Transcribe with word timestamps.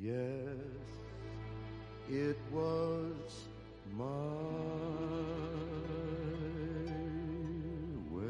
Yes, 0.00 0.18
it 2.08 2.36
was 2.52 3.48
my 3.96 4.04
way. 8.10 8.26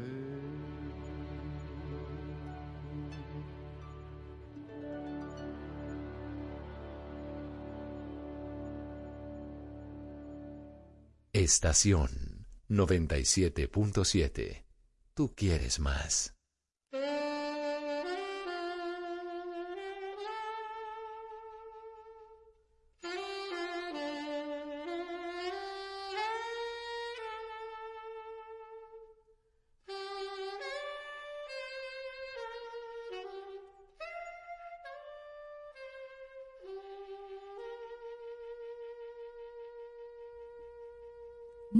Estación 11.33 12.45
97.7. 12.69 14.63
Tú 15.13 15.33
quieres 15.35 15.79
más. 15.79 16.36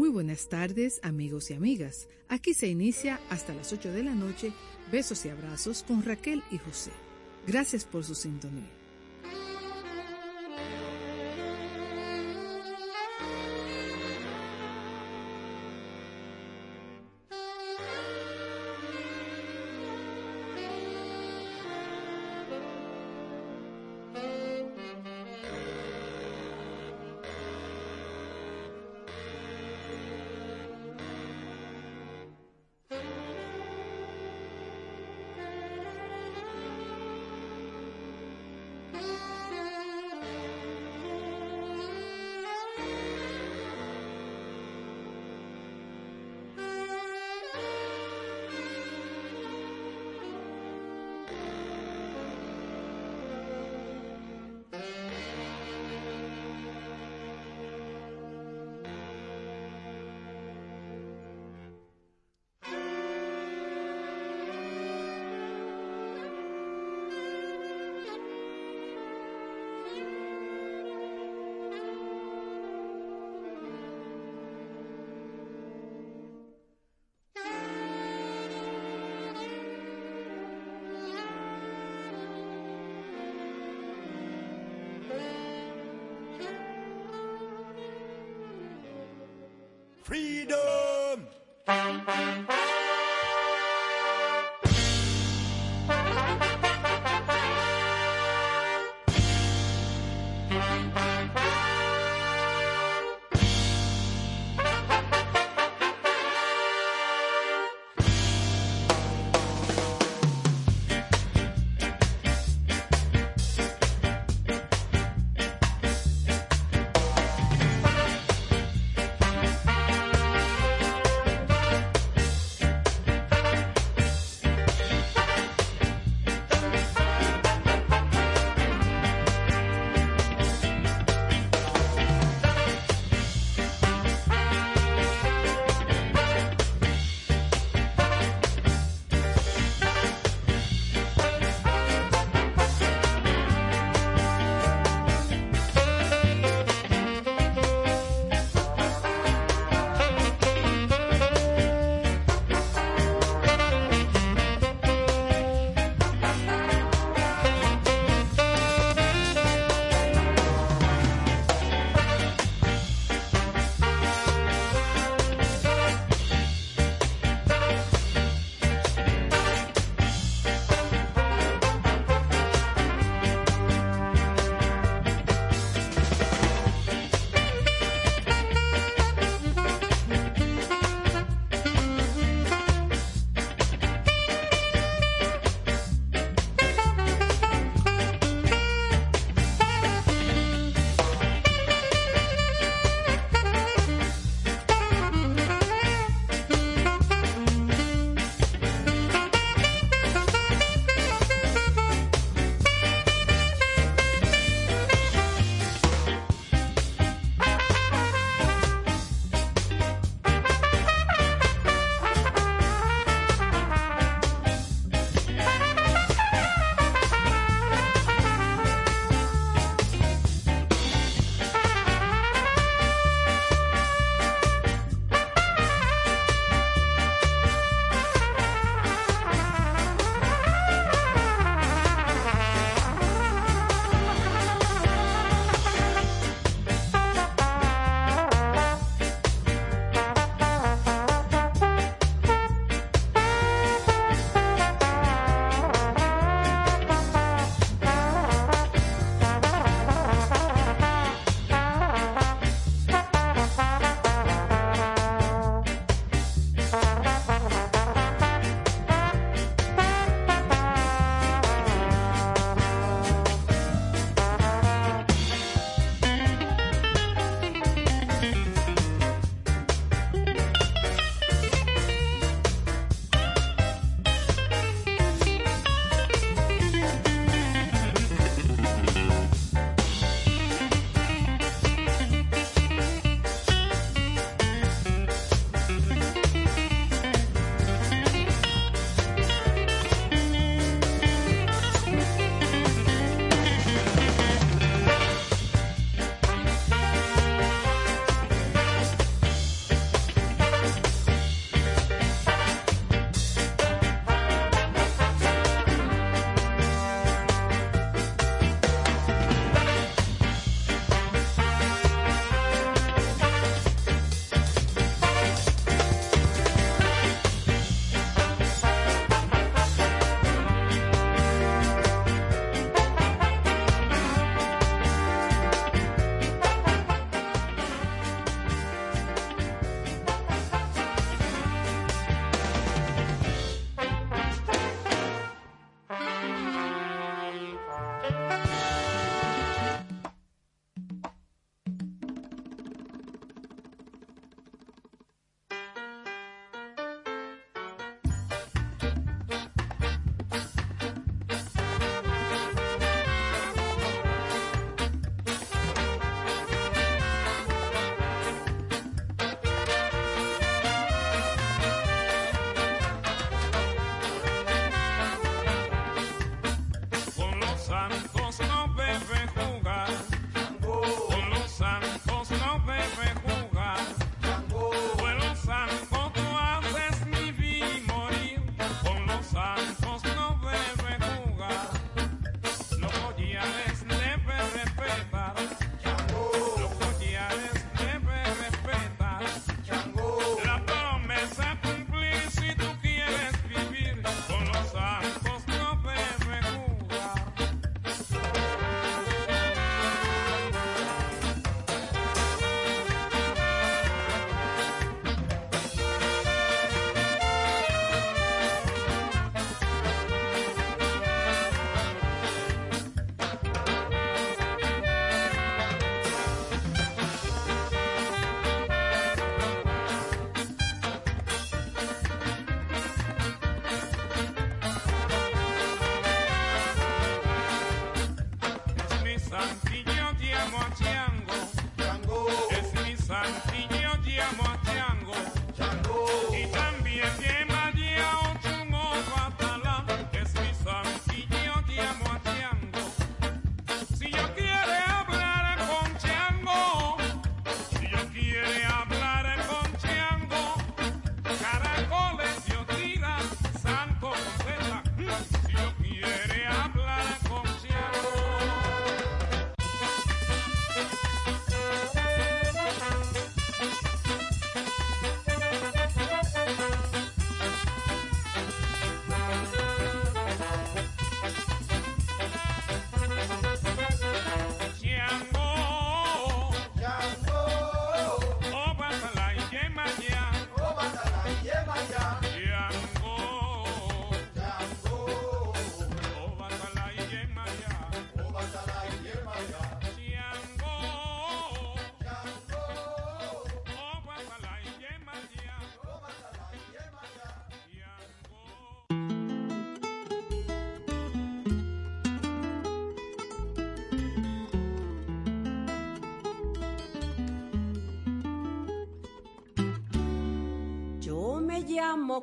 Muy 0.08 0.14
buenas 0.14 0.48
tardes, 0.48 1.02
amigos 1.04 1.52
y 1.52 1.54
amigas. 1.54 2.08
Aquí 2.30 2.54
se 2.54 2.68
inicia 2.68 3.20
hasta 3.30 3.54
las 3.54 3.74
8 3.74 3.92
de 3.92 4.04
la 4.04 4.16
noche 4.16 4.54
Besos 4.90 5.26
y 5.26 5.30
Abrazos 5.30 5.84
con 5.84 6.02
Raquel 6.02 6.44
y 6.50 6.60
José. 6.60 6.92
Gracias 7.46 7.84
por 7.84 8.06
su 8.06 8.16
sintonía. 8.16 8.77
Freedom! 90.08 90.77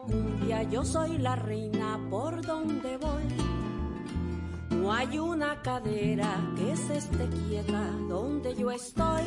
Cumbia, 0.01 0.63
yo 0.65 0.85
soy 0.85 1.19
la 1.19 1.37
reina 1.37 1.99
por 2.11 2.45
donde 2.45 2.97
voy. 2.97 3.23
No 4.71 4.93
hay 4.93 5.19
una 5.19 5.63
cadera 5.63 6.37
que 6.57 6.77
se 6.77 6.97
esté 6.99 7.29
quieta 7.29 7.91
donde 8.09 8.55
yo 8.57 8.71
estoy. 8.71 9.23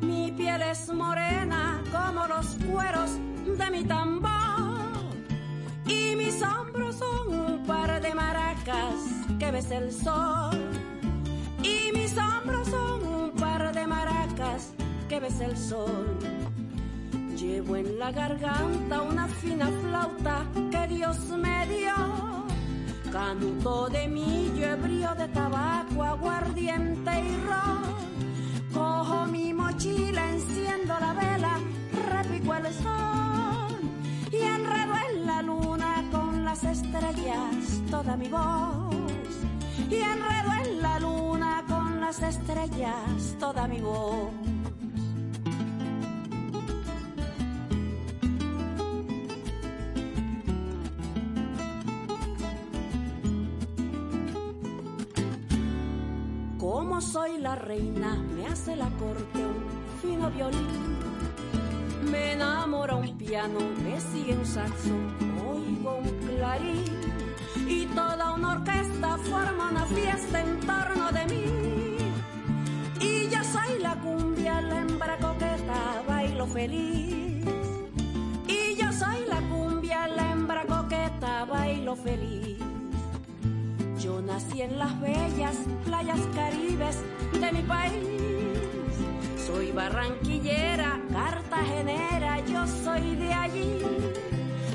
Mi 0.00 0.30
piel 0.32 0.62
es 0.62 0.88
morena 0.92 1.82
como 1.90 2.26
los 2.26 2.46
cueros 2.70 3.12
de 3.46 3.70
mi 3.70 3.84
tambor. 3.84 4.92
Y 5.86 6.14
mis 6.16 6.42
hombros 6.42 6.96
son 6.96 7.34
un 7.34 7.66
par 7.66 8.00
de 8.00 8.14
maracas 8.14 8.94
que 9.38 9.50
ves 9.50 9.70
el 9.70 9.90
sol. 9.90 10.58
Y 11.62 11.92
mis 11.96 12.14
hombros 12.18 12.68
son 12.68 13.06
un 13.06 13.30
par 13.32 13.72
de 13.74 13.86
maracas 13.86 14.72
que 15.08 15.18
ves 15.18 15.40
el 15.40 15.56
sol. 15.56 16.31
Llevo 17.42 17.74
en 17.74 17.98
la 17.98 18.12
garganta 18.12 19.02
una 19.02 19.26
fina 19.26 19.66
flauta 19.66 20.46
que 20.70 20.94
Dios 20.94 21.18
me 21.30 21.66
dio. 21.66 21.92
Canto 23.10 23.88
de 23.88 24.06
millo, 24.06 24.64
ebrio 24.64 25.12
de 25.16 25.26
tabaco, 25.26 26.04
aguardiente 26.04 27.10
y 27.10 27.36
ron. 27.44 27.82
Cojo 28.72 29.26
mi 29.26 29.52
mochila, 29.52 30.30
enciendo 30.30 30.94
la 31.00 31.12
vela, 31.14 31.58
repico 32.12 32.54
el 32.54 32.72
sol. 32.74 33.90
Y 34.30 34.36
enredo 34.36 34.94
en 35.08 35.26
la 35.26 35.42
luna 35.42 36.04
con 36.12 36.44
las 36.44 36.62
estrellas 36.62 37.82
toda 37.90 38.16
mi 38.16 38.28
voz. 38.28 38.94
Y 39.90 39.96
enredo 39.96 40.52
en 40.64 40.80
la 40.80 41.00
luna 41.00 41.64
con 41.66 42.00
las 42.00 42.22
estrellas 42.22 43.36
toda 43.40 43.66
mi 43.66 43.80
voz. 43.80 44.30
Soy 57.02 57.38
la 57.38 57.56
reina, 57.56 58.14
me 58.34 58.46
hace 58.46 58.76
la 58.76 58.88
corte 58.90 59.38
un 59.44 59.64
fino 60.00 60.30
violín. 60.30 60.98
Me 62.10 62.32
enamora 62.32 62.94
un 62.94 63.18
piano, 63.18 63.58
me 63.82 64.00
sigue 64.00 64.34
un 64.34 64.46
saxo, 64.46 64.94
oigo 65.46 65.96
un 65.96 66.28
clarín. 66.28 66.84
Y 67.66 67.86
toda 67.86 68.34
una 68.34 68.52
orquesta 68.52 69.18
forma 69.18 69.70
una 69.70 69.84
fiesta 69.86 70.40
en 70.40 70.60
torno 70.60 71.12
de 71.12 71.24
mí. 71.26 71.44
Y 73.00 73.28
yo 73.30 73.42
soy 73.44 73.80
la 73.80 73.94
cumbia, 73.96 74.60
la 74.60 74.80
hembra 74.80 75.18
coqueta, 75.18 76.02
bailo 76.08 76.46
feliz. 76.46 77.44
Y 78.46 78.76
yo 78.80 78.92
soy 78.92 79.26
la 79.26 79.40
cumbia, 79.50 80.06
la 80.08 80.32
hembra 80.32 80.64
coqueta, 80.66 81.44
bailo 81.46 81.96
feliz. 81.96 82.71
Nací 84.26 84.62
en 84.62 84.78
las 84.78 85.00
bellas 85.00 85.56
playas 85.84 86.20
caribes 86.34 86.98
de 87.40 87.52
mi 87.52 87.62
país. 87.62 87.92
Soy 89.46 89.72
barranquillera, 89.72 91.00
cartagenera, 91.12 92.38
yo 92.46 92.66
soy 92.66 93.16
de 93.16 93.32
allí. 93.32 93.78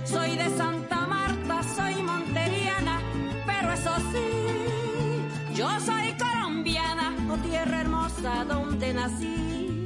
Soy 0.03 0.37
de 0.37 0.49
Santa 0.57 1.07
Marta, 1.07 1.63
soy 1.63 2.01
monteriana, 2.03 2.99
pero 3.45 3.71
eso 3.71 3.95
sí, 4.11 5.53
yo 5.53 5.67
soy 5.79 6.13
colombiana, 6.17 7.15
oh 7.31 7.37
tierra 7.37 7.81
hermosa 7.81 8.45
donde 8.45 8.93
nací. 8.93 9.85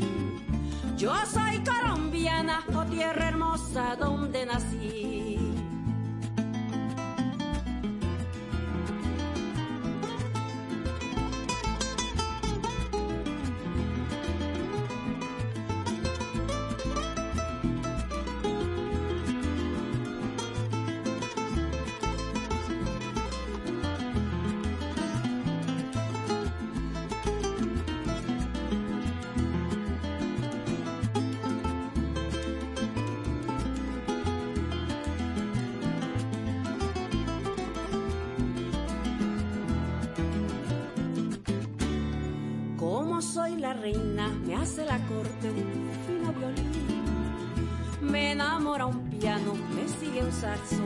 Yo 0.98 1.13
soy 1.25 1.63
colombiana, 1.63 2.63
oh 2.75 2.84
tierra 2.86 3.30
hermosa 3.30 3.96
donde 3.96 4.46
nací. 4.46 5.50
Me 44.46 44.56
hace 44.56 44.86
la 44.86 45.00
corte 45.08 45.50
un 45.50 45.90
fino 46.06 46.32
violín. 46.34 47.02
Me 48.00 48.34
enamora 48.34 48.86
un 48.86 49.10
piano, 49.10 49.54
me 49.74 49.88
sigue 49.88 50.24
un 50.24 50.32
saxo, 50.32 50.84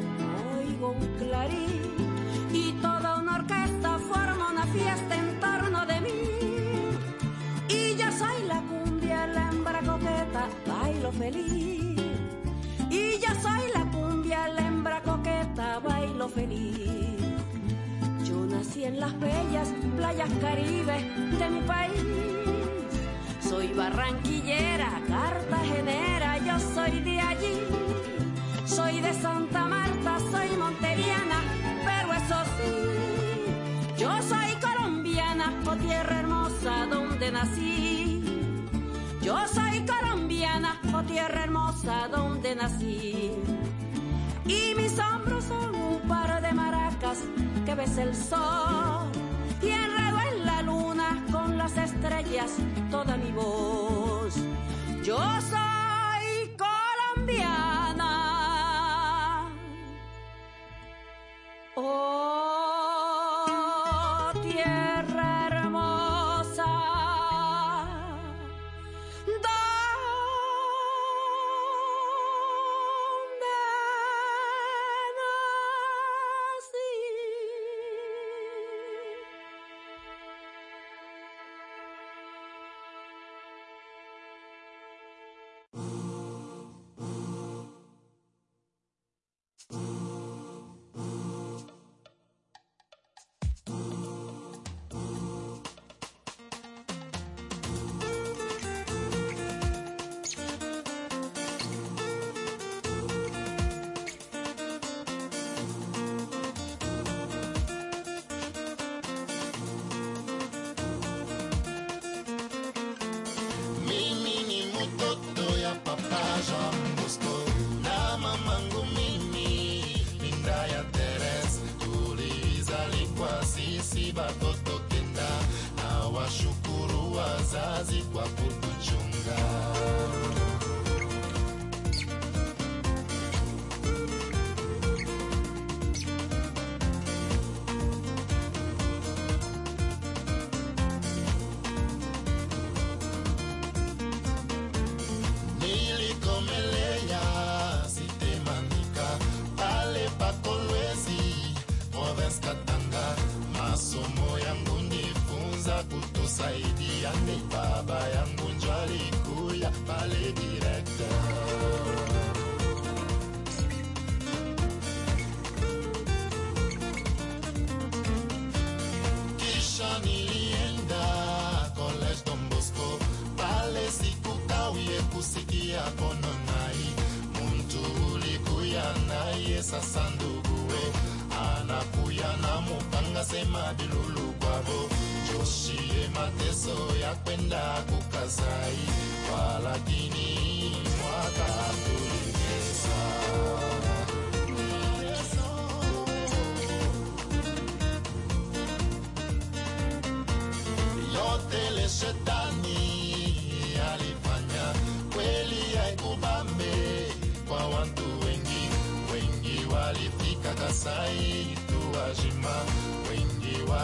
oigo 0.57 0.91
un 0.91 1.07
clarín. 1.17 1.74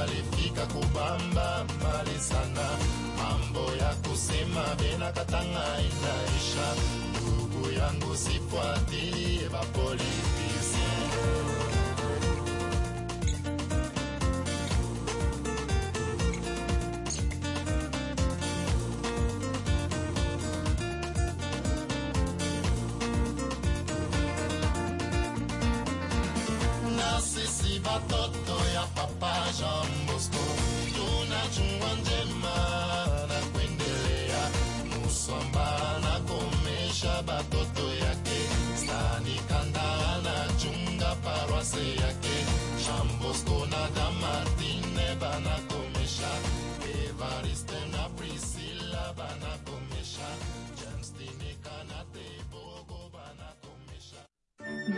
alifika 0.03 0.65
kubamba 0.65 1.63
mbali 1.63 2.19
sana, 2.19 2.69
mambo 3.17 3.71
ya 3.75 3.95
kusema 3.95 4.75
bena 4.79 5.11
katanga 5.11 5.65
inaisha. 5.79 6.67
Ndugu 7.11 7.71
yangu, 7.71 8.15
sifuatie 8.17 9.49
mapolitisi. 9.51 10.85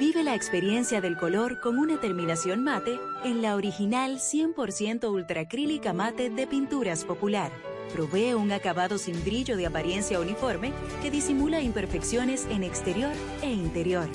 Vive 0.05 0.21
la 0.21 0.35
experiencia 0.35 0.99
del 0.99 1.15
color 1.15 1.61
con 1.61 1.79
una 1.79 1.97
terminación 1.97 2.61
mate 2.61 2.99
en 3.23 3.41
la 3.41 3.55
original 3.55 4.17
100% 4.17 5.09
ultracrílica 5.09 5.93
mate 5.93 6.29
de 6.29 6.45
Pinturas 6.45 7.05
Popular. 7.05 7.53
Provee 7.93 8.33
un 8.33 8.51
acabado 8.51 8.97
sin 8.97 9.23
brillo 9.23 9.55
de 9.55 9.65
apariencia 9.65 10.19
uniforme 10.19 10.73
que 11.01 11.09
disimula 11.09 11.61
imperfecciones 11.61 12.45
en 12.49 12.63
exterior 12.63 13.13
e 13.43 13.53
interior. 13.53 14.09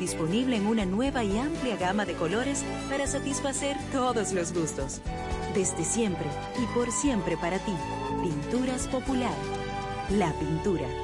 Disponible 0.00 0.56
en 0.56 0.66
una 0.66 0.86
nueva 0.86 1.24
y 1.24 1.36
amplia 1.36 1.76
gama 1.76 2.06
de 2.06 2.14
colores 2.14 2.64
para 2.88 3.06
satisfacer 3.06 3.76
todos 3.92 4.32
los 4.32 4.54
gustos. 4.54 5.02
Desde 5.54 5.84
siempre 5.84 6.26
y 6.58 6.64
por 6.74 6.90
siempre 6.90 7.36
para 7.36 7.58
ti. 7.58 7.74
Pinturas 8.22 8.88
Popular. 8.88 9.36
La 10.08 10.32
pintura. 10.38 11.03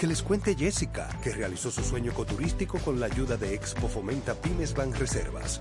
Que 0.00 0.06
les 0.06 0.22
cuente 0.22 0.56
Jessica, 0.56 1.10
que 1.22 1.30
realizó 1.30 1.70
su 1.70 1.82
sueño 1.82 2.12
ecoturístico 2.12 2.78
con 2.78 3.00
la 3.00 3.04
ayuda 3.04 3.36
de 3.36 3.52
Expo 3.52 3.86
Fomenta 3.86 4.32
Pymes 4.32 4.72
Ban 4.72 4.94
Reservas. 4.94 5.60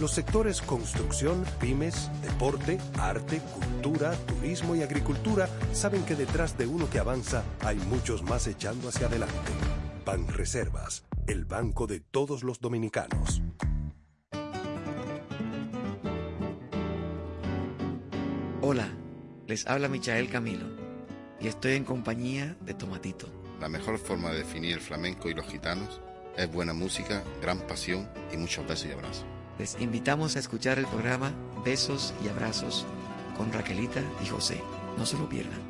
Los 0.00 0.12
sectores 0.12 0.62
construcción, 0.62 1.44
pymes, 1.60 2.10
deporte, 2.22 2.78
arte, 2.98 3.42
cultura, 3.52 4.12
turismo 4.24 4.74
y 4.74 4.82
agricultura 4.82 5.50
saben 5.74 6.02
que 6.06 6.14
detrás 6.14 6.56
de 6.56 6.66
uno 6.66 6.88
que 6.88 6.98
avanza 6.98 7.44
hay 7.60 7.76
muchos 7.76 8.22
más 8.22 8.46
echando 8.46 8.88
hacia 8.88 9.06
adelante. 9.06 9.52
Ban 10.06 10.28
Reservas, 10.28 11.04
el 11.26 11.44
banco 11.44 11.86
de 11.86 12.00
todos 12.00 12.42
los 12.42 12.60
dominicanos. 12.60 13.42
Hola, 18.62 18.88
les 19.46 19.66
habla 19.66 19.90
Michael 19.90 20.30
Camilo 20.30 20.68
y 21.38 21.48
estoy 21.48 21.72
en 21.74 21.84
compañía 21.84 22.56
de 22.62 22.72
Tomatito. 22.72 23.43
La 23.64 23.70
mejor 23.70 23.98
forma 23.98 24.30
de 24.30 24.40
definir 24.40 24.74
el 24.74 24.80
flamenco 24.80 25.30
y 25.30 25.32
los 25.32 25.46
gitanos 25.46 25.98
es 26.36 26.52
buena 26.52 26.74
música, 26.74 27.22
gran 27.40 27.60
pasión 27.60 28.06
y 28.30 28.36
muchos 28.36 28.68
besos 28.68 28.88
y 28.90 28.92
abrazos. 28.92 29.24
Les 29.58 29.80
invitamos 29.80 30.36
a 30.36 30.40
escuchar 30.40 30.78
el 30.78 30.84
programa 30.84 31.32
Besos 31.64 32.12
y 32.22 32.28
Abrazos 32.28 32.84
con 33.38 33.50
Raquelita 33.54 34.02
y 34.22 34.26
José. 34.26 34.60
No 34.98 35.06
se 35.06 35.16
lo 35.16 35.30
pierdan. 35.30 35.60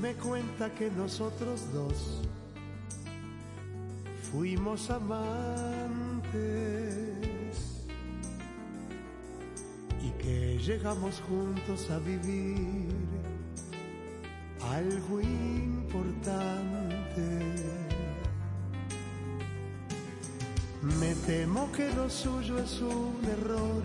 Me 0.00 0.14
cuenta 0.14 0.72
que 0.74 0.90
nosotros 0.90 1.70
dos 1.72 2.22
fuimos 4.32 4.88
amantes 4.90 6.30
y 10.02 10.10
que 10.22 10.58
llegamos 10.58 11.20
juntos 11.28 11.90
a 11.90 11.98
vivir 11.98 12.88
algo 14.62 15.20
importante. 15.20 16.70
Me 20.98 21.14
temo 21.26 21.70
que 21.72 21.92
lo 21.94 22.08
suyo 22.08 22.58
es 22.58 22.80
un 22.80 23.20
error. 23.24 23.82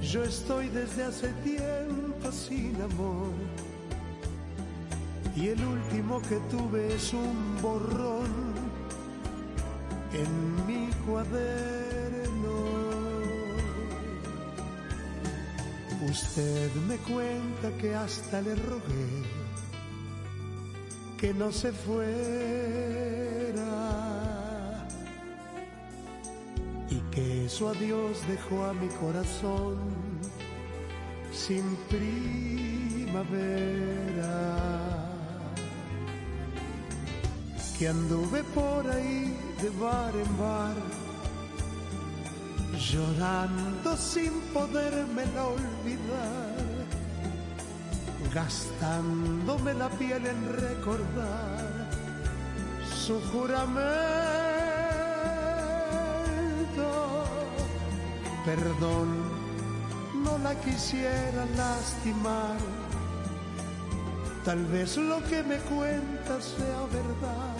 Yo 0.00 0.24
estoy 0.24 0.68
desde 0.68 1.04
hace 1.04 1.28
tiempo 1.44 2.32
sin 2.32 2.80
amor. 2.80 3.29
Y 5.40 5.48
el 5.48 5.64
último 5.64 6.20
que 6.20 6.36
tuve 6.50 6.94
es 6.94 7.14
un 7.14 7.56
borrón 7.62 8.28
en 10.12 10.66
mi 10.66 10.90
cuaderno. 11.06 12.60
Usted 16.10 16.74
me 16.86 16.96
cuenta 16.98 17.70
que 17.80 17.94
hasta 17.94 18.42
le 18.42 18.54
rogué 18.54 19.22
que 21.16 21.32
no 21.32 21.50
se 21.52 21.72
fuera 21.72 22.00
y 26.90 26.96
que 27.10 27.48
su 27.48 27.66
adiós 27.66 28.26
dejó 28.28 28.64
a 28.64 28.74
mi 28.74 28.88
corazón 28.88 29.78
sin 31.32 31.64
primavera. 31.88 33.10
Que 37.80 37.88
anduve 37.88 38.44
por 38.54 38.86
ahí 38.90 39.34
de 39.62 39.70
bar 39.80 40.14
en 40.14 40.38
bar 40.38 40.76
llorando 42.78 43.96
sin 43.96 44.38
podérmela 44.52 45.46
olvidar, 45.46 46.56
gastándome 48.34 49.72
la 49.72 49.88
piel 49.88 50.26
en 50.26 50.60
recordar 50.60 51.88
su 53.02 53.18
juramento. 53.32 53.70
Perdón, 58.44 59.08
no 60.22 60.36
la 60.36 60.54
quisiera 60.60 61.46
lastimar, 61.56 62.58
tal 64.50 64.64
vez 64.66 64.96
lo 64.96 65.22
que 65.30 65.44
me 65.44 65.58
cuenta 65.58 66.40
sea 66.40 66.80
verdad. 66.98 67.56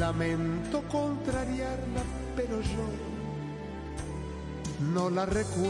Lamento 0.00 0.82
contrariarla, 0.90 2.02
pero 2.34 2.60
yo 2.60 2.86
no 4.92 5.08
la 5.08 5.26
recuerdo. 5.26 5.60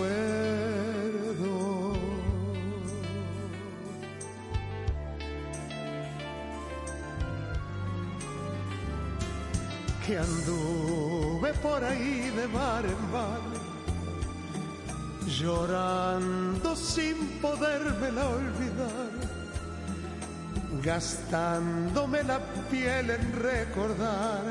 Que 10.06 10.16
anduve 10.16 11.52
por 11.62 11.84
ahí 11.84 12.32
de 12.38 12.46
bar 12.46 12.84
en 12.86 13.12
bar, 13.12 13.42
llorando 15.38 16.74
sin 16.74 17.16
podérmela 17.40 18.28
olvidar, 18.28 19.09
gastándome 20.82 22.22
la 22.22 22.40
piel 22.70 23.10
en 23.10 23.32
recordar 23.32 24.42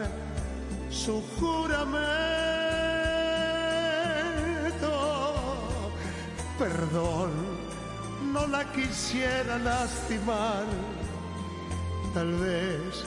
su 0.89 1.23
juramento. 1.39 1.89
Perdón, 6.57 7.31
no 8.31 8.47
la 8.47 8.71
quisiera 8.71 9.57
lastimar. 9.57 10.65
Tal 12.13 12.33
vez 12.35 13.05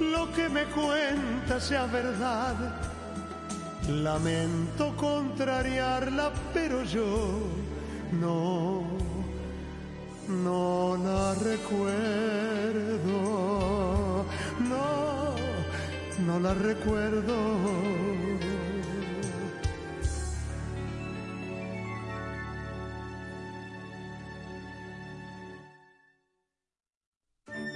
lo 0.00 0.32
que 0.32 0.48
me 0.48 0.64
cuenta 0.64 1.60
sea 1.60 1.86
verdad. 1.86 2.56
Lamento 3.88 4.96
contrariarla, 4.96 6.32
pero 6.54 6.82
yo 6.84 7.40
no, 8.12 8.82
no 10.28 10.96
la 10.96 11.34
recuerdo. 11.34 11.84
No 14.68 14.94
no 16.20 16.38
la 16.40 16.54
recuerdo. 16.54 17.34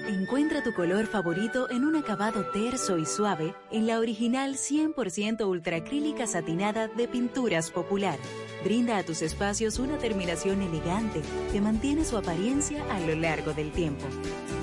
Encuentra 0.09 0.63
tu 0.63 0.75
color 0.75 1.07
favorito 1.07 1.71
en 1.71 1.85
un 1.85 1.97
acabado 1.97 2.47
terso 2.53 2.99
y 2.99 3.07
suave 3.07 3.55
en 3.71 3.87
la 3.87 3.99
original 3.99 4.55
100% 4.55 5.47
ultracrílica 5.47 6.27
satinada 6.27 6.89
de 6.89 7.09
Pinturas 7.09 7.71
Popular. 7.71 8.19
Brinda 8.65 8.99
a 8.99 9.03
tus 9.05 9.23
espacios 9.23 9.79
una 9.79 9.99
terminación 9.99 10.63
elegante 10.63 11.23
que 11.53 11.61
mantiene 11.61 12.05
su 12.05 12.17
apariencia 12.17 12.85
a 12.93 13.01
lo 13.01 13.15
largo 13.15 13.53
del 13.53 13.71
tiempo. 13.71 14.05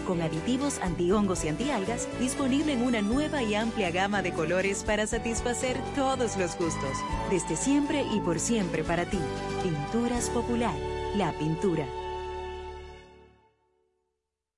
Con 0.05 0.21
aditivos 0.21 0.79
antihongos 0.79 1.45
y 1.45 1.49
antialgas, 1.49 2.07
disponible 2.19 2.73
en 2.73 2.81
una 2.81 3.01
nueva 3.01 3.41
y 3.41 3.55
amplia 3.55 3.91
gama 3.91 4.21
de 4.21 4.33
colores 4.33 4.83
para 4.83 5.07
satisfacer 5.07 5.77
todos 5.95 6.37
los 6.37 6.57
gustos. 6.57 6.97
Desde 7.29 7.55
siempre 7.55 8.03
y 8.13 8.19
por 8.19 8.39
siempre 8.39 8.83
para 8.83 9.05
ti. 9.05 9.19
Pinturas 9.63 10.29
Popular. 10.29 10.75
La 11.15 11.31
pintura. 11.31 11.87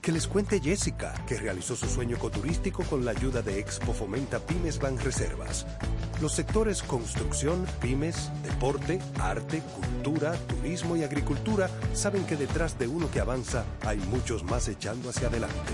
Que 0.00 0.12
les 0.12 0.26
cuente 0.26 0.60
Jessica, 0.60 1.12
que 1.26 1.36
realizó 1.36 1.76
su 1.76 1.86
sueño 1.86 2.16
ecoturístico 2.16 2.84
con 2.84 3.04
la 3.04 3.10
ayuda 3.10 3.42
de 3.42 3.58
Expo 3.58 3.92
Fomenta 3.92 4.38
Pymes 4.38 4.78
Banreservas. 4.78 5.66
Los 6.22 6.32
sectores 6.32 6.82
construcción, 6.82 7.66
pymes, 7.82 8.30
deporte, 8.42 8.98
arte, 9.18 9.62
cultura, 9.76 10.32
turismo 10.46 10.96
y 10.96 11.02
agricultura 11.02 11.68
saben 11.92 12.24
que 12.24 12.36
detrás 12.36 12.78
de 12.78 12.88
uno 12.88 13.10
que 13.10 13.20
avanza 13.20 13.64
hay 13.82 13.98
muchos 13.98 14.42
más 14.42 14.68
echando 14.68 15.10
hacia 15.10 15.28
adelante. 15.28 15.72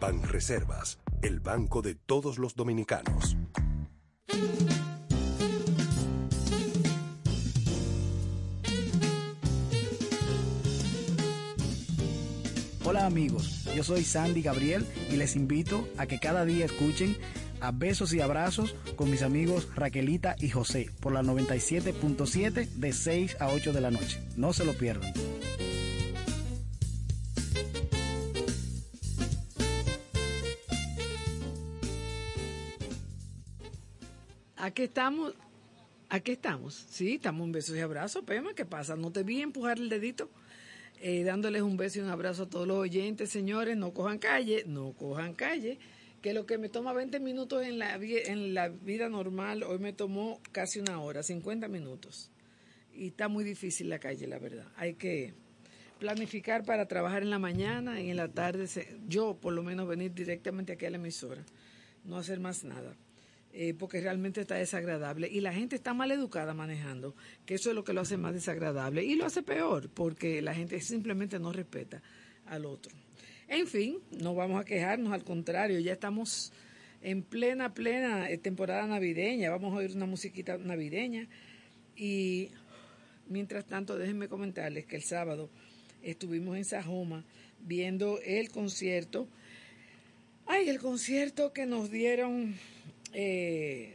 Banreservas, 0.00 1.00
el 1.22 1.40
banco 1.40 1.82
de 1.82 1.96
todos 1.96 2.38
los 2.38 2.54
dominicanos. 2.54 3.36
Hola 12.86 13.06
amigos, 13.06 13.64
yo 13.74 13.82
soy 13.82 14.04
Sandy 14.04 14.42
Gabriel 14.42 14.84
y 15.10 15.16
les 15.16 15.36
invito 15.36 15.88
a 15.96 16.04
que 16.04 16.18
cada 16.18 16.44
día 16.44 16.66
escuchen 16.66 17.16
a 17.62 17.70
Besos 17.70 18.12
y 18.12 18.20
Abrazos 18.20 18.74
con 18.94 19.10
mis 19.10 19.22
amigos 19.22 19.74
Raquelita 19.74 20.36
y 20.38 20.50
José 20.50 20.90
por 21.00 21.14
la 21.14 21.22
97.7 21.22 22.68
de 22.68 22.92
6 22.92 23.40
a 23.40 23.48
8 23.48 23.72
de 23.72 23.80
la 23.80 23.90
noche. 23.90 24.20
No 24.36 24.52
se 24.52 24.66
lo 24.66 24.74
pierdan. 24.74 25.14
Aquí 34.56 34.82
estamos, 34.82 35.32
aquí 36.10 36.32
estamos, 36.32 36.86
sí, 36.90 37.14
estamos 37.14 37.46
en 37.46 37.52
besos 37.52 37.76
y 37.76 37.80
abrazos, 37.80 38.24
Pema, 38.24 38.52
¿qué 38.52 38.66
pasa? 38.66 38.94
¿No 38.94 39.10
te 39.10 39.22
vi 39.22 39.40
empujar 39.40 39.78
el 39.78 39.88
dedito? 39.88 40.28
Eh, 41.06 41.22
dándoles 41.22 41.60
un 41.60 41.76
beso 41.76 41.98
y 41.98 42.02
un 42.02 42.08
abrazo 42.08 42.44
a 42.44 42.48
todos 42.48 42.66
los 42.66 42.78
oyentes, 42.78 43.28
señores, 43.28 43.76
no 43.76 43.92
cojan 43.92 44.18
calle, 44.18 44.64
no 44.66 44.94
cojan 44.94 45.34
calle, 45.34 45.78
que 46.22 46.32
lo 46.32 46.46
que 46.46 46.56
me 46.56 46.70
toma 46.70 46.94
20 46.94 47.20
minutos 47.20 47.62
en 47.62 47.78
la, 47.78 47.96
en 47.96 48.54
la 48.54 48.68
vida 48.70 49.10
normal, 49.10 49.64
hoy 49.64 49.78
me 49.78 49.92
tomó 49.92 50.40
casi 50.50 50.80
una 50.80 50.98
hora, 51.02 51.22
50 51.22 51.68
minutos. 51.68 52.30
Y 52.94 53.08
está 53.08 53.28
muy 53.28 53.44
difícil 53.44 53.90
la 53.90 53.98
calle, 53.98 54.26
la 54.26 54.38
verdad. 54.38 54.66
Hay 54.76 54.94
que 54.94 55.34
planificar 55.98 56.64
para 56.64 56.88
trabajar 56.88 57.22
en 57.22 57.28
la 57.28 57.38
mañana 57.38 58.00
y 58.00 58.08
en 58.08 58.16
la 58.16 58.28
tarde, 58.28 58.66
yo 59.06 59.36
por 59.36 59.52
lo 59.52 59.62
menos 59.62 59.86
venir 59.86 60.14
directamente 60.14 60.72
aquí 60.72 60.86
a 60.86 60.90
la 60.90 60.96
emisora, 60.96 61.44
no 62.06 62.16
hacer 62.16 62.40
más 62.40 62.64
nada. 62.64 62.96
Eh, 63.56 63.72
porque 63.72 64.00
realmente 64.00 64.40
está 64.40 64.56
desagradable. 64.56 65.28
Y 65.30 65.40
la 65.40 65.52
gente 65.52 65.76
está 65.76 65.94
mal 65.94 66.10
educada 66.10 66.54
manejando, 66.54 67.14
que 67.46 67.54
eso 67.54 67.70
es 67.70 67.76
lo 67.76 67.84
que 67.84 67.92
lo 67.92 68.00
hace 68.00 68.16
más 68.16 68.34
desagradable. 68.34 69.04
Y 69.04 69.14
lo 69.14 69.26
hace 69.26 69.44
peor, 69.44 69.88
porque 69.90 70.42
la 70.42 70.54
gente 70.54 70.80
simplemente 70.80 71.38
no 71.38 71.52
respeta 71.52 72.02
al 72.46 72.66
otro. 72.66 72.92
En 73.46 73.68
fin, 73.68 73.98
no 74.10 74.34
vamos 74.34 74.60
a 74.60 74.64
quejarnos, 74.64 75.12
al 75.12 75.22
contrario, 75.22 75.78
ya 75.78 75.92
estamos 75.92 76.52
en 77.00 77.22
plena, 77.22 77.74
plena 77.74 78.28
eh, 78.28 78.38
temporada 78.38 78.88
navideña, 78.88 79.50
vamos 79.50 79.72
a 79.72 79.76
oír 79.76 79.92
una 79.94 80.06
musiquita 80.06 80.58
navideña. 80.58 81.28
Y 81.96 82.48
mientras 83.28 83.66
tanto 83.66 83.96
déjenme 83.96 84.26
comentarles 84.26 84.84
que 84.84 84.96
el 84.96 85.04
sábado 85.04 85.48
estuvimos 86.02 86.56
en 86.56 86.64
Sajoma 86.64 87.24
viendo 87.60 88.18
el 88.24 88.50
concierto, 88.50 89.28
ay, 90.46 90.68
el 90.68 90.80
concierto 90.80 91.52
que 91.52 91.66
nos 91.66 91.88
dieron 91.88 92.56
eh, 93.14 93.94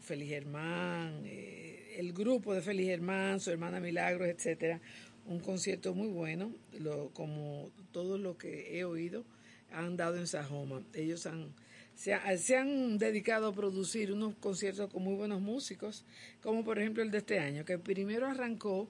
Feliz 0.00 0.28
Germán, 0.28 1.22
eh, 1.26 1.96
el 1.98 2.12
grupo 2.12 2.54
de 2.54 2.62
Feliz 2.62 2.86
Germán, 2.86 3.40
su 3.40 3.50
hermana 3.50 3.80
Milagros, 3.80 4.28
etcétera. 4.28 4.80
Un 5.26 5.40
concierto 5.40 5.94
muy 5.94 6.08
bueno, 6.08 6.52
lo, 6.78 7.10
como 7.10 7.70
todo 7.92 8.16
lo 8.16 8.38
que 8.38 8.78
he 8.78 8.84
oído, 8.84 9.24
han 9.70 9.96
dado 9.96 10.16
en 10.16 10.26
Sajoma. 10.26 10.82
Ellos 10.94 11.26
han 11.26 11.52
se, 12.00 12.56
han 12.56 12.96
dedicado 12.96 13.48
a 13.48 13.52
producir 13.52 14.10
unos 14.10 14.34
conciertos 14.36 14.90
con 14.90 15.02
muy 15.02 15.16
buenos 15.16 15.42
músicos, 15.42 16.06
como 16.42 16.64
por 16.64 16.78
ejemplo 16.78 17.02
el 17.02 17.10
de 17.10 17.18
este 17.18 17.38
año, 17.38 17.62
que 17.66 17.78
primero 17.78 18.26
arrancó 18.26 18.88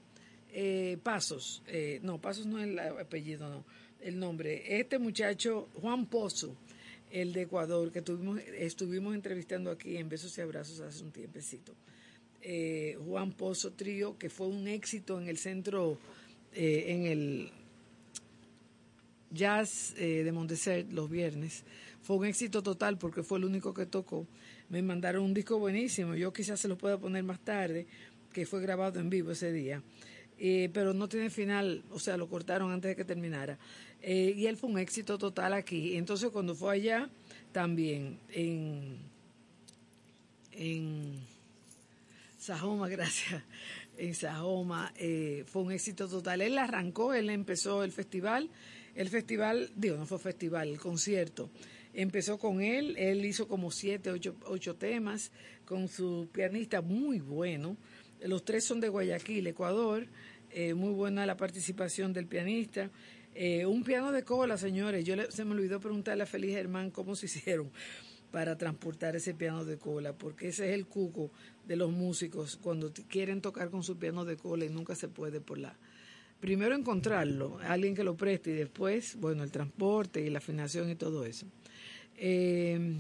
eh, 0.53 0.97
Pasos, 1.03 1.61
eh, 1.66 1.99
no, 2.05 2.20
Pasos 2.20 2.47
no 2.47 2.61
es 2.61 2.68
el 2.68 2.78
apellido, 2.78 3.49
no, 3.49 3.64
el 4.01 4.16
nombre. 4.16 4.78
Este 4.78 5.01
muchacho, 5.01 5.68
Juan 5.81 6.07
Pozo, 6.07 6.55
el 7.11 7.32
de 7.32 7.42
Ecuador, 7.42 7.90
que 7.90 8.02
tuvimos, 8.02 8.40
estuvimos 8.56 9.14
entrevistando 9.14 9.70
aquí 9.70 9.96
en 9.96 10.08
Besos 10.08 10.36
y 10.38 10.40
Abrazos 10.40 10.80
hace 10.80 11.02
un 11.02 11.11
tiempecito. 11.11 11.74
Eh, 12.42 12.96
Juan 13.04 13.32
Pozo 13.32 13.72
Trío, 13.72 14.16
que 14.16 14.30
fue 14.30 14.46
un 14.46 14.66
éxito 14.68 15.20
en 15.20 15.28
el 15.28 15.36
centro, 15.36 15.98
eh, 16.54 16.84
en 16.88 17.06
el 17.06 17.50
Jazz 19.30 19.94
eh, 19.98 20.24
de 20.24 20.32
Montesert 20.32 20.90
los 20.92 21.11
viernes. 21.11 21.64
Fue 22.02 22.16
un 22.16 22.26
éxito 22.26 22.62
total 22.62 22.96
porque 22.98 23.22
fue 23.22 23.38
el 23.38 23.44
único 23.44 23.74
que 23.74 23.86
tocó. 23.86 24.26
Me 24.68 24.82
mandaron 24.82 25.24
un 25.24 25.34
disco 25.34 25.58
buenísimo, 25.58 26.14
yo 26.14 26.32
quizás 26.32 26.58
se 26.61 26.68
lo 26.68 26.78
pueda 26.78 26.98
poner 26.98 27.22
más 27.24 27.40
tarde, 27.40 27.86
que 28.32 28.46
fue 28.46 28.62
grabado 28.62 29.00
en 29.00 29.11
vivo 29.11 29.32
ese 29.32 29.52
día. 29.52 29.82
Pero 30.72 30.95
no 30.95 31.09
tiene 31.09 31.28
final, 31.28 31.82
o 31.91 31.99
sea, 31.99 32.16
lo 32.16 32.28
cortaron 32.28 32.72
antes 32.72 32.91
de 32.91 32.97
que 32.97 33.05
terminara. 33.05 33.59
Eh, 34.03 34.32
y 34.36 34.47
él 34.47 34.57
fue 34.57 34.70
un 34.70 34.78
éxito 34.78 35.18
total 35.18 35.53
aquí. 35.53 35.97
Entonces 35.97 36.30
cuando 36.30 36.55
fue 36.55 36.74
allá, 36.74 37.11
también 37.53 38.18
en, 38.30 38.99
en 40.53 41.20
Sajoma, 42.38 42.88
gracias, 42.88 43.43
en 43.99 44.14
Sajoma, 44.14 44.93
eh, 44.97 45.45
fue 45.47 45.62
un 45.62 45.72
éxito 45.72 46.09
total. 46.09 46.41
Él 46.41 46.59
arrancó, 46.59 47.12
él 47.12 47.28
empezó 47.30 47.84
el 47.84 47.93
festival, 47.93 48.49
el 48.95 49.09
festival, 49.09 49.70
digo, 49.76 49.97
no 49.97 50.07
fue 50.07 50.18
festival, 50.18 50.68
el 50.68 50.78
concierto. 50.78 51.51
Empezó 51.93 52.38
con 52.38 52.62
él, 52.62 52.95
él 52.99 53.24
hizo 53.24 53.49
como 53.49 53.70
siete, 53.72 54.11
ocho, 54.11 54.36
ocho 54.47 54.76
temas 54.76 55.32
con 55.64 55.88
su 55.88 56.28
pianista 56.32 56.80
muy 56.80 57.18
bueno. 57.18 57.76
Los 58.22 58.45
tres 58.45 58.64
son 58.64 58.80
de 58.80 58.88
Guayaquil, 58.88 59.47
Ecuador. 59.47 60.07
Eh, 60.53 60.74
muy 60.74 60.92
buena 60.92 61.26
la 61.26 61.36
participación 61.36 62.12
del 62.12 62.26
pianista. 62.26 62.90
Eh, 63.34 63.64
un 63.66 63.84
piano 63.84 64.11
de 64.12 64.24
cola, 64.24 64.57
señores. 64.57 65.05
Yo 65.05 65.14
se 65.30 65.44
me 65.44 65.53
olvidó 65.53 65.80
preguntarle 65.80 66.24
a 66.24 66.26
Feliz 66.26 66.53
Germán 66.53 66.90
cómo 66.90 67.14
se 67.14 67.26
hicieron 67.26 67.70
para 68.30 68.57
transportar 68.57 69.16
ese 69.16 69.34
piano 69.34 69.64
de 69.64 69.76
cola, 69.76 70.12
porque 70.12 70.48
ese 70.48 70.68
es 70.68 70.74
el 70.74 70.86
cuco 70.86 71.30
de 71.66 71.76
los 71.76 71.90
músicos 71.90 72.57
cuando 72.57 72.92
quieren 73.09 73.40
tocar 73.40 73.70
con 73.70 73.82
su 73.82 73.98
piano 73.98 74.24
de 74.24 74.36
cola 74.36 74.64
y 74.64 74.68
nunca 74.68 74.94
se 74.94 75.09
puede 75.09 75.40
por 75.40 75.59
la... 75.59 75.76
Primero 76.40 76.74
encontrarlo, 76.74 77.59
alguien 77.62 77.94
que 77.94 78.03
lo 78.03 78.16
preste 78.16 78.51
y 78.51 78.55
después, 78.55 79.16
bueno, 79.16 79.42
el 79.42 79.51
transporte 79.51 80.22
y 80.22 80.30
la 80.30 80.38
afinación 80.38 80.88
y 80.88 80.94
todo 80.94 81.26
eso. 81.26 81.46
Eh, 82.16 82.96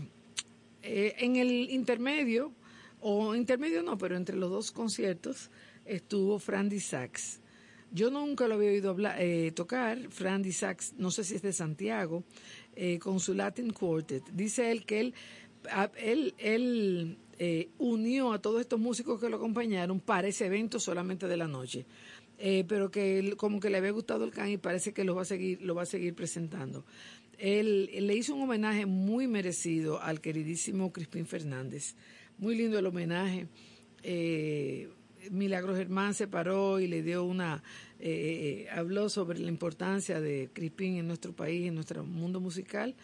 eh, 0.82 1.14
en 1.18 1.36
el 1.36 1.70
intermedio, 1.70 2.52
o 3.00 3.34
intermedio 3.34 3.82
no, 3.82 3.96
pero 3.96 4.16
entre 4.16 4.36
los 4.36 4.50
dos 4.50 4.72
conciertos, 4.72 5.50
estuvo 5.86 6.38
Frandy 6.38 6.80
Sachs 6.80 7.39
yo 7.92 8.10
nunca 8.10 8.46
lo 8.46 8.54
había 8.54 8.70
oído 8.70 8.90
hablar, 8.90 9.16
eh, 9.20 9.52
tocar, 9.52 10.10
Frandy 10.10 10.52
Sachs, 10.52 10.94
no 10.96 11.10
sé 11.10 11.24
si 11.24 11.34
es 11.34 11.42
de 11.42 11.52
Santiago, 11.52 12.24
eh, 12.76 12.98
con 12.98 13.20
su 13.20 13.34
Latin 13.34 13.72
Quartet. 13.72 14.24
Dice 14.32 14.70
él 14.70 14.84
que 14.84 15.00
él, 15.00 15.14
él, 16.38 17.18
eh, 17.38 17.68
unió 17.78 18.32
a 18.32 18.40
todos 18.40 18.60
estos 18.60 18.78
músicos 18.78 19.20
que 19.20 19.28
lo 19.28 19.36
acompañaron 19.36 20.00
para 20.00 20.28
ese 20.28 20.46
evento 20.46 20.78
solamente 20.78 21.26
de 21.26 21.36
la 21.36 21.48
noche. 21.48 21.86
pero 22.66 22.90
que 22.90 23.18
él, 23.18 23.36
como 23.36 23.60
que 23.60 23.68
le 23.68 23.76
había 23.76 23.90
gustado 23.90 24.24
el 24.24 24.30
can 24.30 24.48
y 24.48 24.56
parece 24.56 24.94
que 24.94 25.04
lo 25.04 25.14
va 25.14 25.22
a 25.22 25.24
seguir, 25.26 25.60
lo 25.60 25.74
va 25.74 25.82
a 25.82 25.86
seguir 25.86 26.14
presentando. 26.14 26.86
Él, 27.36 27.90
él, 27.92 28.06
le 28.06 28.14
hizo 28.14 28.34
un 28.34 28.42
homenaje 28.42 28.86
muy 28.86 29.26
merecido 29.26 30.00
al 30.00 30.22
queridísimo 30.22 30.90
Crispín 30.90 31.26
Fernández. 31.26 31.96
Muy 32.38 32.56
lindo 32.56 32.78
el 32.78 32.86
homenaje. 32.86 33.46
Eh, 34.02 34.88
Milagro 35.30 35.74
Germán 35.74 36.14
se 36.14 36.26
paró 36.26 36.80
y 36.80 36.86
le 36.86 37.02
dio 37.02 37.24
una, 37.24 37.62
eh, 37.98 38.66
eh, 38.66 38.70
habló 38.70 39.08
sobre 39.08 39.38
la 39.38 39.48
importancia 39.48 40.20
de 40.20 40.50
Crispín 40.52 40.96
en 40.96 41.06
nuestro 41.06 41.32
país, 41.32 41.68
en 41.68 41.74
nuestro 41.74 42.04
mundo 42.04 42.40
musical, 42.40 42.94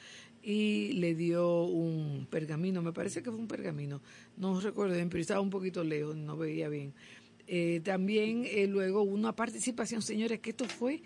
y 0.42 0.92
le 0.92 1.14
dio 1.14 1.64
un 1.64 2.26
pergamino, 2.30 2.80
me 2.80 2.92
parece 2.92 3.22
que 3.22 3.30
fue 3.30 3.38
un 3.38 3.48
pergamino, 3.48 4.00
no 4.36 4.60
recuerdo 4.60 4.94
pero 4.94 5.20
estaba 5.20 5.40
un 5.40 5.50
poquito 5.50 5.82
lejos, 5.82 6.16
no 6.16 6.36
veía 6.36 6.68
bien. 6.68 6.94
Eh, 7.48 7.80
también 7.84 8.46
luego 8.70 9.02
una 9.02 9.34
participación, 9.34 10.02
señores, 10.02 10.40
que 10.40 10.50
esto 10.50 10.64
fue 10.64 11.02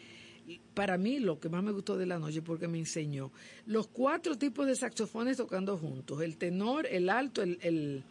para 0.75 0.99
mí 0.99 1.21
lo 1.21 1.39
que 1.39 1.49
más 1.49 1.63
me 1.63 1.71
gustó 1.71 1.97
de 1.97 2.07
la 2.07 2.19
noche 2.19 2.43
porque 2.43 2.67
me 2.67 2.79
enseñó. 2.79 3.31
Los 3.67 3.87
cuatro 3.89 4.37
tipos 4.37 4.67
de 4.67 4.75
saxofones 4.75 5.37
tocando 5.37 5.77
juntos, 5.77 6.23
el 6.23 6.37
tenor, 6.37 6.87
el 6.87 7.09
alto, 7.09 7.43
el, 7.43 7.59
el, 7.63 8.05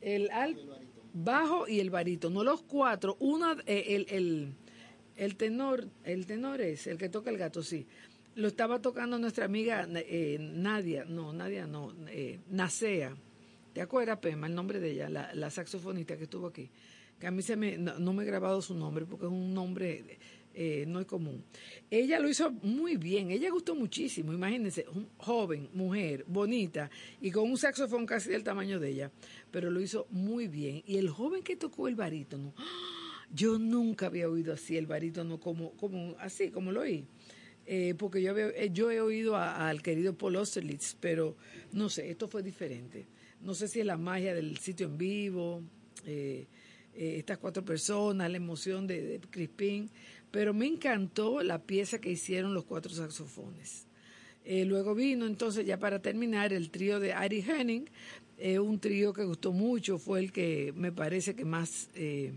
el 0.00 0.30
alto 0.30 0.83
bajo 1.14 1.66
y 1.68 1.80
el 1.80 1.90
no 2.30 2.44
los 2.44 2.62
cuatro, 2.62 3.16
una, 3.20 3.56
eh, 3.66 3.84
el, 3.90 4.06
el, 4.10 4.52
el, 5.16 5.36
tenor, 5.36 5.88
el 6.02 6.26
tenor 6.26 6.60
es 6.60 6.86
el 6.86 6.98
que 6.98 7.08
toca 7.08 7.30
el 7.30 7.38
gato, 7.38 7.62
sí. 7.62 7.86
Lo 8.34 8.48
estaba 8.48 8.82
tocando 8.82 9.16
nuestra 9.16 9.44
amiga 9.44 9.86
eh, 9.94 10.38
Nadia, 10.40 11.04
no, 11.04 11.32
Nadia 11.32 11.66
no, 11.66 11.94
eh, 12.08 12.40
Nacea. 12.50 13.16
¿Te 13.72 13.80
acuerdas, 13.80 14.18
Pema, 14.18 14.48
el 14.48 14.54
nombre 14.54 14.80
de 14.80 14.90
ella, 14.90 15.08
la, 15.08 15.32
la 15.34 15.50
saxofonista 15.50 16.16
que 16.16 16.24
estuvo 16.24 16.48
aquí? 16.48 16.68
Que 17.18 17.28
a 17.28 17.30
mí 17.30 17.42
se 17.42 17.56
me, 17.56 17.78
no, 17.78 18.12
me 18.12 18.24
he 18.24 18.26
grabado 18.26 18.60
su 18.60 18.74
nombre 18.74 19.06
porque 19.06 19.26
es 19.26 19.32
un 19.32 19.54
nombre 19.54 20.18
eh, 20.56 20.84
no 20.86 21.00
es 21.00 21.06
común. 21.06 21.44
Ella 21.90 22.20
lo 22.20 22.28
hizo 22.28 22.52
muy 22.62 22.96
bien, 22.96 23.32
ella 23.32 23.50
gustó 23.50 23.74
muchísimo, 23.74 24.32
imagínense, 24.32 24.86
un 24.94 25.08
joven, 25.16 25.68
mujer, 25.72 26.24
bonita 26.28 26.88
y 27.20 27.32
con 27.32 27.50
un 27.50 27.58
saxofón 27.58 28.06
casi 28.06 28.30
del 28.30 28.44
tamaño 28.44 28.78
de 28.78 28.90
ella, 28.90 29.10
pero 29.50 29.68
lo 29.68 29.80
hizo 29.80 30.06
muy 30.10 30.46
bien. 30.46 30.84
Y 30.86 30.98
el 30.98 31.10
joven 31.10 31.42
que 31.42 31.56
tocó 31.56 31.88
el 31.88 31.96
barítono, 31.96 32.54
yo 33.32 33.58
nunca 33.58 34.06
había 34.06 34.28
oído 34.28 34.52
así 34.52 34.76
el 34.76 34.86
barítono 34.86 35.40
como, 35.40 35.72
como 35.72 36.14
así, 36.20 36.52
como 36.52 36.70
lo 36.70 36.82
oí. 36.82 37.04
Eh, 37.66 37.94
porque 37.98 38.22
yo, 38.22 38.38
eh, 38.38 38.70
yo 38.72 38.92
he 38.92 39.00
oído 39.00 39.36
al 39.36 39.82
querido 39.82 40.16
Paul 40.16 40.36
Osterlitz, 40.36 40.96
pero 41.00 41.36
no 41.72 41.88
sé, 41.88 42.10
esto 42.10 42.28
fue 42.28 42.44
diferente. 42.44 43.06
No 43.40 43.54
sé 43.54 43.66
si 43.66 43.80
es 43.80 43.86
la 43.86 43.96
magia 43.96 44.34
del 44.34 44.56
sitio 44.58 44.86
en 44.86 44.98
vivo, 44.98 45.62
estas 46.94 47.38
cuatro 47.38 47.64
personas, 47.64 48.30
la 48.30 48.36
emoción 48.36 48.86
de, 48.86 49.02
de 49.02 49.18
pero 50.34 50.52
me 50.52 50.66
encantó 50.66 51.44
la 51.44 51.62
pieza 51.62 52.00
que 52.00 52.10
hicieron 52.10 52.54
los 52.54 52.64
cuatro 52.64 52.92
saxofones. 52.92 53.86
Eh, 54.44 54.64
luego 54.64 54.96
vino 54.96 55.26
entonces 55.26 55.64
ya 55.64 55.78
para 55.78 56.02
terminar 56.02 56.52
el 56.52 56.70
trío 56.70 56.98
de 56.98 57.12
Ari 57.12 57.44
Henning, 57.48 57.88
eh, 58.38 58.58
un 58.58 58.80
trío 58.80 59.12
que 59.12 59.22
gustó 59.22 59.52
mucho, 59.52 59.96
fue 59.96 60.18
el 60.18 60.32
que 60.32 60.72
me 60.74 60.90
parece 60.90 61.36
que 61.36 61.44
más 61.44 61.88
eh, 61.94 62.32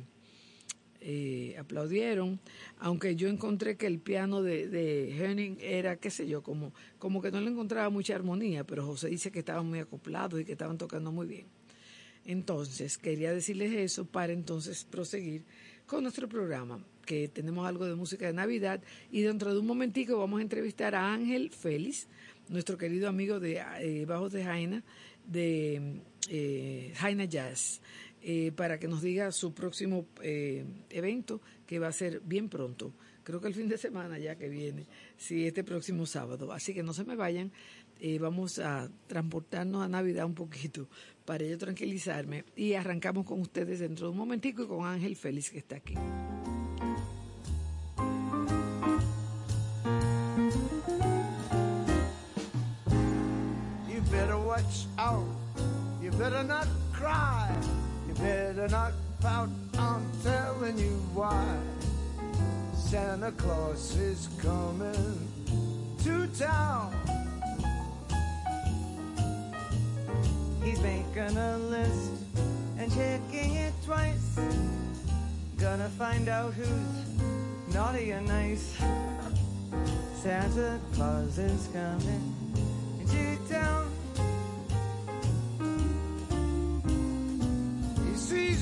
aplaudieron, 1.59 2.39
aunque 2.77 3.15
yo 3.15 3.29
encontré 3.29 3.77
que 3.77 3.87
el 3.87 3.97
piano 3.97 4.43
de, 4.43 4.67
de, 4.67 5.17
Henning 5.17 5.57
era, 5.59 5.95
qué 5.95 6.11
sé 6.11 6.27
yo, 6.27 6.43
como, 6.43 6.73
como 6.99 7.19
que 7.19 7.31
no 7.31 7.41
le 7.41 7.49
encontraba 7.49 7.89
mucha 7.89 8.13
armonía, 8.13 8.63
pero 8.63 8.85
José 8.85 9.07
dice 9.07 9.31
que 9.31 9.39
estaban 9.39 9.65
muy 9.65 9.79
acoplados 9.79 10.39
y 10.39 10.45
que 10.45 10.51
estaban 10.51 10.77
tocando 10.77 11.11
muy 11.11 11.25
bien. 11.25 11.47
Entonces, 12.25 12.99
quería 12.99 13.33
decirles 13.33 13.73
eso 13.73 14.05
para 14.05 14.33
entonces 14.33 14.83
proseguir 14.83 15.45
con 15.87 16.03
nuestro 16.03 16.29
programa 16.29 16.79
que 17.07 17.27
tenemos 17.29 17.65
algo 17.65 17.85
de 17.85 17.95
música 17.95 18.27
de 18.27 18.33
Navidad 18.33 18.83
y 19.09 19.21
dentro 19.21 19.53
de 19.53 19.59
un 19.59 19.65
momentico 19.65 20.19
vamos 20.19 20.39
a 20.39 20.43
entrevistar 20.43 20.93
a 20.93 21.13
Ángel 21.13 21.49
Félix, 21.49 22.07
nuestro 22.49 22.77
querido 22.77 23.07
amigo 23.07 23.39
de 23.39 23.63
eh, 23.79 24.05
Bajos 24.05 24.33
de 24.33 24.43
Jaina, 24.43 24.83
de 25.25 26.01
eh, 26.29 26.93
Jaina 26.97 27.25
Jazz, 27.25 27.81
eh, 28.21 28.51
para 28.51 28.77
que 28.77 28.87
nos 28.89 29.01
diga 29.01 29.31
su 29.31 29.53
próximo 29.53 30.05
evento 30.21 31.41
que 31.65 31.79
va 31.79 31.87
a 31.87 31.93
ser 31.93 32.19
bien 32.25 32.49
pronto, 32.49 32.93
creo 33.23 33.39
que 33.39 33.47
el 33.47 33.55
fin 33.55 33.69
de 33.69 33.77
semana 33.77 34.19
ya 34.19 34.35
que 34.35 34.49
viene, 34.49 34.85
sí, 35.17 35.47
este 35.47 35.63
próximo 35.63 36.05
sábado. 36.05 36.51
Así 36.51 36.73
que 36.73 36.83
no 36.83 36.93
se 36.93 37.05
me 37.05 37.15
vayan, 37.15 37.51
eh, 37.99 38.19
vamos 38.19 38.59
a 38.59 38.89
transportarnos 39.07 39.83
a 39.83 39.87
Navidad 39.87 40.25
un 40.25 40.35
poquito 40.35 40.87
para 41.25 41.45
yo 41.45 41.57
tranquilizarme 41.57 42.45
y 42.55 42.73
arrancamos 42.73 43.25
con 43.25 43.41
ustedes 43.41 43.79
dentro 43.79 44.07
de 44.07 44.11
un 44.11 44.17
momentico 44.17 44.63
y 44.63 44.67
con 44.67 44.85
Ángel 44.85 45.15
Félix 45.15 45.49
que 45.49 45.57
está 45.57 45.77
aquí. 45.77 45.95
Watch 54.67 54.85
out. 54.97 55.25
You 56.01 56.11
better 56.11 56.43
not 56.43 56.67
cry. 56.91 57.55
You 58.07 58.13
better 58.15 58.67
not 58.67 58.91
pout. 59.21 59.49
I'm 59.77 60.05
telling 60.23 60.77
you 60.77 60.95
why. 61.13 61.57
Santa 62.75 63.31
Claus 63.31 63.95
is 63.95 64.27
coming 64.41 65.29
to 66.03 66.27
town. 66.37 66.93
He's 70.63 70.81
making 70.81 71.37
a 71.37 71.57
list 71.57 72.11
and 72.77 72.91
checking 72.93 73.55
it 73.55 73.73
twice. 73.85 74.39
Gonna 75.57 75.89
find 75.89 76.27
out 76.27 76.53
who's 76.53 77.73
naughty 77.73 78.11
and 78.11 78.27
nice. 78.27 78.75
Santa 80.21 80.77
Claus 80.93 81.37
is 81.37 81.69
coming 81.73 82.33
to 83.07 83.53
town. 83.53 83.86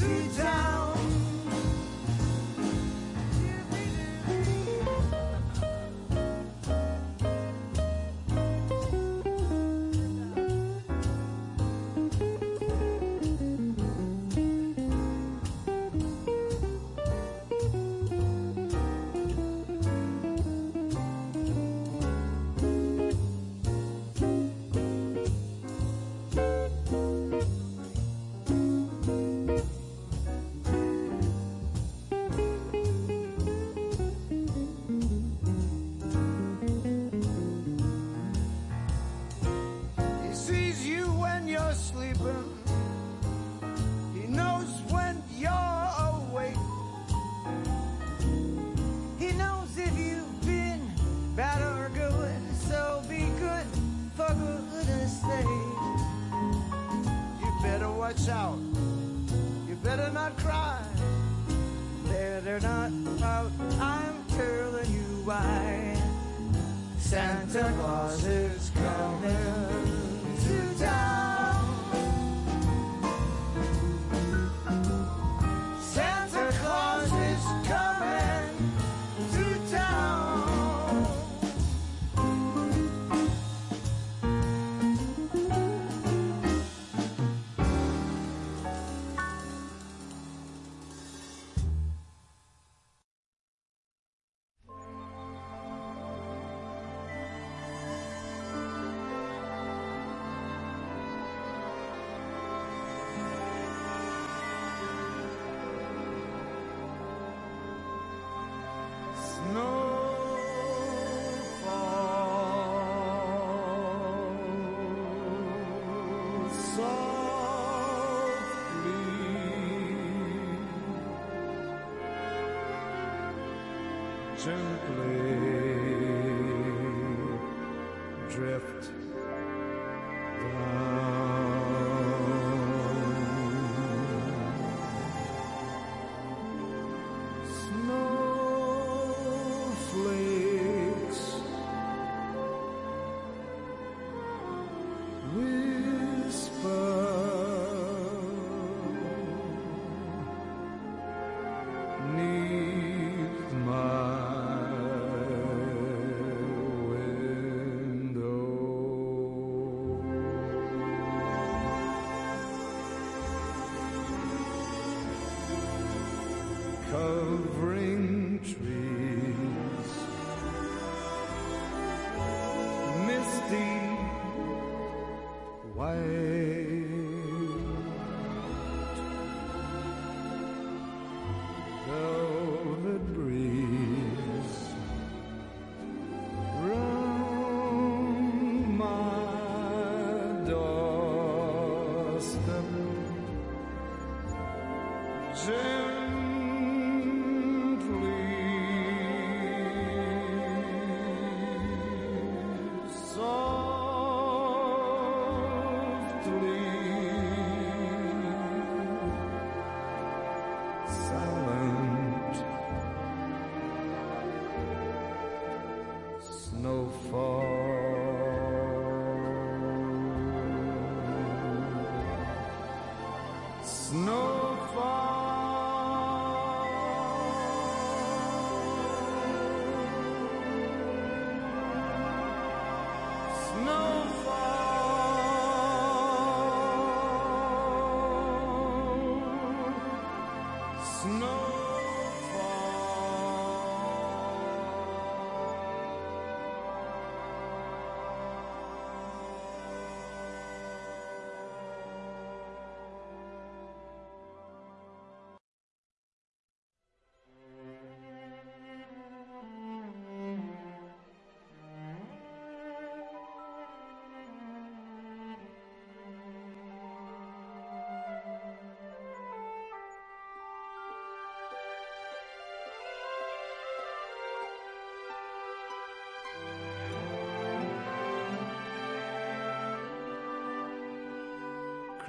to 0.00 0.36
town. 0.36 0.89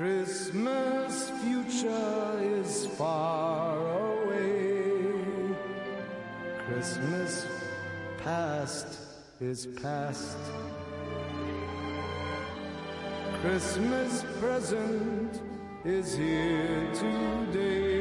Christmas 0.01 1.29
future 1.43 2.39
is 2.41 2.87
far 2.97 3.77
away. 3.77 5.03
Christmas 6.65 7.45
past 8.17 8.87
is 9.39 9.67
past. 9.83 10.39
Christmas 13.41 14.25
present 14.39 15.39
is 15.85 16.17
here 16.17 16.89
today, 16.95 18.00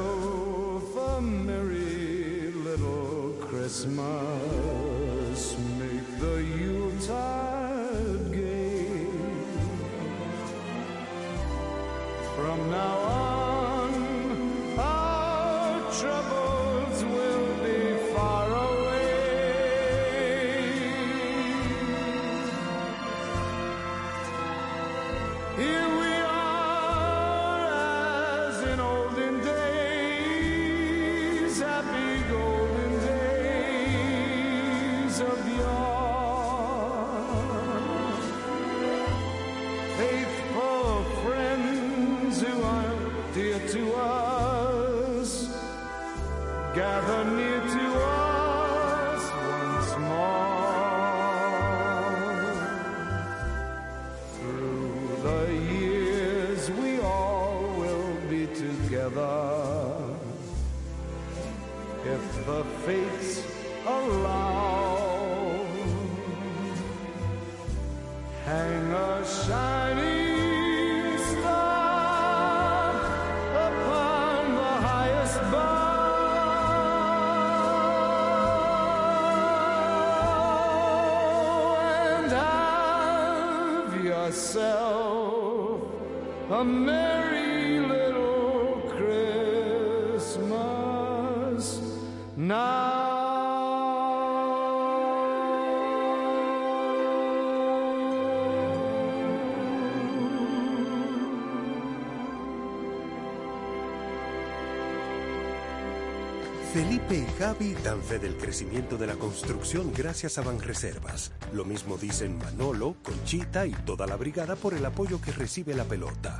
Felipe 106.73 107.15
y 107.15 107.39
Gaby 107.39 107.73
dan 107.83 108.01
fe 108.01 108.17
del 108.17 108.37
crecimiento 108.37 108.97
de 108.97 109.05
la 109.05 109.15
construcción 109.15 109.91
gracias 109.93 110.37
a 110.37 110.41
Banreservas. 110.41 111.33
Lo 111.53 111.65
mismo 111.65 111.97
dicen 111.97 112.37
Manolo, 112.37 112.95
Conchita 113.03 113.65
y 113.65 113.71
toda 113.71 114.07
la 114.07 114.15
brigada 114.15 114.55
por 114.55 114.73
el 114.73 114.85
apoyo 114.85 115.19
que 115.19 115.31
recibe 115.31 115.73
la 115.73 115.83
pelota. 115.83 116.39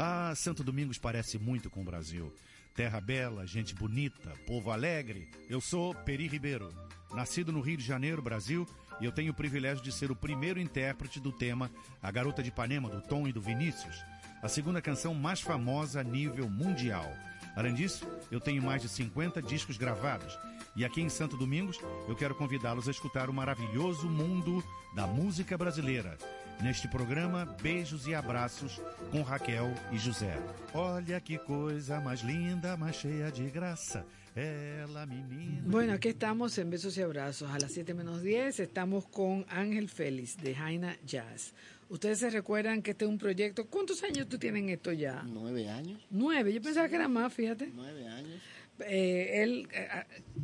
Ah, 0.00 0.32
Santo 0.36 0.62
Domingos 0.62 0.96
parece 0.96 1.40
muito 1.40 1.68
com 1.68 1.80
o 1.80 1.84
Brasil. 1.84 2.32
Terra 2.72 3.00
bela, 3.00 3.44
gente 3.44 3.74
bonita, 3.74 4.32
povo 4.46 4.70
alegre. 4.70 5.28
Eu 5.50 5.60
sou 5.60 5.92
Peri 5.92 6.28
Ribeiro. 6.28 6.72
Nascido 7.12 7.50
no 7.50 7.60
Rio 7.60 7.76
de 7.76 7.82
Janeiro, 7.82 8.22
Brasil, 8.22 8.64
e 9.00 9.04
eu 9.04 9.10
tenho 9.10 9.32
o 9.32 9.34
privilégio 9.34 9.82
de 9.82 9.90
ser 9.90 10.12
o 10.12 10.14
primeiro 10.14 10.60
intérprete 10.60 11.18
do 11.18 11.32
tema 11.32 11.68
A 12.00 12.12
Garota 12.12 12.44
de 12.44 12.50
Ipanema, 12.50 12.88
do 12.88 13.02
Tom 13.02 13.26
e 13.26 13.32
do 13.32 13.40
Vinícius, 13.40 13.96
a 14.40 14.48
segunda 14.48 14.80
canção 14.80 15.14
mais 15.14 15.40
famosa 15.40 15.98
a 15.98 16.04
nível 16.04 16.48
mundial. 16.48 17.12
Além 17.56 17.74
disso, 17.74 18.06
eu 18.30 18.38
tenho 18.38 18.62
mais 18.62 18.82
de 18.82 18.88
50 18.88 19.42
discos 19.42 19.76
gravados. 19.76 20.38
E 20.76 20.84
aqui 20.84 21.00
em 21.00 21.08
Santo 21.08 21.36
Domingos, 21.36 21.76
eu 22.06 22.14
quero 22.14 22.36
convidá-los 22.36 22.86
a 22.86 22.92
escutar 22.92 23.28
o 23.28 23.34
maravilhoso 23.34 24.08
mundo 24.08 24.62
da 24.94 25.08
música 25.08 25.58
brasileira. 25.58 26.16
Neste 26.62 26.88
programa, 26.88 27.44
beijos 27.62 28.08
e 28.08 28.14
abraços 28.14 28.82
com 29.12 29.22
Raquel 29.22 29.72
e 29.92 29.98
José. 29.98 30.36
Olha 30.74 31.20
que 31.20 31.38
coisa 31.38 32.00
mais 32.00 32.20
linda, 32.20 32.76
mais 32.76 32.96
cheia 32.96 33.30
de 33.30 33.48
graça. 33.48 34.04
Ela, 34.34 35.06
menina. 35.06 35.62
Bueno, 35.64 35.92
aquí 35.92 36.08
estamos 36.08 36.58
en 36.58 36.68
Besos 36.68 36.98
y 36.98 37.02
Abrazos. 37.02 37.48
A 37.50 37.58
las 37.60 37.72
7 37.72 37.94
menos 37.94 38.22
10 38.22 38.58
estamos 38.58 39.06
con 39.06 39.46
Ángel 39.48 39.88
Félix 39.88 40.36
de 40.36 40.54
Jaina 40.54 40.96
Jazz. 41.06 41.54
Ustedes 41.88 42.18
se 42.18 42.30
recuerdan 42.30 42.82
que 42.82 42.90
este 42.90 43.04
es 43.04 43.10
un 43.10 43.18
proyecto. 43.18 43.66
¿Cuántos 43.66 44.02
años 44.02 44.28
tú 44.28 44.36
tienes 44.36 44.62
en 44.62 44.70
esto 44.70 44.92
ya? 44.92 45.22
Nueve 45.22 45.68
años. 45.68 46.04
Nueve. 46.10 46.52
Yo 46.52 46.60
pensaba 46.60 46.88
que 46.88 46.96
era 46.96 47.08
más, 47.08 47.32
fíjate. 47.32 47.70
Nueve 47.72 48.06
años. 48.08 48.40
Eh, 48.80 49.42
él, 49.42 49.68
eh, 49.72 49.88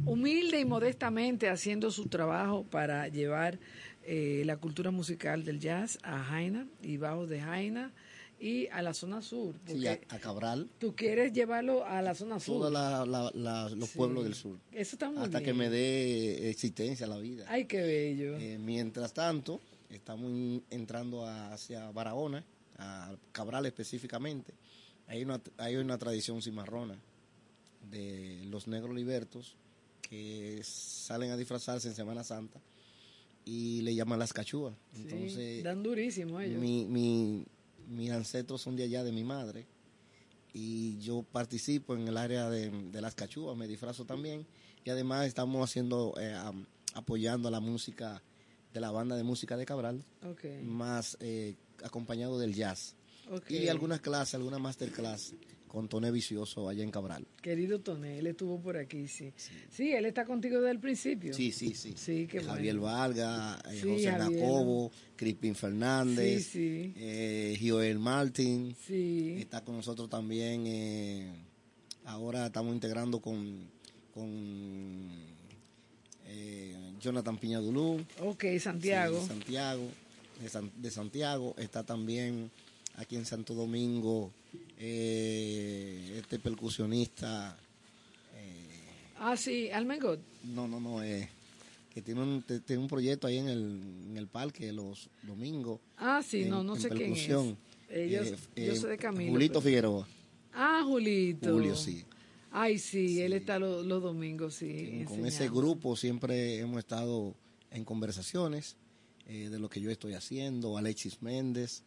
humilde 0.06 0.58
y 0.58 0.64
modestamente, 0.64 1.48
haciendo 1.48 1.90
su 1.90 2.06
trabajo 2.06 2.64
para 2.64 3.08
llevar 3.08 3.58
eh, 4.06 4.42
la 4.44 4.56
cultura 4.58 4.90
musical 4.90 5.44
del 5.44 5.60
jazz 5.60 5.98
a 6.02 6.22
Jaina 6.22 6.66
y 6.82 6.96
bajo 6.96 7.26
de 7.26 7.40
Jaina 7.40 7.92
y 8.38 8.66
a 8.68 8.82
la 8.82 8.92
zona 8.94 9.22
sur. 9.22 9.54
Sí, 9.66 9.86
a, 9.86 9.98
a 10.08 10.18
Cabral. 10.18 10.68
Tú 10.78 10.94
quieres 10.94 11.32
llevarlo 11.32 11.84
a 11.86 12.02
la 12.02 12.14
zona 12.14 12.38
sur. 12.40 12.56
Todos 12.70 13.08
los 13.76 13.88
Sí. 13.90 13.96
pueblos 13.96 14.24
del 14.24 14.34
sur. 14.34 14.58
Eso 14.72 14.96
está 14.96 15.08
muy 15.10 15.22
Hasta 15.22 15.38
bien. 15.38 15.44
que 15.50 15.54
me 15.54 15.70
dé 15.70 16.50
existencia 16.50 17.06
la 17.06 17.18
vida. 17.18 17.46
Ay, 17.48 17.64
qué 17.66 17.80
bello. 17.80 18.36
Eh, 18.36 18.58
mientras 18.58 19.12
tanto, 19.14 19.60
estamos 19.88 20.60
entrando 20.70 21.24
a- 21.26 21.52
hacia 21.54 21.90
Barahona, 21.92 22.44
a 22.78 23.14
Cabral 23.32 23.66
específicamente. 23.66 24.52
Hay 25.06 25.22
una, 25.22 25.40
hay 25.58 25.76
una 25.76 25.96
tradición 25.98 26.42
cimarrona 26.42 26.98
de 27.90 28.42
los 28.46 28.66
negros 28.66 28.94
libertos 28.94 29.56
que 30.02 30.60
salen 30.64 31.30
a 31.30 31.36
disfrazarse 31.36 31.88
en 31.88 31.94
Semana 31.94 32.24
Santa 32.24 32.60
y 33.44 33.82
le 33.82 33.94
llaman 33.94 34.18
las 34.18 34.32
cachúas. 34.32 34.74
Sí, 34.94 35.02
Entonces, 35.02 35.62
dan 35.64 35.82
durísimo 35.82 36.40
ellos. 36.40 36.60
mi, 36.60 36.86
mi, 36.86 37.44
mis 37.88 38.10
ancestros 38.10 38.62
son 38.62 38.76
de 38.76 38.84
allá, 38.84 39.04
de 39.04 39.12
mi 39.12 39.24
madre, 39.24 39.66
y 40.52 40.98
yo 40.98 41.22
participo 41.22 41.94
en 41.94 42.06
el 42.08 42.16
área 42.16 42.48
de, 42.48 42.70
de 42.70 43.00
las 43.00 43.14
cachúas, 43.14 43.56
me 43.56 43.66
disfrazo 43.66 44.04
también, 44.04 44.46
y 44.84 44.90
además 44.90 45.26
estamos 45.26 45.68
haciendo, 45.68 46.14
eh, 46.18 46.32
am- 46.34 46.66
apoyando 46.94 47.48
a 47.48 47.50
la 47.50 47.60
música 47.60 48.22
de 48.72 48.80
la 48.80 48.90
banda 48.90 49.16
de 49.16 49.22
música 49.24 49.56
de 49.56 49.66
Cabral, 49.66 50.04
más 50.62 51.16
eh, 51.20 51.56
acompañado 51.82 52.38
del 52.38 52.54
jazz, 52.54 52.94
y 53.48 53.68
algunas 53.68 54.00
clases, 54.00 54.34
algunas 54.34 54.60
masterclass 54.60 55.34
con 55.74 55.88
Toné 55.88 56.12
Vicioso 56.12 56.68
allá 56.68 56.84
en 56.84 56.92
Cabral. 56.92 57.26
Querido 57.42 57.80
Toné, 57.80 58.18
él 58.20 58.28
estuvo 58.28 58.60
por 58.60 58.76
aquí, 58.76 59.08
sí. 59.08 59.32
Sí, 59.70 59.90
él 59.90 60.06
está 60.06 60.24
contigo 60.24 60.58
desde 60.60 60.70
el 60.70 60.78
principio. 60.78 61.34
Sí, 61.34 61.50
sí, 61.50 61.74
sí. 61.74 61.94
Sí, 61.96 62.28
qué 62.30 62.40
Javier 62.40 62.76
bueno. 62.78 62.96
Valga, 62.96 63.60
eh, 63.70 63.80
Sí, 63.82 63.88
José 63.88 64.10
Javier. 64.12 64.40
Jacobo, 64.40 64.92
Crispin 65.16 65.54
Fernández, 65.56 66.46
Sí, 66.46 66.92
eh, 66.96 67.58
Joel 67.60 67.98
Martin. 67.98 68.76
Sí. 68.86 69.34
Está 69.40 69.64
con 69.64 69.76
nosotros 69.76 70.08
también. 70.08 70.62
eh, 70.68 71.32
ahora 72.04 72.46
estamos 72.46 72.72
integrando 72.72 73.18
con, 73.20 73.68
con 74.14 75.10
eh, 76.26 76.76
Jonathan 77.00 77.36
Piñadulú. 77.38 78.04
Ok, 78.20 78.44
Santiago. 78.60 79.26
Santiago. 79.26 79.88
De, 80.40 80.48
San- 80.48 80.70
de 80.76 80.90
Santiago. 80.90 81.54
Está 81.58 81.84
también 81.84 82.50
aquí 82.96 83.16
en 83.16 83.26
Santo 83.26 83.54
Domingo 83.54 84.32
eh, 84.78 86.16
este 86.18 86.38
percusionista. 86.38 87.56
Ah, 89.18 89.36
sí, 89.36 89.70
Almengot. 89.70 90.20
No, 90.44 90.68
no, 90.68 90.80
no. 90.80 91.02
Eh, 91.02 91.28
que 91.92 92.02
tiene 92.02 92.20
un, 92.22 92.42
te- 92.42 92.60
tiene 92.60 92.82
un 92.82 92.88
proyecto 92.88 93.26
ahí 93.26 93.38
en 93.38 93.48
el, 93.48 93.80
en 94.10 94.16
el 94.16 94.26
parque 94.26 94.72
los 94.72 95.08
domingos. 95.22 95.80
Ah, 95.96 96.22
sí, 96.26 96.42
en- 96.42 96.50
no, 96.50 96.62
no 96.64 96.76
sé 96.76 96.88
quién 96.90 97.12
es. 97.12 97.24
Ellos, 97.28 97.54
Eh, 97.88 98.08
yo 98.66 98.72
eh, 98.72 98.76
sé 98.76 98.88
de 98.88 98.96
Camilo. 98.98 99.32
Julito 99.32 99.52
pero- 99.54 99.62
Figueroa. 99.62 100.08
Ah, 100.52 100.82
Julito. 100.84 101.52
Julio, 101.52 101.76
sí. 101.76 102.04
Ay, 102.50 102.78
sí, 102.78 103.20
él 103.20 103.32
está 103.32 103.58
lo- 103.58 103.82
los 103.82 104.02
domingos, 104.02 104.54
sí. 104.56 105.04
Con 105.06 105.24
ese 105.26 105.48
grupo 105.48 105.96
siempre 105.96 106.58
hemos 106.58 106.78
estado 106.78 107.34
en 107.70 107.84
conversaciones 107.84 108.76
eh, 109.26 109.48
de 109.48 109.58
lo 109.58 109.68
que 109.70 109.80
yo 109.80 109.90
estoy 109.90 110.12
haciendo. 110.14 110.76
Alexis 110.76 111.22
Méndez, 111.22 111.82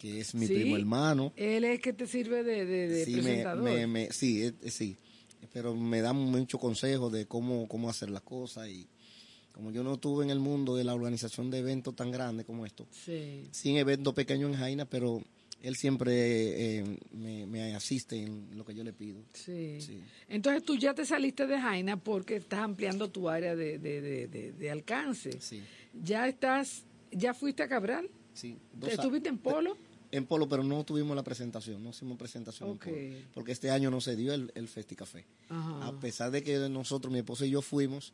que 0.00 0.18
es 0.20 0.34
mi 0.34 0.46
Sí, 0.46 0.54
primo 0.54 0.76
hermano. 0.76 1.32
Él 1.36 1.62
es 1.64 1.78
que 1.80 1.92
te 1.92 2.06
sirve 2.06 2.42
de, 2.42 2.64
de, 2.64 2.88
de 2.88 3.04
Sí, 3.04 3.12
presentador. 3.12 3.62
me- 3.62 3.86
me- 3.86 4.10
sí, 4.10 4.42
eh, 4.44 4.52
eh, 4.62 4.70
sí. 4.70 4.96
Pero 5.52 5.74
me 5.76 6.00
dan 6.00 6.16
mucho 6.16 6.58
consejo 6.58 7.10
de 7.10 7.26
cómo, 7.26 7.68
cómo 7.68 7.88
hacer 7.90 8.10
las 8.10 8.22
cosas. 8.22 8.68
Y 8.68 8.86
como 9.52 9.70
yo 9.72 9.82
no 9.84 9.94
estuve 9.94 10.24
en 10.24 10.30
el 10.30 10.38
mundo 10.38 10.74
de 10.74 10.84
la 10.84 10.94
organización 10.94 11.50
de 11.50 11.58
eventos 11.58 11.94
tan 11.94 12.10
grandes 12.10 12.46
como 12.46 12.64
esto, 12.64 12.86
Sí. 12.90 13.46
sin 13.50 13.76
eventos 13.76 14.14
pequeños 14.14 14.50
en 14.52 14.56
Jaina, 14.58 14.84
pero 14.86 15.22
él 15.62 15.76
siempre 15.76 16.78
eh, 16.78 16.98
me, 17.12 17.44
me 17.46 17.74
asiste 17.74 18.16
en 18.22 18.56
lo 18.56 18.64
que 18.64 18.74
yo 18.74 18.82
le 18.84 18.94
pido. 18.94 19.20
Sí. 19.34 19.80
Sí. 19.82 20.00
Entonces 20.28 20.62
tú 20.64 20.76
ya 20.76 20.94
te 20.94 21.04
saliste 21.04 21.46
de 21.46 21.60
Jaina 21.60 21.98
porque 21.98 22.36
estás 22.36 22.60
ampliando 22.60 23.10
tu 23.10 23.28
área 23.28 23.54
de, 23.54 23.78
de, 23.78 24.28
de, 24.56 24.70
alcance. 24.70 25.38
Sí. 25.42 25.60
Ya 26.02 26.26
estás, 26.28 26.84
ya 27.12 27.34
fuiste 27.34 27.62
a 27.62 27.68
Cabral. 27.68 28.08
Sí, 28.32 28.56
dos 28.72 28.90
¿Estuviste 28.92 29.28
en 29.28 29.36
Polo? 29.38 29.76
En 30.12 30.26
Polo, 30.26 30.48
pero 30.48 30.64
no 30.64 30.84
tuvimos 30.84 31.14
la 31.14 31.22
presentación, 31.22 31.82
no 31.84 31.90
hicimos 31.90 32.18
presentación 32.18 32.70
en 32.70 32.78
Polo, 32.78 32.96
porque 33.32 33.52
este 33.52 33.70
año 33.70 33.90
no 33.90 34.00
se 34.00 34.16
dio 34.16 34.34
el, 34.34 34.50
el 34.56 34.66
Festicafé. 34.68 35.24
Ajá. 35.48 35.86
A 35.86 36.00
pesar 36.00 36.30
de 36.32 36.42
que 36.42 36.58
nosotros, 36.68 37.12
mi 37.12 37.20
esposa 37.20 37.46
y 37.46 37.50
yo 37.50 37.62
fuimos, 37.62 38.12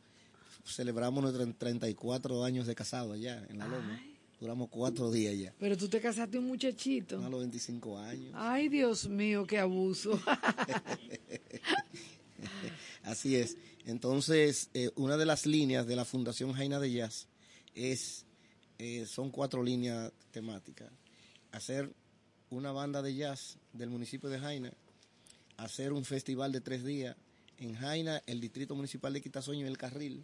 celebramos 0.65 1.23
nuestros 1.23 1.57
34 1.57 2.43
años 2.43 2.67
de 2.67 2.75
casado 2.75 3.13
allá 3.13 3.43
en 3.49 3.57
La 3.57 3.67
Loma. 3.67 3.99
Duramos 4.39 4.69
cuatro 4.69 5.09
días 5.11 5.35
ya, 5.35 5.51
Pero 5.59 5.75
tú 5.75 5.87
te 5.87 5.99
casaste 5.99 6.37
un 6.37 6.45
muchachito. 6.45 7.25
a 7.25 7.29
los 7.29 7.39
25 7.39 7.97
años. 7.97 8.31
Ay, 8.35 8.69
Dios 8.69 9.09
mío, 9.09 9.47
qué 9.47 9.57
abuso. 9.57 10.21
Así 13.03 13.35
es. 13.35 13.57
Entonces, 13.85 14.69
eh, 14.73 14.91
una 14.95 15.17
de 15.17 15.25
las 15.25 15.45
líneas 15.45 15.87
de 15.87 15.95
la 15.95 16.05
Fundación 16.05 16.53
Jaina 16.53 16.79
de 16.79 16.91
Jazz 16.91 17.27
es, 17.73 18.25
eh, 18.77 19.05
son 19.07 19.31
cuatro 19.31 19.63
líneas 19.63 20.11
temáticas. 20.31 20.91
Hacer 21.51 21.91
una 22.49 22.71
banda 22.71 23.01
de 23.01 23.15
jazz 23.15 23.57
del 23.73 23.89
municipio 23.89 24.29
de 24.29 24.39
Jaina, 24.39 24.71
hacer 25.57 25.93
un 25.93 26.05
festival 26.05 26.51
de 26.51 26.61
tres 26.61 26.83
días 26.83 27.15
en 27.59 27.75
Jaina, 27.75 28.21
el 28.27 28.39
Distrito 28.39 28.75
Municipal 28.75 29.13
de 29.13 29.21
Quitasoño 29.21 29.65
y 29.65 29.69
el 29.69 29.77
Carril, 29.77 30.23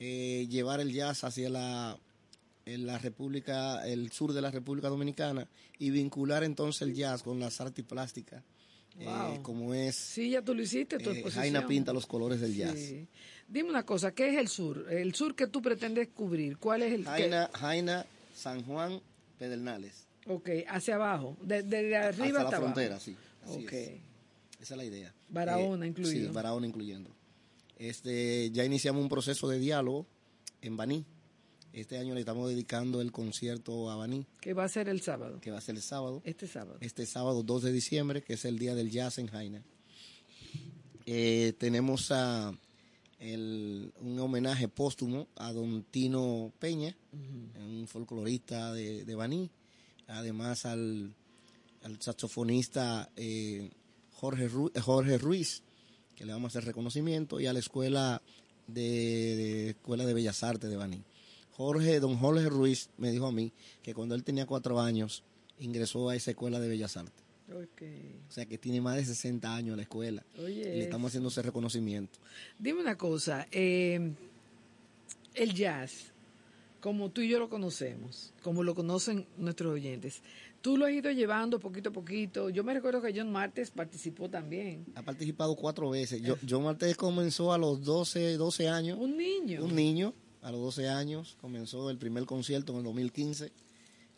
eh, 0.00 0.46
llevar 0.50 0.80
el 0.80 0.92
jazz 0.92 1.24
hacia 1.24 1.48
la, 1.48 1.98
en 2.66 2.86
la 2.86 2.98
República, 2.98 3.86
el 3.86 4.10
sur 4.10 4.32
de 4.32 4.42
la 4.42 4.50
República 4.50 4.88
Dominicana 4.88 5.46
y 5.78 5.90
vincular 5.90 6.42
entonces 6.44 6.82
el 6.82 6.94
jazz 6.94 7.22
con 7.22 7.38
las 7.38 7.60
artes 7.60 7.84
plásticas, 7.84 8.42
eh, 8.98 9.38
como 9.42 9.72
es 9.74 9.94
Sí, 9.94 10.30
ya 10.30 10.42
tú 10.42 10.54
lo 10.54 10.62
hiciste, 10.62 10.98
tu 10.98 11.10
eh. 11.10 11.24
Jaina 11.30 11.66
pinta 11.66 11.92
los 11.92 12.06
colores 12.06 12.40
del 12.40 12.54
jazz. 12.54 12.78
Dime 13.46 13.68
una 13.70 13.84
cosa, 13.84 14.12
¿qué 14.12 14.30
es 14.30 14.38
el 14.38 14.48
sur? 14.48 14.86
El 14.90 15.14
sur 15.14 15.36
que 15.36 15.46
tú 15.46 15.62
pretendes 15.62 16.08
cubrir, 16.08 16.58
¿cuál 16.58 16.82
es 16.82 16.92
el 16.92 17.00
que- 17.04 17.10
Jaina, 17.10 17.50
Jaina, 17.54 18.06
San 18.34 18.64
Juan, 18.64 19.00
Pedernales. 19.38 20.06
Ok, 20.26 20.48
hacia 20.68 20.94
abajo, 20.94 21.36
de- 21.42 21.62
desde 21.62 21.96
arriba 21.96 22.26
hasta 22.26 22.40
hasta, 22.40 22.50
la 22.50 22.56
abajo. 22.56 22.62
frontera, 22.74 23.00
sí. 23.00 23.16
Así 23.42 23.64
Ok. 23.64 23.72
es. 23.72 23.90
Esa 24.62 24.74
es 24.74 24.78
la 24.78 24.84
idea. 24.84 25.14
Barahona 25.28 25.84
Eh, 25.84 25.88
incluido. 25.88 26.28
Sí, 26.28 26.32
Barahona 26.34 26.66
incluyendo. 26.66 27.10
Este, 27.78 28.50
ya 28.52 28.64
iniciamos 28.64 29.02
un 29.02 29.08
proceso 29.08 29.48
de 29.48 29.58
diálogo 29.58 30.06
en 30.62 30.76
Baní. 30.76 31.04
Este 31.72 31.98
año 31.98 32.14
le 32.14 32.20
estamos 32.20 32.48
dedicando 32.48 33.00
el 33.00 33.10
concierto 33.10 33.90
a 33.90 33.96
Baní, 33.96 34.24
Que 34.40 34.54
va 34.54 34.64
a 34.64 34.68
ser 34.68 34.88
el 34.88 35.00
sábado, 35.02 35.40
que 35.40 35.50
va 35.50 35.58
a 35.58 35.60
ser 35.60 35.74
el 35.74 35.82
sábado. 35.82 36.22
este 36.24 36.46
sábado. 36.46 36.78
Este 36.80 37.04
sábado 37.04 37.42
2 37.42 37.62
de 37.64 37.72
diciembre, 37.72 38.22
que 38.22 38.34
es 38.34 38.44
el 38.44 38.58
día 38.58 38.74
del 38.76 38.90
jazz 38.90 39.18
en 39.18 39.26
Jaina. 39.26 39.62
Eh, 41.06 41.52
tenemos 41.58 42.10
a 42.12 42.56
el- 43.18 43.92
un 44.00 44.18
homenaje 44.20 44.68
póstumo 44.68 45.28
a 45.36 45.52
don 45.52 45.82
Tino 45.82 46.52
Peña, 46.58 46.96
un 47.12 47.86
folclorista 47.88 48.72
de, 48.72 49.04
de 49.04 49.14
Baní. 49.14 49.50
Además 50.08 50.66
al, 50.66 51.14
al 51.82 52.00
saxofonista 52.00 53.10
eh, 53.16 53.70
Jorge, 54.12 54.48
Ru- 54.50 54.70
eh, 54.74 54.80
Jorge 54.80 55.18
Ruiz, 55.18 55.62
que 56.16 56.24
le 56.24 56.32
vamos 56.32 56.54
a 56.54 56.58
hacer 56.58 56.66
reconocimiento, 56.68 57.40
y 57.40 57.46
a 57.46 57.52
la 57.52 57.58
escuela 57.58 58.22
de, 58.66 58.82
de 58.82 59.70
Escuela 59.70 60.04
de 60.06 60.14
Bellas 60.14 60.42
Artes 60.42 60.70
de 60.70 60.76
Baní. 60.76 61.02
Jorge, 61.52 62.00
don 62.00 62.16
Jorge 62.18 62.48
Ruiz 62.48 62.90
me 62.98 63.10
dijo 63.10 63.26
a 63.26 63.32
mí 63.32 63.52
que 63.82 63.94
cuando 63.94 64.14
él 64.14 64.24
tenía 64.24 64.46
cuatro 64.46 64.80
años 64.80 65.22
ingresó 65.58 66.08
a 66.08 66.16
esa 66.16 66.30
escuela 66.32 66.58
de 66.60 66.68
Bellas 66.68 66.96
Artes. 66.96 67.22
O 68.28 68.32
sea 68.32 68.46
que 68.46 68.56
tiene 68.58 68.80
más 68.80 68.96
de 68.96 69.04
60 69.04 69.54
años 69.54 69.76
la 69.76 69.82
escuela. 69.82 70.24
Oye, 70.38 70.62
Y 70.62 70.78
le 70.78 70.84
estamos 70.84 71.10
haciendo 71.10 71.28
ese 71.28 71.42
reconocimiento. 71.42 72.18
Dime 72.58 72.80
una 72.80 72.96
cosa, 72.96 73.46
eh, 73.52 74.12
el 75.34 75.54
jazz, 75.54 76.12
como 76.84 77.10
tú 77.10 77.22
y 77.22 77.30
yo 77.30 77.38
lo 77.38 77.48
conocemos, 77.48 78.34
como 78.42 78.62
lo 78.62 78.74
conocen 78.74 79.26
nuestros 79.38 79.72
oyentes. 79.72 80.20
Tú 80.60 80.76
lo 80.76 80.84
has 80.84 80.92
ido 80.92 81.10
llevando 81.10 81.58
poquito 81.58 81.88
a 81.88 81.92
poquito. 81.94 82.50
Yo 82.50 82.62
me 82.62 82.74
recuerdo 82.74 83.00
que 83.00 83.10
John 83.16 83.32
Martes 83.32 83.70
participó 83.70 84.28
también. 84.28 84.84
Ha 84.94 85.00
participado 85.00 85.56
cuatro 85.56 85.88
veces. 85.88 86.20
Yo, 86.20 86.36
John 86.46 86.64
Martes 86.64 86.94
comenzó 86.98 87.54
a 87.54 87.56
los 87.56 87.82
12, 87.82 88.36
12 88.36 88.68
años. 88.68 88.98
Un 89.00 89.16
niño. 89.16 89.64
Un 89.64 89.74
niño, 89.74 90.12
a 90.42 90.52
los 90.52 90.60
12 90.60 90.90
años. 90.90 91.38
Comenzó 91.40 91.88
el 91.88 91.96
primer 91.96 92.26
concierto 92.26 92.72
en 92.74 92.80
el 92.80 92.84
2015. 92.84 93.50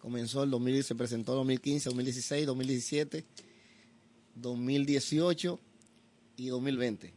Comenzó 0.01 0.43
el 0.43 0.51
2000, 0.51 0.83
se 0.83 0.97
presentó 0.97 1.35
en 1.35 1.39
2015, 1.39 1.89
2016, 1.91 2.47
2017, 2.47 3.25
2018 4.35 5.61
y 6.37 6.49
2020. 6.49 7.15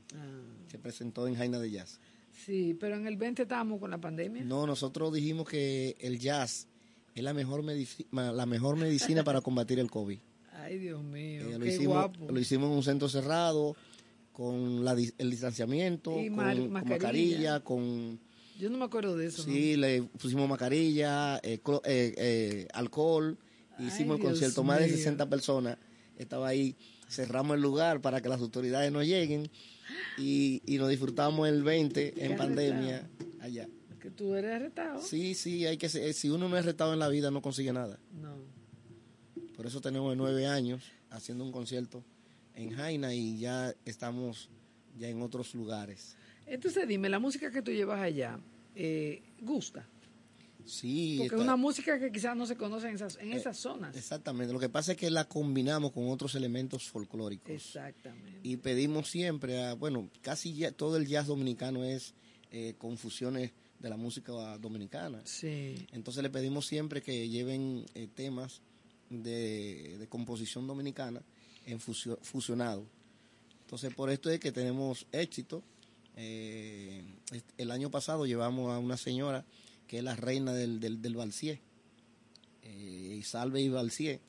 Se 0.69 0.77
presentó 0.77 1.27
en 1.27 1.33
Jaina 1.33 1.57
de 1.57 1.71
Jazz. 1.71 1.99
Sí, 2.45 2.75
pero 2.79 2.95
en 2.95 3.05
el 3.07 3.17
20 3.17 3.41
estábamos 3.43 3.79
con 3.79 3.91
la 3.91 3.97
pandemia. 3.99 4.43
No, 4.43 4.65
nosotros 4.65 5.13
dijimos 5.13 5.47
que 5.47 5.95
el 5.99 6.19
jazz 6.19 6.67
es 7.15 7.23
la 7.23 7.33
mejor, 7.33 7.63
medicina, 7.63 8.31
la 8.31 8.45
mejor 8.45 8.77
medicina 8.77 9.23
para 9.23 9.41
combatir 9.41 9.79
el 9.79 9.89
COVID. 9.91 10.17
Ay, 10.53 10.77
Dios 10.77 11.03
mío, 11.03 11.49
Eh, 11.49 11.53
lo, 11.53 11.59
qué 11.59 11.69
hicimos, 11.69 11.93
guapo. 11.95 12.31
lo 12.31 12.39
hicimos 12.39 12.69
en 12.69 12.75
un 12.77 12.83
centro 12.83 13.09
cerrado, 13.09 13.75
con 14.31 14.85
la 14.85 14.93
el 14.93 15.29
distanciamiento, 15.31 16.17
Y 16.19 16.29
con, 16.29 16.71
mascarilla. 16.71 17.59
con... 17.61 18.19
Yo 18.57 18.69
no 18.69 18.77
me 18.77 18.85
acuerdo 18.85 19.15
de 19.17 19.27
eso. 19.27 19.43
Sí, 19.43 19.75
le 19.77 20.03
pusimos 20.03 20.47
mascarilla, 20.49 21.39
eh, 21.43 21.59
eh, 21.85 22.67
alcohol, 22.73 23.37
hicimos 23.79 24.15
el 24.15 24.21
Dios 24.21 24.31
concierto, 24.31 24.63
más 24.63 24.79
de 24.79 24.87
mío. 24.87 24.95
60 24.97 25.29
personas, 25.29 25.77
estaba 26.17 26.47
ahí, 26.49 26.75
cerramos 27.09 27.55
el 27.55 27.61
lugar 27.61 27.99
para 28.01 28.21
que 28.21 28.29
las 28.29 28.39
autoridades 28.39 28.91
no 28.91 29.03
lleguen 29.03 29.49
y, 30.17 30.61
y 30.65 30.77
nos 30.77 30.89
disfrutamos 30.89 31.47
el 31.49 31.63
20 31.63 32.25
en 32.25 32.37
pandemia 32.37 33.09
allá. 33.41 33.67
Que 33.99 34.11
tú 34.11 34.33
eres 34.35 34.51
arrestado. 34.55 35.01
Sí, 35.01 35.35
sí, 35.35 35.65
hay 35.65 35.77
que 35.77 35.89
ser- 35.89 36.13
si 36.13 36.29
uno 36.29 36.47
no 36.47 36.57
es 36.57 36.63
retado 36.65 36.93
en 36.93 36.99
la 36.99 37.09
vida 37.09 37.31
no 37.31 37.41
consigue 37.41 37.73
nada. 37.73 37.99
No. 38.13 38.35
Por 39.55 39.65
eso 39.65 39.81
tenemos 39.81 40.15
nueve 40.15 40.47
años 40.47 40.83
haciendo 41.09 41.43
un 41.43 41.51
concierto 41.51 42.03
en 42.55 42.71
Jaina 42.71 43.13
y 43.13 43.39
ya 43.39 43.73
estamos 43.85 44.49
ya 44.97 45.09
en 45.09 45.21
otros 45.21 45.53
lugares. 45.53 46.15
Entonces 46.45 46.87
dime, 46.87 47.09
la 47.09 47.19
música 47.19 47.51
que 47.51 47.61
tú 47.61 47.71
llevas 47.71 47.99
allá, 47.99 48.39
eh, 48.75 49.21
¿gusta? 49.41 49.85
Sí, 50.69 51.15
Porque 51.19 51.35
es 51.35 51.41
una 51.41 51.55
música 51.55 51.99
que 51.99 52.11
quizás 52.11 52.35
no 52.37 52.45
se 52.45 52.55
conoce 52.55 52.87
en 52.89 52.95
esas, 52.95 53.17
en 53.17 53.33
Eh, 53.33 53.37
esas 53.37 53.57
zonas. 53.57 53.95
exactamente. 53.95 54.53
Lo 54.53 54.59
que 54.59 54.69
pasa 54.69 54.91
es 54.93 54.97
que 54.97 55.09
la 55.09 55.25
combinamos 55.27 55.91
con 55.91 56.09
otros 56.09 56.35
elementos 56.35 56.87
folclóricos. 56.89 57.49
Exactamente. 57.51 58.39
Y 58.43 58.57
pedimos 58.57 59.09
siempre, 59.09 59.63
a, 59.63 59.73
bueno, 59.73 60.09
casi 60.21 60.53
ya 60.53 60.71
todo 60.71 60.97
el 60.97 61.07
jazz 61.07 61.27
dominicano 61.27 61.83
es 61.83 62.13
eh, 62.51 62.75
con 62.77 62.97
fusiones 62.97 63.51
de 63.79 63.89
la 63.89 63.97
música 63.97 64.57
dominicana. 64.57 65.21
Sí. 65.25 65.75
Entonces 65.91 66.21
le 66.23 66.29
pedimos 66.29 66.65
siempre 66.67 67.01
que 67.01 67.29
lleven 67.29 67.85
eh, 67.95 68.07
temas 68.13 68.61
de, 69.09 69.97
de 69.97 70.07
composición 70.07 70.67
dominicana 70.67 71.21
en 71.65 71.79
fusio- 71.79 72.19
fusionado. 72.21 72.85
Entonces 73.61 73.93
por 73.93 74.09
esto 74.09 74.29
es 74.29 74.39
que 74.39 74.51
tenemos 74.51 75.05
éxito. 75.11 75.63
Eh, 76.15 77.01
el 77.57 77.71
año 77.71 77.89
pasado 77.89 78.25
llevamos 78.25 78.73
a 78.73 78.79
una 78.79 78.97
señora 78.97 79.45
que 79.89 79.97
es 79.97 80.03
la 80.03 80.15
reina 80.15 80.53
del, 80.53 80.79
del, 80.79 81.01
del 81.01 81.15
Balsier, 81.15 81.59
eh, 82.61 83.17
Isalve 83.19 83.59
y 83.59 83.69
Balsier. 83.69 84.21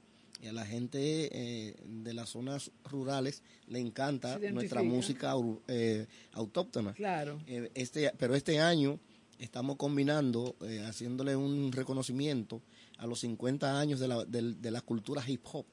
Y 0.42 0.46
a 0.46 0.54
la 0.54 0.64
gente 0.64 1.28
eh, 1.30 1.76
de 1.84 2.14
las 2.14 2.30
zonas 2.30 2.70
rurales 2.82 3.42
le 3.68 3.78
encanta 3.78 4.38
nuestra 4.38 4.82
música 4.82 5.34
eh, 5.68 6.06
autóctona. 6.32 6.94
Claro. 6.94 7.38
Este, 7.74 8.10
pero 8.16 8.34
este 8.34 8.58
año 8.58 8.98
estamos 9.38 9.76
combinando, 9.76 10.56
haciéndole 10.86 11.36
un 11.36 11.72
reconocimiento 11.72 12.62
a 12.96 13.06
los 13.06 13.20
50 13.20 13.78
años 13.78 14.00
de 14.00 14.08
la, 14.08 14.24
de 14.24 14.70
la 14.70 14.80
cultura 14.80 15.22
hip 15.28 15.42
hop. 15.52 15.66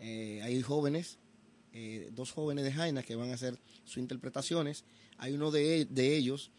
Hay 0.00 0.60
jóvenes, 0.62 1.18
eh, 1.72 2.10
dos 2.12 2.32
jóvenes 2.32 2.64
de 2.64 2.72
Jaina 2.72 3.04
que 3.04 3.14
van 3.14 3.30
a 3.30 3.34
hacer 3.34 3.56
sus 3.84 3.98
interpretaciones. 3.98 4.84
Hay 5.18 5.34
uno 5.34 5.52
de, 5.52 5.84
de 5.84 6.16
ellos 6.16 6.50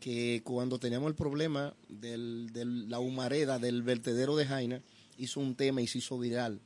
que 0.00 0.42
cuando 0.44 0.78
teníamos 0.78 1.08
el 1.08 1.14
problema 1.14 1.74
de 1.88 2.16
la 2.64 2.98
humareda 3.00 3.58
del 3.58 3.82
vertedero 3.82 4.36
de 4.36 4.46
Jaina, 4.46 4.82
hizo 5.18 5.40
un 5.40 5.54
tema 5.54 5.80
y 5.82 5.86
se 5.86 5.98
hizo 5.98 6.18
viral. 6.18 6.60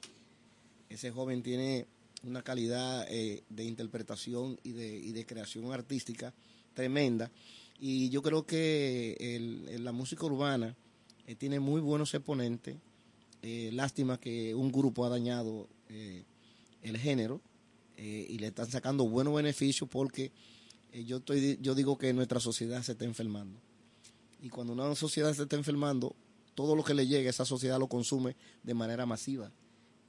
Ese 0.88 1.10
joven 1.10 1.42
tiene 1.42 1.86
una 2.24 2.42
calidad 2.42 3.06
eh, 3.08 3.42
de 3.48 3.64
interpretación 3.64 4.58
y 4.62 4.72
de, 4.72 4.98
y 4.98 5.12
de 5.12 5.24
creación 5.24 5.72
artística 5.72 6.34
tremenda. 6.74 7.30
Y 7.78 8.10
yo 8.10 8.20
creo 8.22 8.44
que 8.44 9.16
el- 9.20 9.84
la 9.84 9.92
música 9.92 10.26
urbana 10.26 10.76
eh, 11.26 11.34
tiene 11.36 11.60
muy 11.60 11.80
buenos 11.80 12.12
exponentes. 12.12 12.76
Eh, 13.42 13.70
lástima 13.72 14.18
que 14.20 14.54
un 14.54 14.70
grupo 14.70 15.04
ha 15.04 15.08
dañado 15.08 15.68
el 16.82 16.98
género 16.98 17.40
y 17.98 18.38
le 18.38 18.46
están 18.48 18.70
sacando 18.70 19.08
buenos 19.08 19.34
beneficios 19.34 19.88
porque 19.90 20.30
eh, 20.92 21.04
yo, 21.04 21.18
estoy, 21.18 21.58
yo 21.60 21.74
digo 21.74 21.98
que 21.98 22.12
nuestra 22.12 22.40
sociedad 22.40 22.82
se 22.82 22.92
está 22.92 23.04
enfermando. 23.04 23.60
Y 24.42 24.48
cuando 24.48 24.72
una 24.72 24.94
sociedad 24.94 25.32
se 25.34 25.42
está 25.42 25.56
enfermando, 25.56 26.16
todo 26.54 26.74
lo 26.74 26.82
que 26.82 26.94
le 26.94 27.06
llega 27.06 27.28
a 27.28 27.30
esa 27.30 27.44
sociedad 27.44 27.78
lo 27.78 27.88
consume 27.88 28.36
de 28.62 28.74
manera 28.74 29.06
masiva. 29.06 29.50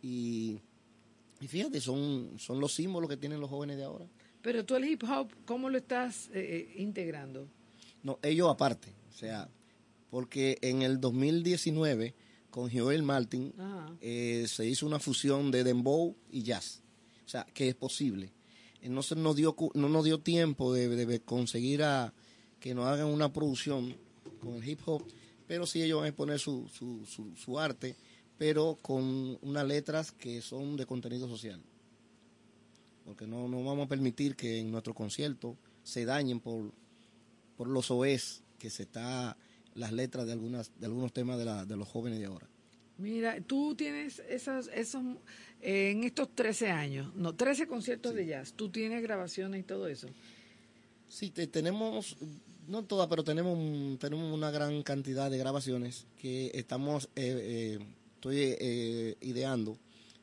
Y, 0.01 0.59
y 1.39 1.47
fíjate, 1.47 1.81
son, 1.81 2.31
son 2.37 2.59
los 2.59 2.73
símbolos 2.73 3.09
que 3.09 3.17
tienen 3.17 3.39
los 3.39 3.49
jóvenes 3.49 3.77
de 3.77 3.83
ahora. 3.83 4.07
Pero 4.41 4.65
tú 4.65 4.75
el 4.75 4.85
hip 4.85 5.03
hop, 5.03 5.31
¿cómo 5.45 5.69
lo 5.69 5.77
estás 5.77 6.27
eh, 6.33 6.33
eh, 6.33 6.73
integrando? 6.77 7.47
No, 8.03 8.19
ellos 8.23 8.49
aparte. 8.49 8.93
O 9.09 9.13
sea, 9.13 9.49
porque 10.09 10.57
en 10.61 10.81
el 10.81 10.99
2019, 10.99 12.15
con 12.49 12.71
Joel 12.71 13.03
Martin, 13.03 13.53
eh, 14.01 14.45
se 14.47 14.65
hizo 14.65 14.85
una 14.85 14.99
fusión 14.99 15.51
de 15.51 15.63
dembow 15.63 16.15
y 16.31 16.43
jazz. 16.43 16.81
O 17.25 17.29
sea, 17.29 17.45
que 17.53 17.69
es 17.69 17.75
posible. 17.75 18.31
No, 18.83 19.03
se 19.03 19.15
nos 19.15 19.35
dio, 19.35 19.55
no 19.73 19.89
nos 19.89 20.03
dio 20.05 20.19
tiempo 20.19 20.73
de, 20.73 20.89
de 20.89 21.19
conseguir 21.21 21.83
a 21.83 22.13
que 22.59 22.73
nos 22.73 22.87
hagan 22.87 23.07
una 23.07 23.33
producción 23.33 23.95
con 24.41 24.55
el 24.55 24.67
hip 24.67 24.79
hop, 24.85 25.03
pero 25.47 25.65
sí 25.65 25.81
ellos 25.81 25.97
van 25.97 26.05
a 26.05 26.09
exponer 26.09 26.39
su, 26.39 26.67
su, 26.69 27.05
su, 27.05 27.35
su 27.35 27.59
arte, 27.59 27.95
pero 28.37 28.77
con 28.81 29.37
unas 29.41 29.67
letras 29.67 30.11
que 30.11 30.41
son 30.41 30.77
de 30.77 30.85
contenido 30.85 31.27
social. 31.27 31.61
Porque 33.05 33.27
no, 33.27 33.47
no 33.47 33.63
vamos 33.63 33.85
a 33.85 33.89
permitir 33.89 34.35
que 34.35 34.59
en 34.59 34.71
nuestro 34.71 34.93
concierto 34.93 35.57
se 35.83 36.05
dañen 36.05 36.39
por, 36.39 36.71
por 37.57 37.67
los 37.67 37.91
OES 37.91 38.43
que 38.57 38.69
se 38.69 38.83
está 38.83 39.35
las 39.73 39.91
letras 39.91 40.25
de 40.25 40.33
algunas 40.33 40.71
de 40.79 40.85
algunos 40.85 41.13
temas 41.13 41.37
de, 41.37 41.45
la, 41.45 41.65
de 41.65 41.77
los 41.77 41.87
jóvenes 41.87 42.19
de 42.19 42.25
ahora. 42.25 42.47
Mira, 43.01 43.39
tú 43.41 43.75
tienes 43.75 44.19
esos, 44.29 44.67
esos 44.73 45.03
eh, 45.61 45.91
en 45.91 46.03
estos 46.03 46.29
13 46.35 46.69
años, 46.69 47.13
no, 47.15 47.33
13 47.35 47.67
conciertos 47.67 48.13
de 48.13 48.25
jazz, 48.27 48.53
tú 48.53 48.69
tienes 48.69 49.01
grabaciones 49.01 49.59
y 49.61 49.63
todo 49.63 49.87
eso. 49.87 50.07
Sí, 51.07 51.29
te- 51.31 51.47
tenemos, 51.47 52.15
no 52.67 52.83
todas, 52.83 53.07
pero 53.07 53.23
tenemos, 53.23 53.99
tenemos 53.99 54.33
una 54.33 54.51
gran 54.51 54.81
cantidad 54.83 55.29
de 55.31 55.37
grabaciones 55.37 56.05
que 56.21 56.51
estamos, 56.53 57.05
eh, 57.15 57.77
eh, 57.77 57.85
estoy 58.15 58.37
eh, 58.59 59.15
ideando 59.21 59.77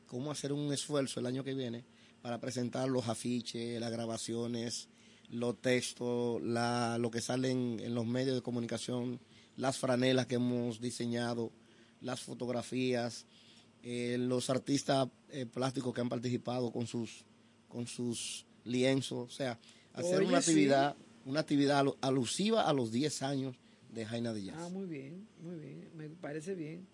cómo 0.07 0.31
hacer 0.31 0.53
un 0.53 0.71
esfuerzo 0.73 1.19
el 1.19 1.25
año 1.27 1.43
que 1.43 1.53
viene 1.53 1.83
para 2.21 2.39
presentar 2.39 2.89
los 2.89 3.07
afiches, 3.07 3.79
las 3.79 3.91
grabaciones, 3.91 4.87
los 5.29 5.61
textos, 5.61 6.41
la, 6.41 6.97
lo 6.99 7.11
que 7.11 7.21
sale 7.21 7.51
en, 7.51 7.79
en 7.81 7.93
los 7.93 8.05
medios 8.07 8.35
de 8.35 8.41
comunicación, 8.41 9.19
las 9.57 9.77
franelas 9.77 10.25
que 10.25 10.35
hemos 10.35 10.81
diseñado, 10.81 11.51
las 12.01 12.21
fotografías, 12.21 13.25
eh, 13.83 14.17
los 14.19 14.49
artistas 14.49 15.07
eh, 15.31 15.45
plásticos 15.45 15.93
que 15.93 16.01
han 16.01 16.09
participado 16.09 16.71
con 16.71 16.87
sus, 16.87 17.25
con 17.67 17.87
sus 17.87 18.45
lienzos, 18.65 19.27
o 19.27 19.31
sea, 19.31 19.59
hacer 19.93 20.19
Oye, 20.19 20.27
una 20.27 20.41
sí. 20.41 20.51
actividad, 20.51 20.95
una 21.25 21.39
actividad 21.41 21.85
alu- 21.85 21.97
alusiva 22.01 22.67
a 22.67 22.73
los 22.73 22.91
10 22.91 23.21
años 23.21 23.55
de 23.93 24.05
Jaina 24.05 24.33
de 24.33 24.43
Jazz. 24.45 24.55
Ah, 24.59 24.69
muy 24.69 24.85
bien, 24.85 25.27
muy 25.41 25.55
bien, 25.57 25.89
me 25.95 26.09
parece 26.09 26.55
bien. 26.55 26.87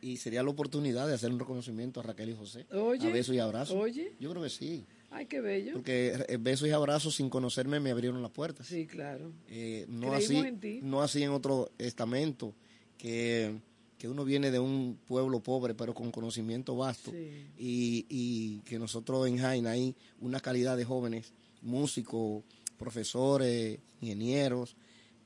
Y 0.00 0.18
sería 0.18 0.44
la 0.44 0.50
oportunidad 0.50 1.08
de 1.08 1.14
hacer 1.14 1.32
un 1.32 1.40
reconocimiento 1.40 1.98
a 1.98 2.04
Raquel 2.04 2.30
y 2.30 2.34
José. 2.36 2.66
Oye, 2.72 3.08
a 3.08 3.12
besos 3.12 3.34
y 3.34 3.40
abrazos. 3.40 3.76
oye. 3.76 4.12
Yo 4.20 4.30
creo 4.30 4.42
que 4.44 4.50
sí. 4.50 4.84
Ay, 5.10 5.26
qué 5.26 5.40
bello. 5.40 5.72
Porque 5.72 6.24
eh, 6.28 6.36
besos 6.38 6.68
y 6.68 6.70
abrazos 6.70 7.16
sin 7.16 7.28
conocerme 7.30 7.80
me 7.80 7.90
abrieron 7.90 8.22
las 8.22 8.30
puertas. 8.30 8.66
Sí, 8.68 8.86
claro. 8.86 9.32
Eh, 9.48 9.86
no, 9.88 10.12
Creímos 10.12 10.24
así, 10.24 10.36
en 10.36 10.60
ti. 10.60 10.80
no 10.82 11.02
así 11.02 11.22
en 11.24 11.30
otro 11.30 11.72
estamento, 11.78 12.54
que, 12.96 13.58
que 13.98 14.08
uno 14.08 14.24
viene 14.24 14.50
de 14.50 14.58
un 14.60 14.96
pueblo 15.06 15.40
pobre 15.40 15.74
pero 15.74 15.92
con 15.92 16.10
conocimiento 16.12 16.76
vasto. 16.76 17.10
Sí. 17.10 17.46
Y, 17.58 18.06
y 18.08 18.58
que 18.60 18.78
nosotros 18.78 19.26
en 19.28 19.38
Jaina 19.38 19.70
hay 19.72 19.94
una 20.20 20.40
calidad 20.40 20.76
de 20.76 20.84
jóvenes, 20.84 21.32
músicos, 21.62 22.44
profesores, 22.78 23.78
ingenieros, 24.00 24.76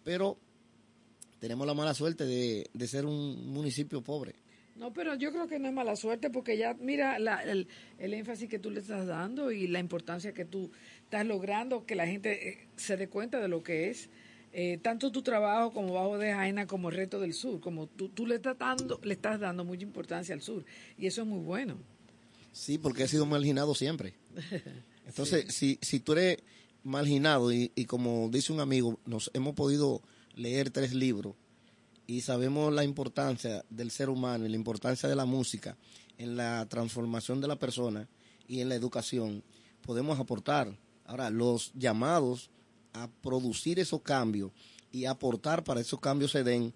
pero 0.05 0.39
tenemos 1.39 1.67
la 1.67 1.75
mala 1.75 1.95
suerte 1.95 2.25
de, 2.25 2.69
de 2.73 2.87
ser 2.89 3.05
un 3.05 3.53
municipio 3.53 4.01
pobre. 4.03 4.35
No, 4.77 4.93
pero 4.93 5.15
yo 5.15 5.31
creo 5.33 5.47
que 5.49 5.59
no 5.59 5.69
es 5.69 5.75
mala 5.75 5.95
suerte 5.97 6.31
porque 6.31 6.57
ya, 6.57 6.75
mira 6.75 7.19
la- 7.19 7.43
el, 7.45 7.69
el 7.99 8.15
énfasis 8.15 8.49
que 8.49 8.59
tú 8.59 8.71
le 8.71 8.81
estás 8.81 9.07
dando 9.07 9.53
y 9.53 9.69
la 9.69 9.79
importancia 9.81 10.33
que 10.33 10.45
tú 10.47 10.71
estás 11.05 11.27
logrando, 11.27 11.85
que 11.85 11.95
la 11.95 12.07
gente 12.07 12.49
eh, 12.49 12.69
se 12.77 12.97
dé 12.97 13.09
cuenta 13.09 13.39
de 13.39 13.49
lo 13.49 13.63
que 13.63 13.91
es 13.91 14.09
eh, 14.53 14.79
tanto 14.83 15.11
tu 15.11 15.23
trabajo 15.23 15.73
como 15.73 15.95
Bajo 15.95 16.19
de 16.19 16.33
Jaina 16.33 16.67
como 16.67 16.91
el 16.91 16.97
reto 16.97 17.19
del 17.21 17.33
sur, 17.33 17.61
como 17.61 17.87
tú, 17.87 18.09
tú 18.11 18.27
le, 18.27 18.37
estás 18.37 18.59
dando, 18.59 19.01
le 19.03 19.15
estás 19.15 19.41
dando 19.41 19.65
mucha 19.65 19.83
importancia 19.83 20.35
al 20.35 20.43
sur 20.43 20.65
y 20.99 21.07
eso 21.07 21.23
es 21.23 21.27
muy 21.27 21.41
bueno. 21.41 21.77
Sí, 22.53 22.77
porque 22.77 23.05
he 23.05 23.09
sido 23.09 23.25
marginado 23.25 23.75
siempre. 23.75 24.15
Entonces, 25.07 25.53
si, 25.55 25.79
si 25.81 26.01
tú 26.01 26.13
eres 26.13 26.39
marginado 26.83 27.53
y, 27.53 27.73
y 27.75 27.87
como 27.87 28.29
dice 28.31 28.53
un 28.53 28.61
amigo, 28.61 29.01
nos 29.07 29.31
hemos 29.35 29.55
podido 29.55 30.03
leer 30.35 30.71
tres 30.71 30.93
libros 30.93 31.35
y 32.07 32.21
sabemos 32.21 32.73
la 32.73 32.85
importancia 32.85 33.65
del 33.71 33.91
ser 33.91 34.11
humano 34.11 34.45
y 34.45 34.51
la 34.51 34.57
importancia 34.57 35.09
de 35.09 35.17
la 35.17 35.25
música 35.25 35.77
en 36.19 36.37
la 36.37 36.67
transformación 36.69 37.41
de 37.41 37.49
la 37.49 37.57
persona 37.57 38.09
y 38.47 38.61
en 38.61 38.69
la 38.69 38.75
educación, 38.75 39.43
podemos 39.83 40.21
aportar. 40.21 40.77
Ahora, 41.05 41.31
los 41.31 41.73
llamados 41.75 42.51
a 42.93 43.09
producir 43.23 43.79
esos 43.79 44.03
cambios 44.03 44.53
y 44.91 45.07
aportar 45.07 45.65
para 45.65 45.81
esos 45.81 46.01
cambios 46.01 46.33
se 46.33 46.45
den, 46.45 46.75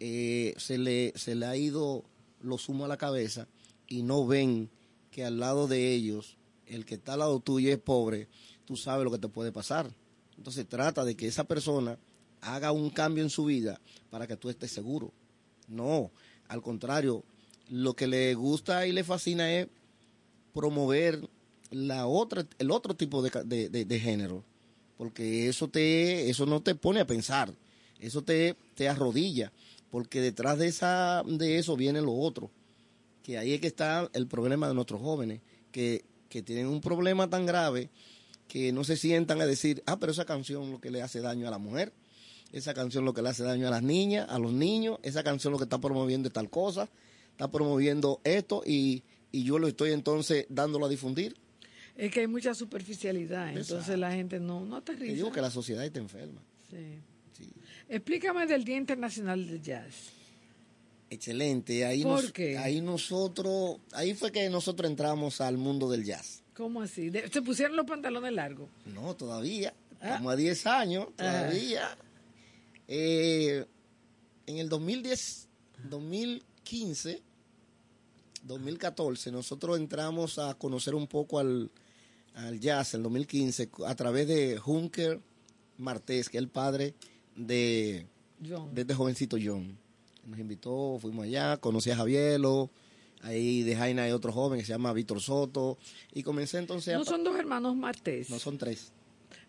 eh, 0.00 0.54
se, 0.58 0.78
le, 0.78 1.12
se 1.16 1.34
le 1.34 1.46
ha 1.46 1.56
ido 1.56 2.04
lo 2.40 2.58
sumo 2.58 2.84
a 2.84 2.88
la 2.88 2.98
cabeza 2.98 3.48
y 3.88 4.02
no 4.02 4.26
ven 4.26 4.70
que 5.10 5.24
al 5.24 5.38
lado 5.38 5.66
de 5.66 5.92
ellos, 5.92 6.36
el 6.66 6.84
que 6.84 6.96
está 6.96 7.14
al 7.14 7.20
lado 7.20 7.40
tuyo 7.40 7.72
es 7.72 7.78
pobre, 7.78 8.28
tú 8.64 8.76
sabes 8.76 9.04
lo 9.04 9.10
que 9.10 9.18
te 9.18 9.28
puede 9.28 9.52
pasar. 9.52 9.90
Entonces 10.36 10.68
trata 10.68 11.04
de 11.04 11.16
que 11.16 11.26
esa 11.26 11.44
persona 11.44 11.98
haga 12.40 12.72
un 12.72 12.90
cambio 12.90 13.22
en 13.22 13.30
su 13.30 13.44
vida 13.44 13.80
para 14.10 14.26
que 14.26 14.36
tú 14.36 14.50
estés 14.50 14.70
seguro. 14.70 15.12
No, 15.68 16.10
al 16.48 16.60
contrario, 16.60 17.24
lo 17.70 17.94
que 17.94 18.06
le 18.06 18.34
gusta 18.34 18.86
y 18.86 18.92
le 18.92 19.04
fascina 19.04 19.52
es 19.52 19.68
promover 20.52 21.28
la 21.70 22.06
otra, 22.06 22.46
el 22.58 22.70
otro 22.70 22.94
tipo 22.94 23.22
de, 23.22 23.30
de, 23.44 23.68
de, 23.68 23.84
de 23.84 24.00
género, 24.00 24.44
porque 24.96 25.48
eso 25.48 25.68
te, 25.68 26.30
eso 26.30 26.46
no 26.46 26.62
te 26.62 26.74
pone 26.74 27.00
a 27.00 27.06
pensar, 27.06 27.52
eso 28.00 28.22
te, 28.22 28.56
te 28.74 28.88
arrodilla, 28.88 29.52
porque 29.90 30.20
detrás 30.20 30.58
de 30.58 30.68
esa, 30.68 31.22
de 31.26 31.58
eso 31.58 31.76
viene 31.76 32.00
lo 32.00 32.14
otro, 32.14 32.50
que 33.22 33.38
ahí 33.38 33.52
es 33.52 33.60
que 33.60 33.66
está 33.66 34.08
el 34.12 34.26
problema 34.26 34.68
de 34.68 34.74
nuestros 34.74 35.00
jóvenes, 35.00 35.40
que, 35.72 36.04
que 36.28 36.42
tienen 36.42 36.66
un 36.66 36.80
problema 36.80 37.28
tan 37.28 37.46
grave 37.46 37.90
que 38.48 38.72
no 38.72 38.84
se 38.84 38.96
sientan 38.96 39.40
a 39.40 39.46
decir, 39.46 39.82
ah, 39.86 39.98
pero 39.98 40.12
esa 40.12 40.24
canción 40.24 40.70
lo 40.70 40.80
que 40.80 40.90
le 40.90 41.02
hace 41.02 41.20
daño 41.20 41.48
a 41.48 41.50
la 41.50 41.58
mujer, 41.58 41.92
esa 42.52 42.74
canción 42.74 43.04
lo 43.04 43.14
que 43.14 43.22
le 43.22 43.30
hace 43.30 43.42
daño 43.42 43.66
a 43.66 43.70
las 43.70 43.82
niñas, 43.82 44.28
a 44.28 44.38
los 44.38 44.52
niños, 44.52 44.98
esa 45.02 45.24
canción 45.24 45.52
lo 45.52 45.58
que 45.58 45.64
está 45.64 45.78
promoviendo 45.78 46.28
es 46.28 46.34
tal 46.34 46.50
cosa, 46.50 46.88
está 47.32 47.50
promoviendo 47.50 48.20
esto 48.22 48.62
y, 48.64 49.02
y 49.32 49.42
yo 49.42 49.58
lo 49.58 49.66
estoy 49.66 49.92
entonces 49.92 50.46
dándolo 50.48 50.86
a 50.86 50.88
difundir. 50.88 51.36
Es 51.96 52.10
que 52.12 52.20
hay 52.20 52.26
mucha 52.26 52.54
superficialidad, 52.54 53.56
entonces 53.56 53.96
la 53.98 54.10
gente 54.12 54.40
no, 54.40 54.64
no 54.64 54.82
Te 54.82 54.92
aterriza. 54.92 55.14
digo 55.14 55.30
que 55.32 55.40
la 55.40 55.50
sociedad 55.50 55.84
está 55.84 56.00
enferma. 56.00 56.40
Sí. 56.70 56.98
Sí. 57.38 57.48
Explícame 57.88 58.46
del 58.46 58.64
Día 58.64 58.76
Internacional 58.76 59.46
del 59.46 59.62
Jazz. 59.62 60.10
Excelente. 61.10 61.84
Ahí, 61.84 62.02
¿Por 62.02 62.22
nos- 62.22 62.32
qué? 62.32 62.58
ahí 62.58 62.80
nosotros, 62.80 63.78
ahí 63.92 64.14
fue 64.14 64.32
que 64.32 64.48
nosotros 64.50 64.90
entramos 64.90 65.40
al 65.40 65.56
mundo 65.56 65.88
del 65.88 66.04
jazz. 66.04 66.42
¿Cómo 66.56 66.82
así? 66.82 67.10
¿Se 67.30 67.42
pusieron 67.42 67.76
los 67.76 67.86
pantalones 67.86 68.32
largos? 68.32 68.68
No, 68.86 69.14
todavía. 69.14 69.72
Ah. 70.00 70.10
Estamos 70.10 70.32
a 70.32 70.36
10 70.36 70.66
años, 70.66 71.06
Ah. 71.18 71.46
todavía. 71.46 71.98
Eh, 72.88 73.64
en 74.46 74.58
el 74.58 74.68
2010, 74.68 75.48
2015, 75.88 77.22
2014, 78.42 79.30
nosotros 79.32 79.78
entramos 79.78 80.38
a 80.38 80.54
conocer 80.54 80.94
un 80.94 81.06
poco 81.06 81.38
al, 81.38 81.70
al 82.34 82.60
jazz 82.60 82.94
en 82.94 83.02
2015 83.02 83.70
a 83.86 83.94
través 83.94 84.26
de 84.28 84.58
Junker 84.58 85.20
Martés, 85.78 86.28
que 86.28 86.38
es 86.38 86.42
el 86.42 86.48
padre 86.48 86.94
de, 87.36 88.06
John. 88.46 88.74
de 88.74 88.82
este 88.82 88.94
jovencito 88.94 89.36
John. 89.42 89.76
Nos 90.26 90.38
invitó, 90.38 90.98
fuimos 91.00 91.24
allá, 91.24 91.56
conocí 91.58 91.90
a 91.90 91.96
Javielo, 91.96 92.70
ahí 93.22 93.62
de 93.62 93.76
Jaina 93.76 94.04
hay 94.04 94.12
otro 94.12 94.32
joven 94.32 94.58
que 94.58 94.64
se 94.64 94.72
llama 94.72 94.92
Víctor 94.92 95.20
Soto, 95.20 95.78
y 96.12 96.22
comencé 96.22 96.58
entonces 96.58 96.94
a... 96.94 96.98
No 96.98 97.04
son 97.04 97.24
dos 97.24 97.36
hermanos 97.38 97.76
Martés, 97.76 98.30
No 98.30 98.38
son 98.38 98.56
tres. 98.58 98.92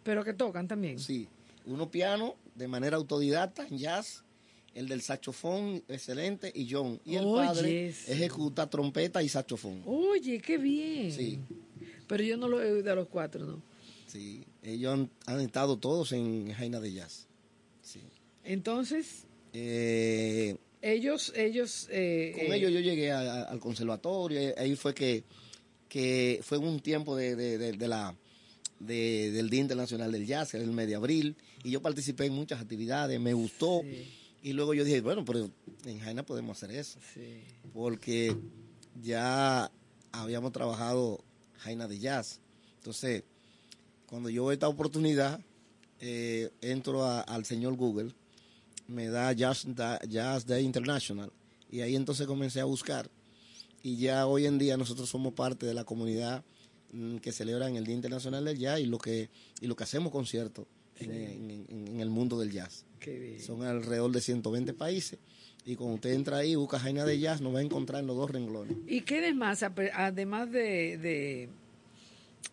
pero 0.04 0.24
que 0.24 0.34
tocan 0.34 0.68
también. 0.68 1.00
Sí, 1.00 1.28
uno 1.66 1.90
piano 1.90 2.36
de 2.56 2.68
manera 2.68 2.98
autodidacta 2.98 3.66
en 3.68 3.78
jazz, 3.78 4.24
el 4.74 4.90
del 4.90 5.02
saxofón 5.02 5.82
excelente 5.88 6.52
y 6.54 6.70
John. 6.70 7.00
Y 7.06 7.16
el 7.16 7.24
padre 7.24 7.88
ejecuta 8.08 8.70
trompeta 8.70 9.24
y 9.24 9.30
saxofón. 9.30 9.82
Oye, 9.86 10.42
qué 10.42 10.58
bien. 10.58 11.12
Sí. 11.14 11.40
Pero 12.08 12.24
yo 12.24 12.38
no 12.38 12.48
lo 12.48 12.62
he 12.62 12.72
oído 12.72 12.92
a 12.92 12.96
los 12.96 13.08
cuatro, 13.08 13.46
¿no? 13.46 13.62
Sí, 14.08 14.44
ellos 14.64 14.94
han, 14.94 15.10
han 15.26 15.42
estado 15.42 15.78
todos 15.78 16.12
en 16.12 16.52
Jaina 16.54 16.80
de 16.80 16.94
Jazz. 16.94 17.28
Sí. 17.82 18.02
Entonces, 18.44 19.24
Eh, 19.54 20.58
ellos, 20.82 21.32
ellos... 21.36 21.88
eh, 21.90 22.34
con 22.36 22.54
eh, 22.54 22.58
ellos 22.58 22.72
yo 22.72 22.80
llegué 22.82 23.12
a- 23.12 23.20
a- 23.22 23.44
al 23.44 23.60
conservatorio, 23.60 24.40
eh, 24.40 24.54
ahí 24.58 24.76
fue 24.76 24.94
que, 24.94 25.24
que 25.90 26.40
fue 26.44 26.58
un 26.58 26.80
tiempo 26.82 27.16
de, 27.16 27.36
de- 27.36 27.58
de- 27.58 27.72
de 27.74 27.88
la 27.88 28.16
de- 28.80 29.32
del 29.32 29.50
Día 29.50 29.62
Internacional 29.62 30.12
del 30.12 30.26
Jazz, 30.28 30.52
que 30.52 30.58
era 30.58 30.66
el 30.66 30.72
mes 30.74 30.88
de 30.88 30.96
abril, 30.96 31.36
y 31.64 31.72
yo 31.72 31.82
participé 31.82 32.26
en 32.26 32.34
muchas 32.34 32.60
actividades, 32.62 33.18
me 33.20 33.34
gustó, 33.34 33.82
Sí, 33.84 34.06
y 34.44 34.54
luego 34.54 34.74
yo 34.74 34.84
dije, 34.84 35.00
bueno, 35.02 35.24
pero 35.26 35.50
en 35.86 36.00
Jaina 36.00 36.24
podemos 36.24 36.58
hacer 36.62 36.76
eso. 36.76 37.00
sí. 37.14 37.40
porque 37.74 38.36
ya 39.02 39.72
habíamos 40.12 40.52
trabajado 40.52 41.24
Jaina 41.66 41.88
de 41.88 42.00
Jazz. 42.00 42.40
Entonces, 42.78 43.24
cuando 44.06 44.30
yo 44.30 44.46
veo 44.46 44.52
esta 44.54 44.68
oportunidad, 44.68 45.40
eh, 46.00 46.52
entro 46.62 47.04
a- 47.04 47.22
al 47.22 47.44
señor 47.46 47.76
Google, 47.76 48.14
me 48.88 49.08
da 49.08 49.34
Jazz, 49.34 49.66
Da- 49.68 50.00
Jazz 50.08 50.46
Day 50.46 50.64
International, 50.64 51.32
y 51.72 51.82
ahí 51.82 51.96
entonces 51.96 52.28
comencé 52.28 52.62
a 52.62 52.66
buscar. 52.66 53.10
Y 53.82 53.98
ya 53.98 54.28
hoy 54.28 54.46
en 54.46 54.58
día 54.60 54.78
nosotros 54.78 55.10
somos 55.10 55.34
parte 55.34 55.66
de 55.66 55.74
la 55.74 55.84
comunidad 55.84 56.44
mm, 56.94 57.18
que 57.18 57.32
celebra 57.34 57.68
en 57.68 57.76
el 57.76 57.86
Día 57.86 57.96
Internacional 57.96 58.46
del 58.46 58.58
Jazz 58.58 58.80
y 58.80 58.86
lo 58.86 59.00
que, 59.00 59.30
y 59.60 59.68
lo 59.68 59.76
que 59.76 59.84
hacemos 59.84 60.12
conciertos 60.14 60.66
en, 60.98 61.10
en- 61.70 62.00
el 62.00 62.10
mundo 62.10 62.40
del 62.40 62.52
jazz. 62.52 62.86
Son 63.40 63.64
alrededor 63.64 64.12
de 64.12 64.22
120 64.22 64.74
países. 64.74 65.20
Y 65.66 65.76
cuando 65.76 65.96
usted 65.96 66.14
entra 66.14 66.38
ahí, 66.38 66.56
busca 66.56 66.80
Jaina 66.80 67.06
de 67.06 67.20
Jazz, 67.20 67.42
nos 67.42 67.54
va 67.56 67.60
a 67.60 67.64
encontrar 67.64 68.02
en 68.02 68.08
los 68.08 68.16
dos 68.16 68.30
renglones. 68.30 68.78
¿Y 68.88 69.02
qué 69.02 69.34
más, 69.34 69.64
además 69.64 70.52
de, 70.52 70.98
de 71.00 71.50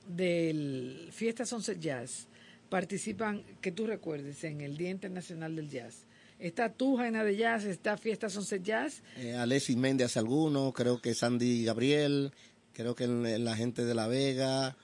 del 0.09 1.09
Fiesta 1.13 1.45
Sunset 1.45 1.79
Jazz, 1.79 2.27
participan, 2.71 3.43
que 3.61 3.71
tú 3.71 3.87
recuerdes, 3.87 4.43
en 4.45 4.63
el 4.63 4.79
Día 4.79 4.91
Internacional 4.91 5.55
del 5.55 5.69
Jazz? 5.69 6.07
Está 6.39 6.73
tu 6.73 6.97
Jaina 6.97 7.23
de 7.23 7.37
Jazz, 7.37 7.65
está 7.65 7.97
Fiesta 7.99 8.31
Sunset 8.31 8.63
Jazz, 8.63 9.03
Eh, 9.19 9.35
Alexis 9.35 9.77
Méndez 9.77 10.07
hace 10.07 10.19
algunos, 10.19 10.73
creo 10.73 11.01
que 11.01 11.15
Sandy 11.15 11.65
Gabriel, 11.65 12.33
creo 12.73 12.95
que 12.95 13.07
la 13.07 13.55
gente 13.55 13.85
de 13.85 13.95
La 13.95 14.07
Vega, 14.09 14.77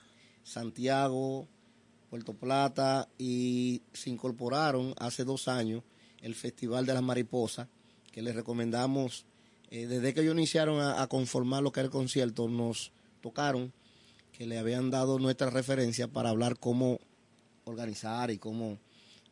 Santiago, 0.43 1.47
Puerto 2.11 2.33
Plata, 2.33 3.09
y 3.17 3.81
se 3.91 4.11
incorporaron 4.11 4.93
hace 4.99 5.23
dos 5.23 5.47
años 5.47 5.83
el 6.21 6.35
Festival 6.35 6.85
de 6.85 6.93
las 6.93 7.03
Mariposas, 7.03 7.67
que 8.11 8.21
les 8.21 8.35
recomendamos, 8.35 9.25
eh, 9.69 9.87
desde 9.87 10.13
que 10.13 10.21
ellos 10.21 10.33
iniciaron 10.33 10.81
a, 10.81 11.05
conformar 11.07 11.63
lo 11.63 11.71
que 11.71 11.79
era 11.79 11.87
el 11.87 11.91
concierto, 11.91 12.47
nos 12.47 12.91
tocaron, 13.21 13.73
que 14.31 14.45
le 14.45 14.57
habían 14.57 14.89
dado 14.89 15.19
nuestra 15.19 15.49
referencia 15.49 16.07
para 16.07 16.29
hablar 16.29 16.57
cómo 16.59 16.99
organizar 17.65 18.31
y 18.31 18.37
cómo... 18.37 18.79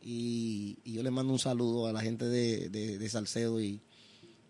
Y, 0.02 0.78
y 0.84 0.94
yo 0.94 1.04
le 1.04 1.12
mando 1.12 1.34
un 1.34 1.40
saludo 1.40 1.88
a 1.88 1.94
la 1.94 2.02
gente 2.02 2.26
de, 2.26 2.70
de, 2.70 2.98
de 2.98 3.10
Salcedo 3.10 3.60
y, 3.60 3.82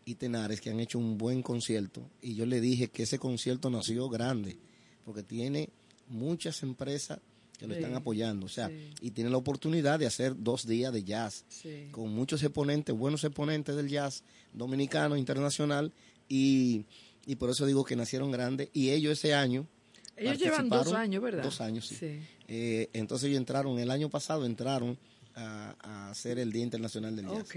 y 0.08 0.16
Tenares 0.16 0.62
que 0.62 0.70
han 0.70 0.80
hecho 0.80 1.00
un 1.00 1.18
buen 1.18 1.42
concierto. 1.42 2.10
Y 2.22 2.36
yo 2.36 2.46
le 2.46 2.62
dije 2.62 2.90
que 2.90 3.04
ese 3.04 3.20
concierto 3.20 3.70
nació 3.70 4.08
grande, 4.10 4.58
porque 5.04 5.24
tiene 5.24 5.70
muchas 6.08 6.64
empresas 6.64 7.20
que 7.58 7.68
lo 7.68 7.74
Sí, 7.74 7.80
están 7.80 7.96
apoyando. 7.96 8.46
O 8.46 8.50
sea, 8.50 8.70
sí. 8.70 8.92
y 9.02 9.12
tiene 9.12 9.30
la 9.30 9.38
oportunidad 9.38 10.00
de 10.00 10.06
hacer 10.06 10.36
dos 10.38 10.68
días 10.68 10.94
de 10.94 11.04
jazz 11.04 11.46
sí. 11.50 11.88
con 11.92 12.14
muchos 12.14 12.44
exponentes, 12.44 12.96
buenos 12.96 13.24
exponentes 13.24 13.76
del 13.76 13.88
jazz 13.90 14.24
dominicano, 14.54 15.18
internacional, 15.18 15.92
y, 16.30 16.86
y 17.26 17.36
por 17.36 17.50
eso 17.50 17.66
digo 17.66 17.84
que 17.84 17.96
nacieron 17.96 18.32
grandes. 18.32 18.70
Y 18.74 18.92
ellos 18.92 19.14
ese 19.14 19.34
año. 19.34 19.68
Ellos 20.16 20.40
llevan 20.40 20.70
dos 20.70 20.94
años, 20.94 21.22
¿verdad? 21.22 21.44
Dos 21.44 21.62
años, 21.62 21.88
sí. 21.88 22.20
Eh, 22.48 22.90
entonces 22.94 23.28
ellos 23.28 23.38
entraron, 23.38 23.78
el 23.78 23.92
año 23.92 24.10
pasado 24.10 24.46
entraron 24.46 24.98
a, 25.36 25.76
a 25.80 26.10
hacer 26.10 26.40
el 26.40 26.52
Día 26.52 26.64
Internacional 26.64 27.16
del 27.16 27.28
Jazz. 27.28 27.42
Ok. 27.42 27.56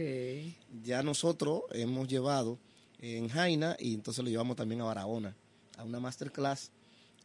Ya 0.82 1.02
nosotros 1.02 1.62
hemos 1.72 2.06
llevado 2.08 2.58
en 2.98 3.28
Jaina 3.28 3.76
y 3.78 3.94
entonces 3.94 4.22
lo 4.22 4.28
llevamos 4.30 4.56
también 4.56 4.82
a 4.82 4.84
Barahona, 4.84 5.34
a 5.78 5.84
una 5.84 6.00
masterclass. 6.00 6.70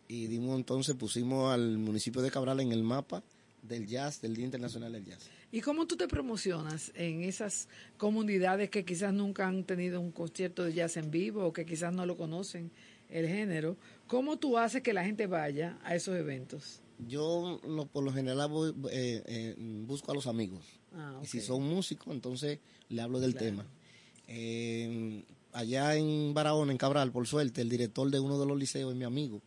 Y 0.08 0.28
dimos 0.28 0.56
entonces, 0.58 0.96
pusimos 0.96 1.52
al 1.54 1.78
municipio 1.78 2.22
de 2.22 2.30
Cabral 2.32 2.60
en 2.60 2.72
el 2.72 2.84
mapa 2.84 3.24
del 3.64 3.88
jazz, 3.88 4.22
del 4.22 4.36
Día 4.36 4.46
Internacional 4.46 4.92
del 4.94 5.06
Jazz. 5.06 5.30
¿Y 5.52 5.62
cómo 5.62 5.88
tú 5.88 5.96
te 5.96 6.08
promocionas 6.08 6.92
en 6.96 7.24
esas 7.24 7.68
comunidades 7.98 8.70
que 8.70 8.86
quizás 8.86 9.14
nunca 9.14 9.48
han 9.48 9.64
tenido 9.64 10.00
un 10.02 10.12
concierto 10.12 10.64
de 10.64 10.74
jazz 10.74 10.98
en 10.98 11.10
vivo 11.10 11.44
o 11.46 11.54
que 11.54 11.66
quizás 11.66 11.92
no 11.94 12.06
lo 12.06 12.16
conocen 12.18 12.70
el 13.10 13.28
género? 13.28 13.78
¿Cómo 14.06 14.38
tú 14.38 14.58
haces 14.60 14.84
que 14.84 14.94
la 14.94 15.04
gente 15.04 15.26
vaya 15.26 15.80
a 15.84 15.96
esos 15.96 16.16
eventos? 16.16 16.82
Yo 17.08 17.60
lo- 17.68 17.88
por 17.88 18.04
lo 18.04 18.14
general 18.14 18.50
voy, 18.50 18.74
eh, 18.92 19.24
eh, 19.26 19.56
busco 19.58 20.12
a 20.12 20.16
los 20.16 20.28
amigos, 20.28 20.64
Ah, 20.98 21.20
Y 21.22 21.26
si 21.26 21.42
son 21.42 21.62
músicos, 21.64 22.14
entonces 22.14 22.60
le 22.88 23.02
hablo 23.02 23.20
del 23.20 23.34
Claro. 23.34 23.48
tema. 23.48 23.66
Eh, 24.30 25.24
allá 25.52 25.96
en 25.96 26.34
Barahona, 26.34 26.72
en 26.72 26.78
Cabral, 26.78 27.12
por 27.12 27.28
suerte, 27.28 27.62
el 27.62 27.68
director 27.70 28.10
de 28.10 28.20
uno 28.22 28.40
de 28.40 28.46
los 28.46 28.58
liceos 28.58 28.92
es 28.92 28.98
mi 28.98 29.04
amigo. 29.04 29.42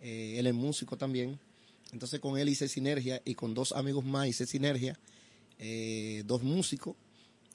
Eh, 0.00 0.36
él 0.38 0.46
es 0.46 0.54
músico 0.54 0.96
también. 0.96 1.38
Entonces 1.92 2.20
con 2.20 2.38
él 2.38 2.48
hice 2.48 2.68
sinergia 2.68 3.20
y 3.24 3.34
con 3.34 3.54
dos 3.54 3.72
amigos 3.72 4.04
más 4.04 4.28
hice 4.28 4.46
sinergia, 4.46 4.98
eh, 5.58 6.22
dos 6.26 6.42
músicos. 6.42 6.96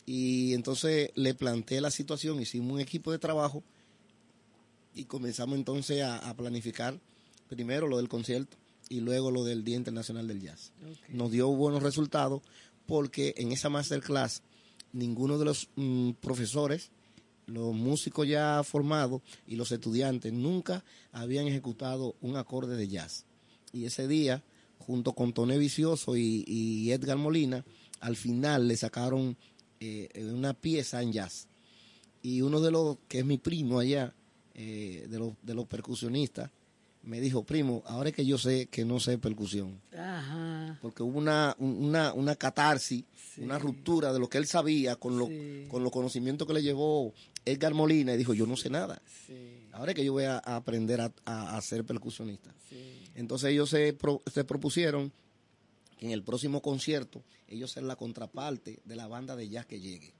Y 0.05 0.53
entonces 0.53 1.09
le 1.15 1.33
planteé 1.33 1.81
la 1.81 1.91
situación, 1.91 2.41
hicimos 2.41 2.73
un 2.73 2.79
equipo 2.79 3.11
de 3.11 3.19
trabajo 3.19 3.63
y 4.93 5.05
comenzamos 5.05 5.57
entonces 5.57 6.03
a, 6.03 6.17
a 6.17 6.35
planificar 6.35 6.99
primero 7.47 7.87
lo 7.87 7.97
del 7.97 8.09
concierto 8.09 8.57
y 8.89 8.99
luego 8.99 9.31
lo 9.31 9.43
del 9.43 9.63
Día 9.63 9.77
Internacional 9.77 10.27
del 10.27 10.41
Jazz. 10.41 10.71
Nos 11.09 11.31
dio 11.31 11.49
buenos 11.49 11.81
resultados 11.81 12.41
porque 12.85 13.33
en 13.37 13.51
esa 13.51 13.69
masterclass 13.69 14.43
ninguno 14.95 15.37
de 15.37 15.45
los 15.45 15.69
mm, 15.75 16.11
profesores, 16.21 16.89
los 17.47 17.73
músicos 17.73 18.27
ya 18.27 18.61
formados 18.63 19.21
y 19.47 19.55
los 19.55 19.71
estudiantes 19.71 20.33
nunca 20.33 20.83
habían 21.11 21.47
ejecutado 21.47 22.15
un 22.21 22.37
acorde 22.37 22.75
de 22.75 22.87
jazz. 22.87 23.25
Y 23.71 23.85
ese 23.85 24.07
día, 24.07 24.43
junto 24.79 25.13
con 25.13 25.33
Toné 25.33 25.57
Vicioso 25.57 26.15
y, 26.15 26.43
y 26.47 26.91
Edgar 26.91 27.17
Molina, 27.17 27.65
al 27.99 28.15
final 28.15 28.67
le 28.67 28.77
sacaron 28.77 29.37
eh, 29.79 30.09
una 30.33 30.53
pieza 30.53 31.01
en 31.01 31.11
jazz. 31.11 31.47
Y 32.21 32.41
uno 32.41 32.61
de 32.61 32.71
los, 32.71 32.97
que 33.07 33.19
es 33.19 33.25
mi 33.25 33.37
primo 33.37 33.79
allá, 33.79 34.13
eh, 34.53 35.05
de, 35.09 35.19
los, 35.19 35.33
de 35.43 35.53
los 35.53 35.67
percusionistas, 35.67 36.49
me 37.03 37.21
dijo, 37.21 37.43
primo, 37.43 37.83
ahora 37.85 38.09
es 38.09 38.15
que 38.15 38.25
yo 38.25 38.37
sé 38.37 38.65
que 38.67 38.83
no 38.83 38.99
sé 38.99 39.19
percusión 39.19 39.79
Ajá. 39.95 40.79
porque 40.81 41.03
hubo 41.03 41.19
una, 41.19 41.55
una, 41.59 42.13
una 42.13 42.35
catarsis, 42.35 43.03
una 43.37 43.59
ruptura 43.59 44.11
de 44.11 44.17
lo 44.19 44.27
que 44.27 44.39
él 44.39 44.47
sabía 44.47 44.95
con, 44.95 45.19
lo, 45.19 45.29
con 45.69 45.83
los 45.83 45.91
conocimientos 45.91 46.47
que 46.47 46.53
le 46.55 46.63
llevó 46.63 47.13
Edgar 47.45 47.73
Molina 47.73 48.13
y 48.13 48.17
dijo, 48.17 48.33
yo 48.33 48.45
no 48.47 48.57
sé 48.57 48.69
nada. 48.69 49.01
Ahora 49.71 49.91
es 49.91 49.95
que 49.95 50.05
yo 50.05 50.13
voy 50.13 50.23
a, 50.23 50.37
a 50.43 50.55
aprender 50.55 51.01
a, 51.01 51.11
a- 51.25 51.57
a 51.57 51.61
ser 51.61 51.83
percusionista. 51.85 52.53
Entonces 53.15 53.51
ellos 53.51 53.69
se, 53.69 53.93
pro- 53.93 54.21
se 54.33 54.43
propusieron 54.43 55.11
que 55.97 56.05
en 56.07 56.11
el 56.11 56.23
próximo 56.23 56.61
concierto 56.61 57.23
ellos 57.47 57.71
ser 57.71 57.83
la 57.83 57.95
contraparte 57.95 58.79
de 58.83 58.95
la 58.95 59.07
banda 59.07 59.35
de 59.35 59.47
jazz 59.49 59.65
que 59.65 59.79
llegue. 59.79 60.13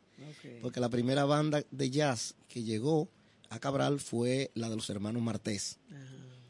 Porque 0.61 0.79
la 0.79 0.89
primera 0.89 1.25
banda 1.25 1.63
de 1.71 1.89
jazz 1.89 2.35
que 2.47 2.63
llegó 2.63 3.09
a 3.49 3.59
Cabral 3.59 3.99
fue 3.99 4.51
la 4.55 4.69
de 4.69 4.75
los 4.75 4.89
hermanos 4.89 5.21
Martés, 5.21 5.77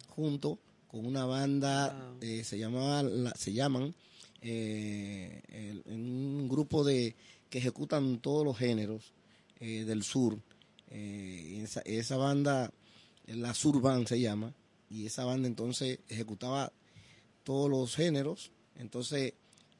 junto 0.09 0.59
con 0.87 1.05
una 1.05 1.25
banda, 1.25 2.13
eh, 2.21 2.43
se 2.43 2.57
llamaba, 2.57 3.03
la- 3.03 3.33
se 3.35 3.53
llaman, 3.53 3.93
eh, 4.41 5.41
el- 5.49 5.83
un 5.93 6.47
grupo 6.47 6.83
de 6.83 7.15
que 7.49 7.57
ejecutan 7.59 8.19
todos 8.19 8.45
los 8.45 8.57
géneros 8.57 9.13
eh, 9.59 9.83
del 9.85 10.03
sur. 10.03 10.37
Eh, 10.89 11.65
esa, 11.85 12.17
banda, 12.17 12.71
la 13.27 13.53
Surban 13.53 14.07
se 14.07 14.19
llama, 14.19 14.53
y 14.89 15.05
esa 15.05 15.25
banda 15.25 15.47
entonces 15.47 15.99
ejecutaba 16.07 16.71
todos 17.43 17.69
los 17.69 17.95
géneros. 17.95 18.51
Entonces 18.75 19.33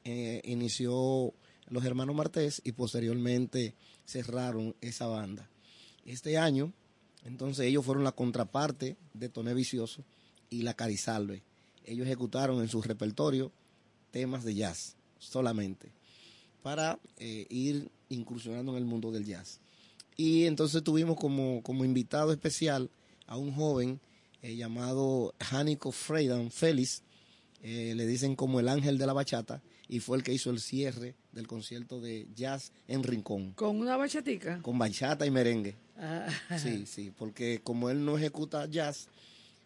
eh, 0.03 0.41
inició 0.45 1.34
los 1.68 1.86
hermanos 1.86 2.16
Martés 2.16 2.62
y 2.64 2.72
posteriormente 2.72 3.76
cerraron 4.06 4.76
esa 4.82 5.08
banda. 5.08 5.49
Este 6.06 6.38
año, 6.38 6.72
entonces 7.24 7.66
ellos 7.66 7.86
fueron 7.86 8.03
la 8.03 8.12
contraparte 8.12 8.97
de 9.14 9.30
Toné 9.30 9.53
Vicioso 9.53 10.03
y 10.49 10.62
la 10.62 10.76
Carizalve. 10.76 11.43
Ellos 11.84 12.08
ejecutaron 12.08 12.62
en 12.62 12.68
su 12.70 12.82
repertorio 12.82 13.51
temas 14.12 14.43
de 14.43 14.56
jazz 14.56 14.95
solamente 15.18 15.91
para 16.62 16.99
eh, 17.18 17.45
ir 17.49 17.91
incursionando 18.10 18.72
en 18.72 18.78
el 18.78 18.86
mundo 18.86 19.12
del 19.12 19.26
jazz. 19.26 19.60
Y 20.18 20.45
entonces 20.45 20.84
tuvimos 20.84 21.18
como, 21.18 21.61
como 21.61 21.84
invitado 21.86 22.32
especial 22.32 22.89
a 23.28 23.38
un 23.38 23.51
joven 23.53 23.99
eh, 24.41 24.55
llamado 24.55 25.34
Jánico 25.39 25.91
Freidan 25.91 26.51
Félix, 26.51 27.03
eh, 27.63 27.93
le 27.95 28.05
dicen 28.05 28.36
como 28.36 28.59
el 28.59 28.70
ángel 28.70 28.97
de 28.97 29.07
la 29.07 29.13
bachata, 29.13 29.61
y 29.88 29.99
fue 29.99 30.18
el 30.18 30.24
que 30.24 30.34
hizo 30.34 30.49
el 30.51 30.59
cierre 30.59 31.16
del 31.32 31.47
concierto 31.47 31.99
de 31.99 32.28
jazz 32.36 32.72
en 32.88 33.03
Rincón, 33.03 33.51
Con 33.53 33.78
una 33.80 33.97
bachatica. 33.97 34.61
con 34.61 34.78
bachata 34.78 35.26
y 35.26 35.32
merengue. 35.32 35.76
Ah. 35.97 36.28
Sí, 36.61 36.86
sí, 36.86 37.11
porque 37.18 37.61
como 37.63 37.89
él 37.89 38.03
no 38.05 38.18
ejecuta 38.18 38.66
jazz, 38.68 39.07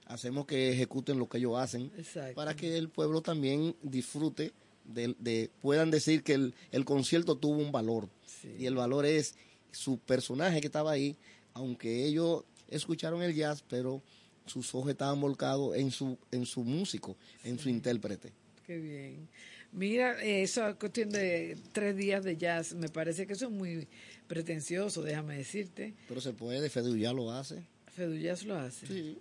hacemos 0.05 0.45
que 0.45 0.71
ejecuten 0.71 1.19
lo 1.19 1.27
que 1.29 1.37
ellos 1.39 1.57
hacen 1.57 1.91
Exacto. 1.97 2.35
para 2.35 2.55
que 2.55 2.77
el 2.77 2.89
pueblo 2.89 3.21
también 3.21 3.75
disfrute 3.83 4.51
de, 4.85 5.15
de- 5.19 5.51
puedan 5.61 5.91
decir 5.91 6.23
que 6.23 6.33
el, 6.33 6.53
el 6.71 6.83
concierto 6.85 7.35
tuvo 7.37 7.57
un 7.59 7.71
valor 7.71 8.09
y 8.57 8.65
el 8.65 8.75
valor 8.75 9.05
es 9.05 9.35
su 9.71 9.97
personaje 9.99 10.61
que 10.61 10.67
estaba 10.67 10.91
ahí 10.91 11.15
aunque 11.53 12.05
ellos 12.05 12.43
escucharon 12.69 13.21
el 13.21 13.33
jazz 13.33 13.63
pero 13.67 14.01
sus 14.45 14.73
ojos 14.75 14.89
estaban 14.91 15.19
volcados 15.21 15.75
en 15.75 15.91
su 15.91 16.17
en 16.31 16.45
su 16.45 16.63
músico 16.63 17.15
en 17.43 17.57
su 17.59 17.69
intérprete 17.69 18.31
Qué 18.65 18.77
bien. 18.77 19.27
Mira, 19.71 20.21
esa 20.21 20.75
cuestión 20.75 21.09
de 21.09 21.57
tres 21.71 21.95
días 21.95 22.23
de 22.23 22.37
jazz, 22.37 22.73
me 22.75 22.87
parece 22.87 23.25
que 23.25 23.33
eso 23.33 23.45
es 23.45 23.51
muy 23.51 23.87
pretencioso, 24.27 25.01
déjame 25.01 25.37
decirte. 25.37 25.95
pero 26.07 26.21
se 26.21 26.33
puede 26.33 26.69
Fedu 26.69 26.95
ya 26.95 27.11
lo 27.13 27.31
hace 27.31 27.63
Fedu 27.95 28.15
Jazz 28.17 28.45
lo 28.45 28.55
hace. 28.55 28.85
Sí. 28.87 29.17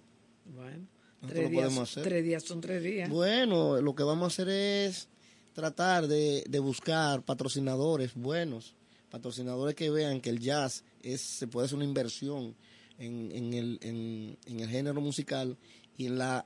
Bueno, 0.55 0.87
tres 1.27 1.45
lo 1.45 1.49
días, 1.49 1.63
podemos 1.65 1.91
hacer. 1.91 2.03
tres 2.05 2.25
días 2.25 2.43
son 2.43 2.61
tres 2.61 2.83
días. 2.83 3.09
Bueno, 3.09 3.81
lo 3.81 3.95
que 3.95 4.03
vamos 4.03 4.25
a 4.25 4.27
hacer 4.43 4.49
es 4.51 5.09
tratar 5.55 6.07
de, 6.09 6.45
de 6.49 6.59
buscar 6.59 7.23
patrocinadores 7.23 8.15
buenos, 8.15 8.75
patrocinadores 9.11 9.75
que 9.75 9.91
vean 9.91 10.21
que 10.21 10.31
el 10.31 10.41
jazz 10.41 10.85
es, 11.03 11.21
se 11.21 11.47
puede 11.47 11.67
hacer 11.67 11.77
una 11.77 11.85
inversión 11.85 12.55
en, 12.99 13.31
en 13.33 13.55
el, 13.55 13.79
en, 13.83 14.39
en 14.47 14.61
el 14.61 14.69
género 14.69 15.01
musical 15.01 15.57
y 15.97 16.07
en 16.07 16.19
la 16.19 16.45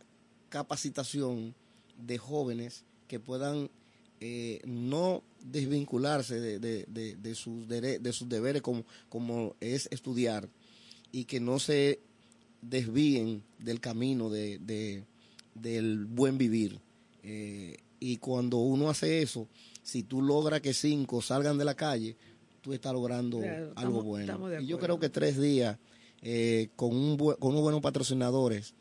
capacitación 0.48 1.54
de 1.98 2.18
jóvenes 2.18 2.84
que 3.08 3.18
puedan 3.20 3.70
eh, 4.20 4.60
no 4.64 5.22
desvincularse 5.42 6.38
de, 6.40 6.58
de- 6.60 6.86
de- 7.16 7.34
sus, 7.34 7.66
de 7.66 8.12
sus 8.12 8.28
deberes 8.28 8.62
como, 8.62 8.84
como 9.08 9.56
es 9.60 9.88
estudiar 9.90 10.48
y 11.10 11.24
que 11.24 11.40
no 11.40 11.58
se 11.58 12.00
desvíen 12.60 13.42
del 13.58 13.80
camino 13.80 14.30
de- 14.30 15.04
del 15.54 16.06
buen 16.06 16.38
vivir. 16.38 16.80
Eh, 17.24 17.76
y 17.98 18.16
cuando 18.18 18.58
uno 18.58 18.88
hace 18.88 19.22
eso, 19.22 19.48
si 19.82 20.02
tú 20.04 20.22
logras 20.22 20.60
que 20.60 20.72
cinco 20.74 21.20
salgan 21.22 21.58
de 21.58 21.64
la 21.64 21.74
calle, 21.74 22.16
tú 22.62 22.72
estás 22.72 22.92
logrando 22.94 23.40
Claro, 23.40 23.64
algo 23.66 23.74
estamos- 23.76 24.04
bueno. 24.04 24.24
estamos 24.32 24.62
Y 24.62 24.66
yo 24.66 24.78
creo 24.78 24.98
que 24.98 25.08
tres 25.10 25.38
días 25.38 25.76
eh, 26.22 26.68
con, 26.76 26.94
un 26.96 27.16
con 27.18 27.50
unos 27.50 27.62
buenos 27.62 27.80
patrocinadores, 27.82 28.74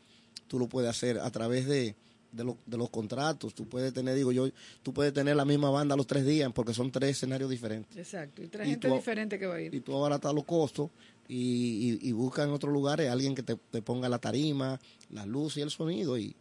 tú 0.48 0.58
lo 0.58 0.68
puedes 0.68 0.88
hacer 0.88 1.18
a 1.18 1.30
través 1.30 1.66
de, 1.66 1.96
de, 2.30 2.44
lo- 2.44 2.56
de 2.66 2.76
los 2.76 2.88
contratos. 2.90 3.52
Tú 3.54 3.68
puedes 3.68 3.92
tener, 3.92 4.14
digo 4.14 4.30
yo, 4.32 4.48
tú 4.82 4.92
puedes 4.94 5.12
tener 5.12 5.34
la 5.34 5.44
misma 5.44 5.68
banda 5.70 5.96
los 5.96 6.06
tres 6.06 6.24
días 6.24 6.50
porque 6.54 6.72
son 6.72 6.90
tres 6.92 7.10
escenarios 7.16 7.50
diferentes. 7.50 7.96
Exacto. 7.96 8.42
Y 8.42 8.46
tres 8.48 8.68
Y 8.68 8.70
gente 8.70 8.88
tú- 8.88 8.94
diferente 8.94 9.38
que 9.38 9.46
va 9.46 9.56
a 9.56 9.60
ir. 9.60 9.74
Y 9.74 9.80
tú 9.80 9.96
abaratas 9.96 10.32
los 10.32 10.44
costos 10.44 10.90
y, 11.28 11.98
y, 12.00 12.08
y 12.08 12.12
busca 12.12 12.44
en 12.44 12.50
otros 12.50 12.72
lugares 12.72 13.08
a 13.08 13.12
alguien 13.12 13.34
que 13.34 13.42
te, 13.42 13.56
te 13.56 13.82
ponga 13.82 14.08
la 14.08 14.18
tarima, 14.20 14.80
la 15.10 15.26
luz 15.26 15.56
y 15.56 15.62
el 15.62 15.70
sonido 15.70 16.16
y, 16.16 16.36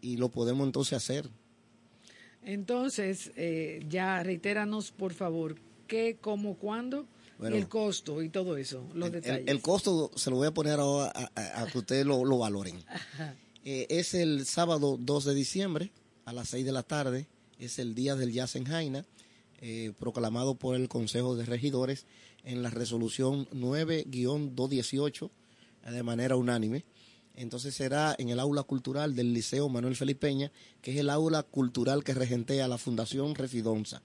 y 0.00 0.16
lo 0.16 0.28
podemos 0.30 0.64
entonces 0.64 0.92
hacer. 0.92 1.28
Entonces, 2.42 3.32
eh, 3.36 3.84
ya 3.88 4.22
reitéranos, 4.22 4.92
por 4.92 5.12
favor, 5.14 5.56
qué, 5.86 6.16
cómo, 6.20 6.56
cuándo, 6.56 7.06
Bueno. 7.38 7.56
y 7.56 7.60
el 7.60 7.68
costo 7.68 8.22
y 8.22 8.28
todo 8.28 8.56
eso, 8.56 8.86
los 8.94 9.06
El, 9.08 9.12
detalles. 9.12 9.44
el 9.48 9.60
costo 9.62 10.10
se 10.16 10.30
lo 10.30 10.36
voy 10.36 10.46
a 10.48 10.54
poner 10.54 10.78
ahora 10.80 11.12
a, 11.14 11.30
a- 11.34 11.62
a 11.62 11.66
que 11.66 11.78
ustedes 11.78 12.04
lo, 12.06 12.24
lo 12.24 12.38
valoren. 12.38 12.82
Eh, 13.66 13.86
es 13.88 14.12
el 14.12 14.44
sábado 14.44 14.98
2 15.00 15.24
de 15.24 15.34
diciembre 15.34 15.90
a 16.26 16.34
las 16.34 16.50
6 16.50 16.66
de 16.66 16.72
la 16.72 16.82
tarde. 16.82 17.26
Es 17.58 17.78
el 17.78 17.94
Día 17.94 18.14
del 18.14 18.30
Jazz 18.30 18.56
en 18.56 18.66
Jaina, 18.66 19.06
eh, 19.62 19.92
proclamado 19.98 20.54
por 20.56 20.76
el 20.76 20.86
Consejo 20.90 21.34
de 21.34 21.46
Regidores 21.46 22.04
en 22.44 22.62
la 22.62 22.68
resolución 22.68 23.48
9-218 23.54 25.30
eh, 25.86 25.90
de 25.90 26.02
manera 26.02 26.36
unánime. 26.36 26.84
Entonces 27.36 27.74
será 27.74 28.14
en 28.18 28.28
el 28.28 28.38
aula 28.38 28.62
cultural 28.62 29.16
del 29.16 29.34
Liceo 29.34 29.68
Manuel 29.68 29.96
Felipeña, 29.96 30.52
que 30.80 30.92
es 30.92 30.98
el 30.98 31.10
aula 31.10 31.42
cultural 31.42 32.04
que 32.04 32.14
regentea 32.14 32.68
la 32.68 32.78
Fundación 32.78 33.34
Refidonza. 33.34 34.02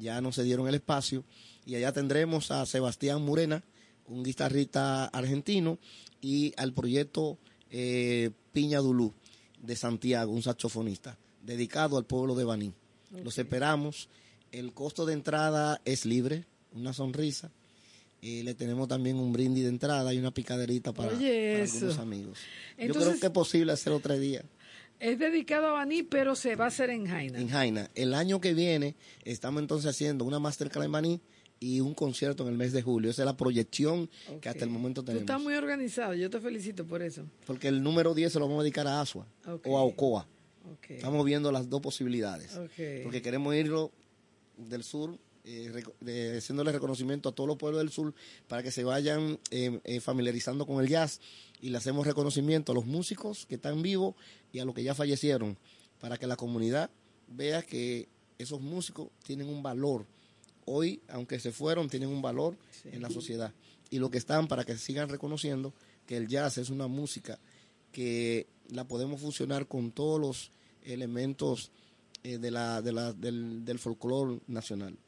Ya 0.00 0.20
nos 0.20 0.34
se 0.34 0.42
dieron 0.42 0.66
el 0.68 0.74
espacio 0.74 1.24
y 1.64 1.76
allá 1.76 1.92
tendremos 1.92 2.50
a 2.50 2.66
Sebastián 2.66 3.22
Murena, 3.22 3.62
un 4.06 4.22
guitarrista 4.22 5.06
argentino, 5.06 5.78
y 6.20 6.52
al 6.56 6.72
proyecto 6.72 7.38
eh, 7.70 8.30
Piña 8.52 8.78
Dulú 8.78 9.12
de 9.62 9.76
Santiago, 9.76 10.32
un 10.32 10.42
saxofonista, 10.42 11.18
dedicado 11.42 11.98
al 11.98 12.04
pueblo 12.04 12.34
de 12.34 12.44
Baní. 12.44 12.72
Los 13.22 13.38
esperamos. 13.38 14.08
El 14.52 14.72
costo 14.72 15.06
de 15.06 15.12
entrada 15.12 15.80
es 15.84 16.04
libre, 16.06 16.46
una 16.72 16.92
sonrisa. 16.92 17.50
Eh, 18.22 18.42
le 18.42 18.54
tenemos 18.54 18.88
también 18.88 19.16
un 19.16 19.32
brindis 19.32 19.64
de 19.64 19.68
entrada 19.70 20.12
y 20.12 20.18
una 20.18 20.32
picaderita 20.32 20.92
para, 20.92 21.12
Oye, 21.12 21.52
para 21.52 21.64
eso. 21.64 21.76
algunos 21.76 21.98
amigos. 21.98 22.38
Yo 22.78 22.94
creo 22.94 23.18
que 23.20 23.26
es 23.26 23.32
posible 23.32 23.72
hacerlo 23.72 24.00
tres 24.00 24.20
días. 24.20 24.44
Es 24.98 25.18
dedicado 25.18 25.66
a 25.68 25.72
Baní, 25.72 26.02
pero 26.02 26.34
se 26.34 26.56
va 26.56 26.64
a 26.64 26.68
hacer 26.68 26.88
en 26.90 27.06
Jaina. 27.06 27.38
En 27.38 27.48
Jaina. 27.48 27.90
El 27.94 28.14
año 28.14 28.40
que 28.40 28.54
viene 28.54 28.94
estamos 29.24 29.60
entonces 29.60 29.90
haciendo 29.90 30.24
una 30.24 30.38
masterclass 30.38 30.86
en 30.86 30.92
Baní 30.92 31.20
y 31.60 31.80
un 31.80 31.94
concierto 31.94 32.42
en 32.44 32.48
el 32.50 32.56
mes 32.58 32.72
de 32.72 32.80
julio. 32.82 33.10
Esa 33.10 33.22
es 33.22 33.26
la 33.26 33.36
proyección 33.36 34.08
que 34.40 34.48
hasta 34.48 34.64
el 34.64 34.70
momento 34.70 35.02
Tú 35.02 35.06
tenemos. 35.06 35.22
estás 35.22 35.40
muy 35.42 35.54
organizado, 35.54 36.14
yo 36.14 36.30
te 36.30 36.40
felicito 36.40 36.86
por 36.86 37.02
eso. 37.02 37.26
Porque 37.46 37.68
el 37.68 37.82
número 37.82 38.14
10 38.14 38.32
se 38.32 38.38
lo 38.38 38.46
vamos 38.46 38.60
a 38.60 38.62
dedicar 38.64 38.86
a 38.86 39.02
Asua 39.02 39.26
o 39.64 39.78
a 39.78 39.82
Ocoa. 39.82 40.26
Estamos 40.88 41.24
viendo 41.26 41.52
las 41.52 41.68
dos 41.68 41.80
posibilidades. 41.82 42.58
Porque 43.04 43.20
queremos 43.22 43.54
irlo 43.54 43.92
del 44.56 44.82
sur, 44.82 45.18
eh, 45.46 45.84
eh, 46.06 46.34
haciéndole 46.38 46.72
reconocimiento 46.72 47.28
a 47.28 47.32
todos 47.32 47.46
los 47.46 47.56
pueblos 47.56 47.80
del 47.80 47.90
sur 47.90 48.12
para 48.48 48.64
que 48.64 48.72
se 48.72 48.82
vayan 48.82 49.38
eh, 49.52 49.80
eh, 49.84 50.00
familiarizando 50.00 50.66
con 50.66 50.82
el 50.82 50.88
jazz 50.88 51.20
y 51.60 51.70
le 51.70 51.78
hacemos 51.78 52.04
reconocimiento 52.04 52.72
a 52.72 52.74
los 52.74 52.84
músicos 52.84 53.46
que 53.46 53.54
están 53.54 53.80
vivos 53.80 54.16
y 54.52 54.58
a 54.58 54.64
los 54.64 54.74
que 54.74 54.82
ya 54.82 54.94
fallecieron 54.94 55.56
para 56.00 56.18
que 56.18 56.26
la 56.26 56.36
comunidad 56.36 56.90
vea 57.28 57.62
que 57.62 58.08
esos 58.38 58.60
músicos 58.60 59.08
tienen 59.22 59.48
un 59.48 59.62
valor. 59.62 60.04
Hoy, 60.64 61.00
aunque 61.08 61.38
se 61.38 61.52
fueron, 61.52 61.88
tienen 61.88 62.08
un 62.08 62.22
valor 62.22 62.56
en 62.84 63.00
la 63.00 63.08
sociedad. 63.08 63.54
Y 63.88 64.00
lo 64.00 64.10
que 64.10 64.18
están 64.18 64.48
para 64.48 64.64
que 64.64 64.76
sigan 64.76 65.08
reconociendo 65.08 65.72
que 66.06 66.16
el 66.16 66.26
jazz 66.26 66.58
es 66.58 66.70
una 66.70 66.88
música 66.88 67.38
que 67.92 68.48
la 68.68 68.84
podemos 68.84 69.20
fusionar 69.20 69.68
con 69.68 69.92
todos 69.92 70.20
los 70.20 70.50
elementos 70.82 71.70
eh, 72.24 72.38
de 72.38 72.50
la, 72.50 72.82
de 72.82 72.92
la, 72.92 73.12
del, 73.12 73.64
del 73.64 73.78
folclore 73.78 74.40
nacional. 74.48 74.98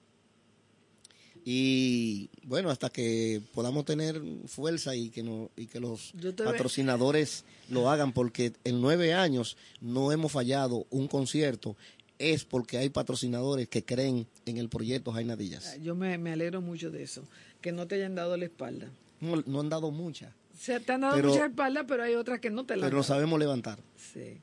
Y 1.51 2.29
bueno, 2.45 2.69
hasta 2.69 2.91
que 2.91 3.41
podamos 3.55 3.87
tener 3.87 4.21
fuerza 4.47 4.95
y 4.95 5.09
que, 5.09 5.23
no, 5.23 5.51
y 5.57 5.65
que 5.67 5.81
los 5.81 6.13
ve- 6.13 6.33
patrocinadores 6.35 7.47
lo 7.71 7.89
hagan, 7.89 8.13
porque 8.13 8.53
en 8.65 8.83
nueve 8.83 9.15
años 9.15 9.57
no 9.81 10.13
hemos 10.13 10.31
fallado 10.33 10.87
un 10.91 11.09
concierto, 11.09 11.75
es 12.19 12.45
porque 12.45 12.77
hay 12.77 12.91
patrocinadores 12.91 13.67
que 13.67 13.83
creen 13.83 14.27
en 14.45 14.59
el 14.59 14.69
proyecto 14.69 15.11
Jaina 15.11 15.37
Díaz. 15.37 15.79
Yo 15.81 15.95
me, 15.95 16.19
me 16.19 16.33
alegro 16.33 16.61
mucho 16.61 16.91
de 16.91 17.03
eso, 17.03 17.23
que 17.63 17.73
no 17.73 17.87
te 17.87 17.95
hayan 17.95 18.15
dado 18.15 18.37
la 18.37 18.45
espalda. 18.45 18.91
No, 19.23 19.43
no 19.47 19.61
han 19.61 19.71
dado 19.71 19.91
muchas, 19.91 20.35
Se 20.59 20.79
te 20.81 20.93
han 20.93 21.01
dado 21.01 21.17
Pero- 21.17 21.31
mucha 21.31 21.47
espalda, 21.47 21.87
pero 21.87 22.03
hay 22.03 22.15
otras 22.15 22.41
que 22.41 22.51
no 22.51 22.67
te 22.67 22.77
la 22.77 22.85
han 22.85 22.91
pero 22.91 23.01
dado. 23.03 23.09
sabemos 23.15 23.39
levantar. 23.39 23.79
Sí. 23.97 24.37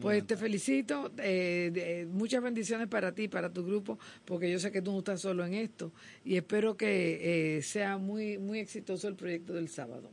Pues 0.00 0.26
te 0.26 0.36
felicito, 0.36 1.10
eh, 1.18 1.70
de- 1.72 2.06
muchas 2.06 2.42
bendiciones 2.42 2.88
para 2.88 3.12
ti, 3.14 3.28
para 3.28 3.52
tu 3.52 3.64
grupo, 3.64 3.98
porque 4.24 4.50
yo 4.50 4.58
sé 4.58 4.70
que 4.72 4.82
tú 4.82 4.92
no 4.92 4.98
estás 4.98 5.20
solo 5.20 5.44
en 5.44 5.54
esto 5.54 5.92
y 6.24 6.36
espero 6.36 6.76
que 6.76 7.56
eh, 7.58 7.62
sea 7.62 7.98
muy 7.98 8.38
muy 8.38 8.58
exitoso 8.60 9.08
el 9.08 9.14
proyecto 9.16 9.52
del 9.52 9.68
sábado 9.68 10.10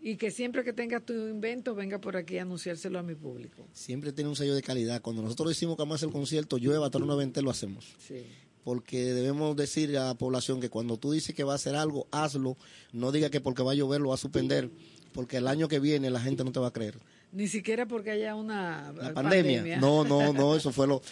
y 0.00 0.16
que 0.16 0.30
siempre 0.30 0.62
que 0.64 0.72
tengas 0.72 1.04
tu 1.04 1.12
invento 1.12 1.74
venga 1.74 2.00
por 2.00 2.16
aquí 2.16 2.38
a 2.38 2.42
anunciárselo 2.42 2.98
a 2.98 3.02
mi 3.02 3.14
público. 3.16 3.66
Siempre 3.72 4.12
tiene 4.12 4.30
un 4.30 4.36
sello 4.36 4.54
de 4.54 4.62
calidad. 4.62 5.02
Cuando 5.02 5.22
nosotros 5.22 5.48
decimos 5.48 5.76
que 5.76 5.82
vamos 5.82 5.94
a 5.94 5.96
hacer 5.96 6.08
el 6.08 6.12
concierto, 6.12 6.56
llueva, 6.58 6.88
torno 6.90 7.16
20, 7.16 7.42
lo 7.42 7.50
hacemos. 7.50 7.94
Sí. 7.98 8.24
porque 8.64 9.14
debemos 9.14 9.56
decir 9.56 9.96
a 9.96 10.08
la 10.08 10.14
población 10.14 10.60
que 10.60 10.68
cuando 10.68 10.98
tú 10.98 11.10
dices 11.12 11.34
que 11.34 11.42
va 11.42 11.52
a 11.52 11.56
hacer 11.56 11.74
algo, 11.74 12.06
hazlo. 12.10 12.58
No 12.92 13.12
diga 13.12 13.30
que 13.30 13.40
porque 13.40 13.62
va 13.62 13.72
a 13.72 13.74
llover 13.74 14.00
lo 14.02 14.10
va 14.10 14.16
a 14.16 14.18
suspender, 14.18 14.68
porque 15.14 15.38
el 15.38 15.46
año 15.48 15.68
que 15.68 15.78
viene 15.80 16.10
la 16.10 16.20
gente 16.20 16.44
no 16.44 16.52
te 16.52 16.60
va 16.60 16.66
a 16.66 16.72
creer. 16.72 16.98
Ni 17.32 17.48
siquiera 17.48 17.86
porque 17.86 18.10
haya 18.10 18.34
una 18.34 18.92
La 18.92 19.12
pandemia. 19.12 19.78
No, 19.78 20.04
no, 20.04 20.32
no, 20.32 20.56
eso 20.56 20.72
fue 20.72 20.86
lo... 20.86 21.02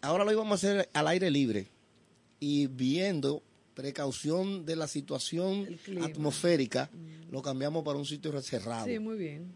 Ahora 0.00 0.24
lo 0.24 0.32
íbamos 0.32 0.52
a 0.52 0.54
hacer 0.54 0.88
al 0.92 1.06
aire 1.08 1.30
libre 1.30 1.68
y 2.40 2.66
viendo 2.66 3.42
precaución 3.74 4.66
de 4.66 4.76
la 4.76 4.88
situación 4.88 5.66
atmosférica, 6.02 6.90
lo 7.30 7.40
cambiamos 7.40 7.84
para 7.84 7.98
un 7.98 8.04
sitio 8.04 8.40
cerrado. 8.42 8.84
Sí, 8.84 8.98
muy 8.98 9.16
bien. 9.16 9.54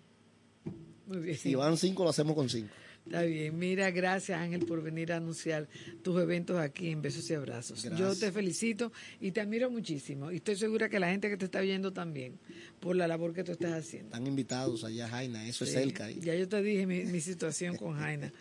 Muy 1.07 1.19
bien. 1.19 1.37
Si 1.37 1.55
van 1.55 1.77
cinco, 1.77 2.05
lo 2.05 2.11
hacemos 2.11 2.35
con 2.35 2.49
cinco. 2.49 2.73
Está 3.07 3.23
bien, 3.23 3.57
mira, 3.57 3.91
gracias 3.93 4.39
Ángel 4.41 4.67
por 4.67 4.83
venir 4.83 5.13
a 5.13 5.19
anunciar 5.19 5.69
tus 6.03 6.21
eventos 6.21 6.59
aquí 6.59 6.91
en 6.91 7.03
Besos 7.03 7.31
y 7.31 7.35
Abrazos. 7.35 7.85
Yo 7.97 8.17
te 8.17 8.33
felicito 8.33 8.93
y 9.21 9.31
te 9.31 9.41
admiro 9.41 9.71
muchísimo. 9.71 10.33
Y 10.33 10.37
estoy 10.37 10.57
segura 10.57 10.89
que 10.89 10.99
la 10.99 11.11
gente 11.11 11.29
que 11.29 11.37
te 11.37 11.45
está 11.45 11.61
viendo 11.61 11.93
también, 11.93 12.37
por 12.81 12.97
la 12.97 13.07
labor 13.07 13.33
que 13.33 13.45
tú 13.45 13.53
estás 13.53 13.75
haciendo. 13.75 14.09
Están 14.09 14.27
invitados 14.27 14.83
allá 14.83 15.09
Jaina, 15.09 15.47
eso 15.47 15.65
es 15.65 15.73
cerca. 15.73 16.07
ahí. 16.07 16.19
Ya 16.21 16.35
yo 16.35 16.49
te 16.49 16.61
dije 16.61 16.85
mi, 16.85 17.05
mi 17.05 17.21
situación 17.21 17.77
con 17.77 17.97
Jaina. 17.97 18.33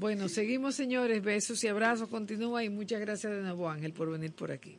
Bueno, 0.00 0.30
seguimos 0.30 0.74
señores, 0.74 1.22
besos 1.22 1.62
y 1.62 1.68
abrazos, 1.68 2.08
continúa 2.08 2.64
y 2.64 2.70
muchas 2.70 3.00
gracias 3.00 3.30
de 3.30 3.42
nuevo 3.42 3.68
Ángel 3.68 3.92
por 3.92 4.10
venir 4.10 4.32
por 4.32 4.50
aquí. 4.50 4.78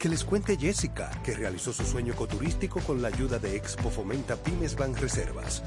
Que 0.00 0.08
les 0.08 0.24
cuente 0.24 0.56
Jessica, 0.56 1.10
que 1.22 1.34
realizó 1.34 1.74
su 1.74 1.84
sueño 1.84 2.14
ecoturístico 2.14 2.80
con 2.80 3.02
la 3.02 3.08
ayuda 3.08 3.38
de 3.38 3.54
Expo 3.54 3.90
Fomenta 3.90 4.34
Pymes 4.34 4.74
Banreservas. 4.74 5.62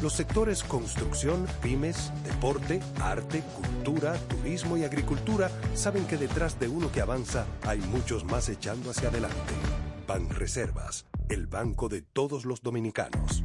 Los 0.00 0.14
sectores 0.14 0.62
construcción, 0.62 1.46
pymes, 1.62 2.10
deporte, 2.24 2.80
arte, 2.98 3.42
cultura, 3.54 4.14
turismo 4.26 4.78
y 4.78 4.84
agricultura 4.84 5.50
saben 5.74 6.06
que 6.06 6.16
detrás 6.16 6.58
de 6.58 6.68
uno 6.68 6.90
que 6.90 7.02
avanza 7.02 7.44
hay 7.66 7.78
muchos 7.78 8.24
más 8.24 8.48
echando 8.48 8.90
hacia 8.90 9.10
adelante. 9.10 9.52
Banreservas, 10.08 11.04
el 11.28 11.46
banco 11.46 11.90
de 11.90 12.00
todos 12.00 12.46
los 12.46 12.62
dominicanos. 12.62 13.44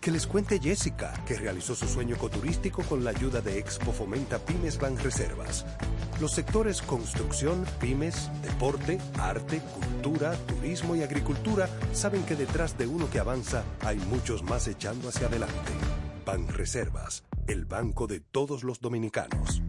Que 0.00 0.12
les 0.12 0.26
cuente 0.26 0.60
Jessica, 0.60 1.12
que 1.26 1.36
realizó 1.36 1.74
su 1.74 1.88
sueño 1.88 2.14
ecoturístico 2.14 2.82
con 2.82 3.04
la 3.04 3.10
ayuda 3.10 3.40
de 3.40 3.58
Expo 3.58 3.92
Fomenta 3.92 4.38
Pymes 4.38 4.78
Banreservas. 4.78 5.66
Los 6.20 6.32
sectores 6.32 6.82
construcción, 6.82 7.64
pymes, 7.80 8.30
deporte, 8.42 8.98
arte, 9.18 9.60
cultura, 9.60 10.34
turismo 10.46 10.94
y 10.94 11.02
agricultura 11.02 11.68
saben 11.92 12.22
que 12.24 12.36
detrás 12.36 12.78
de 12.78 12.86
uno 12.86 13.10
que 13.10 13.18
avanza 13.18 13.64
hay 13.80 13.98
muchos 13.98 14.42
más 14.42 14.68
echando 14.68 15.08
hacia 15.08 15.26
adelante. 15.26 15.72
Banreservas, 16.24 17.24
el 17.46 17.64
banco 17.64 18.06
de 18.06 18.20
todos 18.20 18.62
los 18.62 18.80
dominicanos. 18.80 19.62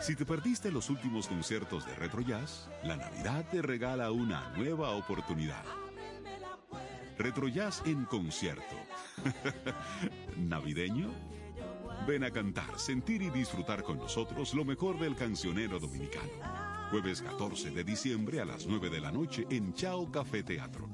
Si 0.00 0.16
te 0.16 0.24
perdiste 0.24 0.72
los 0.72 0.88
últimos 0.88 1.28
conciertos 1.28 1.84
de 1.84 1.94
Retro 1.94 2.22
Jazz, 2.22 2.70
la 2.82 2.96
Navidad 2.96 3.44
te 3.50 3.60
regala 3.60 4.10
una 4.10 4.50
nueva 4.56 4.92
oportunidad. 4.92 5.62
Retro 7.18 7.48
Jazz 7.48 7.82
en 7.84 8.06
concierto. 8.06 8.76
¿Navideño? 10.38 11.10
Ven 12.08 12.24
a 12.24 12.30
cantar, 12.30 12.78
sentir 12.78 13.20
y 13.20 13.28
disfrutar 13.28 13.82
con 13.82 13.98
nosotros 13.98 14.54
lo 14.54 14.64
mejor 14.64 14.98
del 14.98 15.14
cancionero 15.14 15.78
dominicano. 15.78 16.32
Jueves 16.90 17.20
14 17.20 17.70
de 17.70 17.84
diciembre 17.84 18.40
a 18.40 18.46
las 18.46 18.66
9 18.66 18.88
de 18.88 19.00
la 19.02 19.12
noche 19.12 19.46
en 19.50 19.74
Chao 19.74 20.10
Café 20.10 20.42
Teatro. 20.42 20.88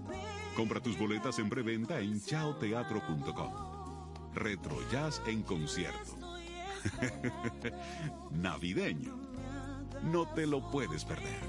Compra 0.57 0.81
tus 0.81 0.99
boletas 0.99 1.39
en 1.39 1.49
preventa 1.49 2.01
en 2.01 2.21
chaoteatro.com. 2.21 3.53
Retro 4.35 4.77
Jazz 4.91 5.23
en 5.29 5.45
concierto. 5.45 6.26
Navideño. 8.33 9.17
No 10.05 10.27
te 10.35 10.47
lo 10.47 10.71
puedes 10.71 11.05
perder. 11.05 11.41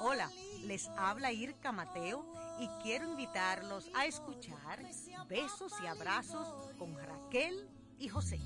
Hola, 0.00 0.30
les 0.66 0.88
habla 0.98 1.32
Irka 1.32 1.72
Mateo 1.72 2.26
y 2.60 2.68
quiero 2.82 3.08
invitarlos 3.10 3.90
a 3.94 4.06
escuchar 4.06 4.80
Besos 5.28 5.72
y 5.82 5.86
Abrazos 5.86 6.46
con 6.78 6.94
Raquel 6.94 7.68
y 7.98 8.08
José. 8.08 8.38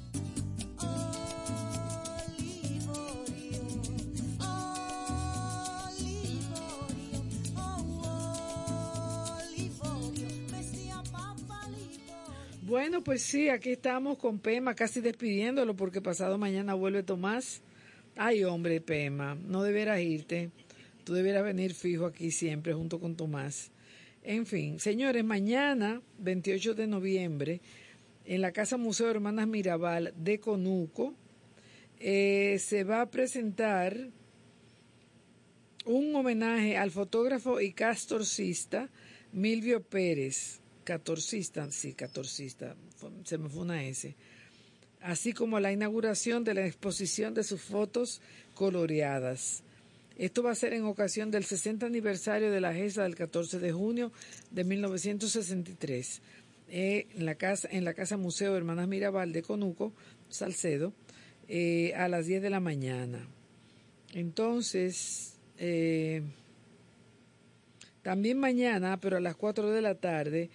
Bueno, 12.69 13.03
pues 13.03 13.23
sí, 13.23 13.49
aquí 13.49 13.71
estamos 13.71 14.19
con 14.19 14.41
Pema, 14.41 14.75
casi 14.75 15.01
despidiéndolo 15.01 15.75
porque 15.75 16.03
pasado 16.03 16.37
mañana 16.37 16.75
vuelve 16.75 17.03
Tomás. 17.03 17.63
Ay, 18.15 18.45
hombre, 18.45 18.83
Pema, 18.83 19.37
no 19.37 19.63
debieras 19.63 20.03
irte. 20.03 20.51
Tú 21.03 21.15
debieras 21.15 21.45
venir 21.45 21.73
fijo 21.73 22.05
aquí 22.05 22.31
siempre 22.31 22.75
junto 22.75 23.01
con 23.01 23.17
Tomás. 23.17 23.71
En 24.23 24.45
fin, 24.45 24.79
señores, 24.81 25.25
mañana, 25.25 26.03
28 26.19 26.75
de 26.75 26.87
noviembre, 26.87 27.63
en 28.27 28.43
la 28.43 28.53
Casa 28.53 28.77
Museo 28.77 29.09
Hermanas 29.09 29.47
Mirabal 29.47 30.13
de 30.15 30.39
Conuco, 30.39 31.15
eh, 31.99 32.59
se 32.61 32.85
va 32.85 33.01
a 33.01 33.11
presentar 33.11 33.97
un 35.87 36.15
homenaje 36.15 36.77
al 36.77 36.91
fotógrafo 36.91 37.63
y 37.63 37.73
castorcista 37.73 38.91
Milvio 39.33 39.83
Pérez, 39.83 40.61
catorcista, 40.89 41.71
sí, 41.71 41.93
catorcista, 41.93 42.75
se 43.25 43.37
me 43.37 43.51
fue 43.51 43.61
una 43.61 43.85
S, 43.85 44.15
así 45.03 45.35
como 45.35 45.61
la 45.61 45.71
inauguración 45.71 46.45
de 46.45 46.55
la 46.55 46.67
exposición 46.67 47.35
de 47.35 47.45
sus 47.45 47.61
fotos 47.61 48.23
coloreadas. 48.55 49.63
Esto 50.17 50.43
va 50.43 50.53
a 50.53 50.55
ser 50.55 50.73
en 50.73 50.87
ocasión 50.87 51.31
del 51.31 51.45
60 51.45 51.85
aniversario 51.85 52.51
de 52.51 52.63
la 52.63 52.73
GESA 52.73 53.03
del 53.03 53.17
14 53.17 53.59
de 53.59 53.71
junio 53.71 54.13
de 54.51 54.65
1963, 54.65 56.23
eh, 56.71 57.07
en, 57.15 57.27
la 57.27 57.35
casa, 57.35 57.69
en 57.71 57.85
la 57.85 57.93
Casa 57.93 58.17
Museo 58.17 58.57
Hermanas 58.57 58.89
Mirabal 58.89 59.31
de 59.35 59.43
Conuco, 59.43 59.93
Salcedo, 60.31 60.95
eh, 61.49 61.93
a 61.97 62.09
las 62.09 62.25
10 62.25 62.41
de 62.41 62.49
la 62.49 62.61
mañana. 62.61 63.29
Entonces, 64.15 65.35
eh, 65.59 66.23
también 68.01 68.39
mañana, 68.39 68.99
pero 68.99 69.19
a 69.19 69.21
las 69.21 69.37
4 69.37 69.71
de 69.71 69.83
la 69.83 69.95
tarde, 69.95 70.49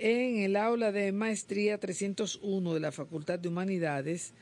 en 0.00 0.38
el 0.38 0.56
aula 0.56 0.92
de 0.92 1.12
maestría 1.12 1.78
301 1.78 2.72
de 2.72 2.80
la 2.80 2.90
Facultad 2.90 3.38
de 3.38 3.48
Humanidades, 3.48 4.32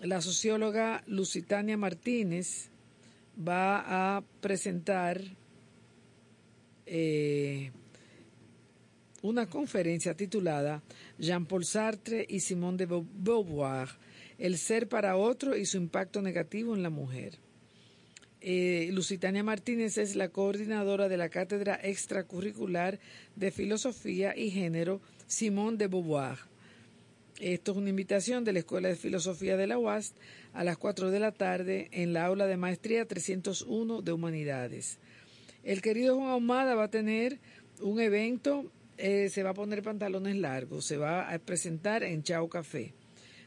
la 0.00 0.20
socióloga 0.20 1.02
Lusitania 1.08 1.76
Martínez 1.76 2.70
va 3.36 4.16
a 4.16 4.22
presentar 4.40 5.20
eh, 6.86 7.72
una 9.22 9.46
conferencia 9.46 10.14
titulada 10.14 10.84
Jean-Paul 11.18 11.64
Sartre 11.64 12.24
y 12.28 12.38
Simone 12.38 12.86
de 12.86 12.86
Beauvoir, 12.86 13.88
el 14.38 14.56
ser 14.56 14.88
para 14.88 15.16
otro 15.16 15.56
y 15.56 15.66
su 15.66 15.78
impacto 15.78 16.22
negativo 16.22 16.76
en 16.76 16.84
la 16.84 16.90
mujer. 16.90 17.40
Eh, 18.48 18.90
Lusitania 18.92 19.42
Martínez 19.42 19.98
es 19.98 20.14
la 20.14 20.28
coordinadora 20.28 21.08
de 21.08 21.16
la 21.16 21.30
Cátedra 21.30 21.80
Extracurricular 21.82 23.00
de 23.34 23.50
Filosofía 23.50 24.36
y 24.36 24.52
Género 24.52 25.00
Simone 25.26 25.78
de 25.78 25.88
Beauvoir. 25.88 26.38
Esto 27.40 27.72
es 27.72 27.76
una 27.76 27.90
invitación 27.90 28.44
de 28.44 28.52
la 28.52 28.60
Escuela 28.60 28.86
de 28.86 28.94
Filosofía 28.94 29.56
de 29.56 29.66
la 29.66 29.78
UAS 29.78 30.14
a 30.52 30.62
las 30.62 30.78
4 30.78 31.10
de 31.10 31.18
la 31.18 31.32
tarde 31.32 31.88
en 31.90 32.12
la 32.12 32.24
aula 32.24 32.46
de 32.46 32.56
maestría 32.56 33.04
301 33.04 34.02
de 34.02 34.12
Humanidades. 34.12 35.00
El 35.64 35.82
querido 35.82 36.14
Juan 36.14 36.28
Ahumada 36.28 36.76
va 36.76 36.84
a 36.84 36.90
tener 36.90 37.40
un 37.80 37.98
evento, 37.98 38.70
eh, 38.96 39.28
se 39.28 39.42
va 39.42 39.50
a 39.50 39.54
poner 39.54 39.82
pantalones 39.82 40.36
largos, 40.36 40.86
se 40.86 40.98
va 40.98 41.32
a 41.32 41.36
presentar 41.40 42.04
en 42.04 42.22
Chao 42.22 42.48
Café, 42.48 42.94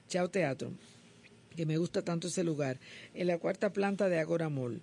Chao 0.10 0.30
Teatro, 0.30 0.74
que 1.60 1.65
me 1.65 1.77
gusta 1.77 2.02
tanto 2.02 2.30
ese 2.30 2.45
lugar, 2.45 2.80
en 3.14 3.27
la 3.27 3.38
cuarta 3.38 3.73
planta 3.73 4.07
de 4.07 4.18
Agora 4.18 4.48
Mall. 4.48 4.81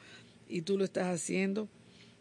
y 0.47 0.61
tú 0.61 0.77
lo 0.77 0.83
estás 0.83 1.07
haciendo. 1.07 1.67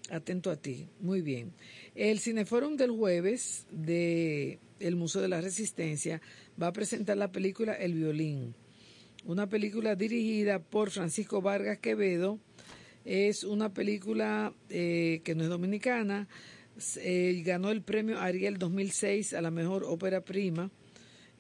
Atento 0.09 0.51
a 0.51 0.57
ti. 0.57 0.89
Muy 1.01 1.21
bien. 1.21 1.53
El 1.95 2.21
Cineforum 2.21 2.79
del 2.79 2.91
jueves 2.91 3.67
de 3.71 4.59
el 4.81 4.97
Museo 4.97 5.21
de 5.21 5.29
la 5.29 5.43
Resistencia 5.43 6.23
va 6.61 6.69
a 6.69 6.73
presentar 6.73 7.17
la 7.17 7.31
película 7.31 7.73
El 7.75 7.95
violín. 7.95 8.55
Una 9.25 9.49
película 9.49 9.95
dirigida 9.95 10.59
por 10.59 10.91
Francisco 10.91 11.41
Vargas 11.41 11.79
Quevedo. 11.79 12.39
Es 13.05 13.45
una 13.45 13.73
película 13.73 14.53
eh, 14.69 15.21
que 15.25 15.35
no 15.35 15.45
es 15.45 15.49
dominicana. 15.49 16.29
Eh, 16.97 17.43
ganó 17.45 17.71
el 17.71 17.83
premio 17.83 18.21
Ariel 18.21 18.59
2006 18.59 19.35
a 19.35 19.41
la 19.41 19.51
mejor 19.51 19.85
ópera 19.85 20.21
prima 20.21 20.71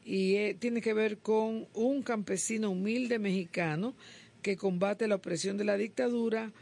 y 0.04 0.34
eh, 0.36 0.56
tiene 0.58 0.80
que 0.80 0.94
ver 0.94 1.18
con 1.18 1.68
un 1.74 2.02
campesino 2.02 2.70
humilde 2.70 3.18
mexicano 3.18 3.94
que 4.42 4.56
combate 4.56 5.06
la 5.06 5.16
opresión 5.16 5.56
de 5.56 5.64
la 5.64 5.76
dictadura 5.76 6.52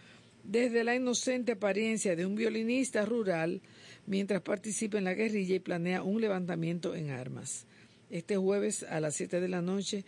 desde 0.44 0.84
la 0.84 0.94
inocente 0.94 1.52
apariencia 1.52 2.16
de 2.16 2.26
un 2.26 2.34
violinista 2.34 3.04
rural 3.06 3.62
mientras 4.06 4.42
participa 4.42 4.98
en 4.98 5.04
la 5.04 5.14
guerrilla 5.14 5.54
y 5.54 5.60
planea 5.60 6.02
un 6.02 6.20
levantamiento 6.20 6.94
en 6.94 7.10
armas. 7.10 7.66
Este 8.10 8.36
jueves 8.36 8.84
a 8.84 9.00
las 9.00 9.14
7 9.16 9.40
de 9.40 9.48
la 9.48 9.62
noche 9.62 10.04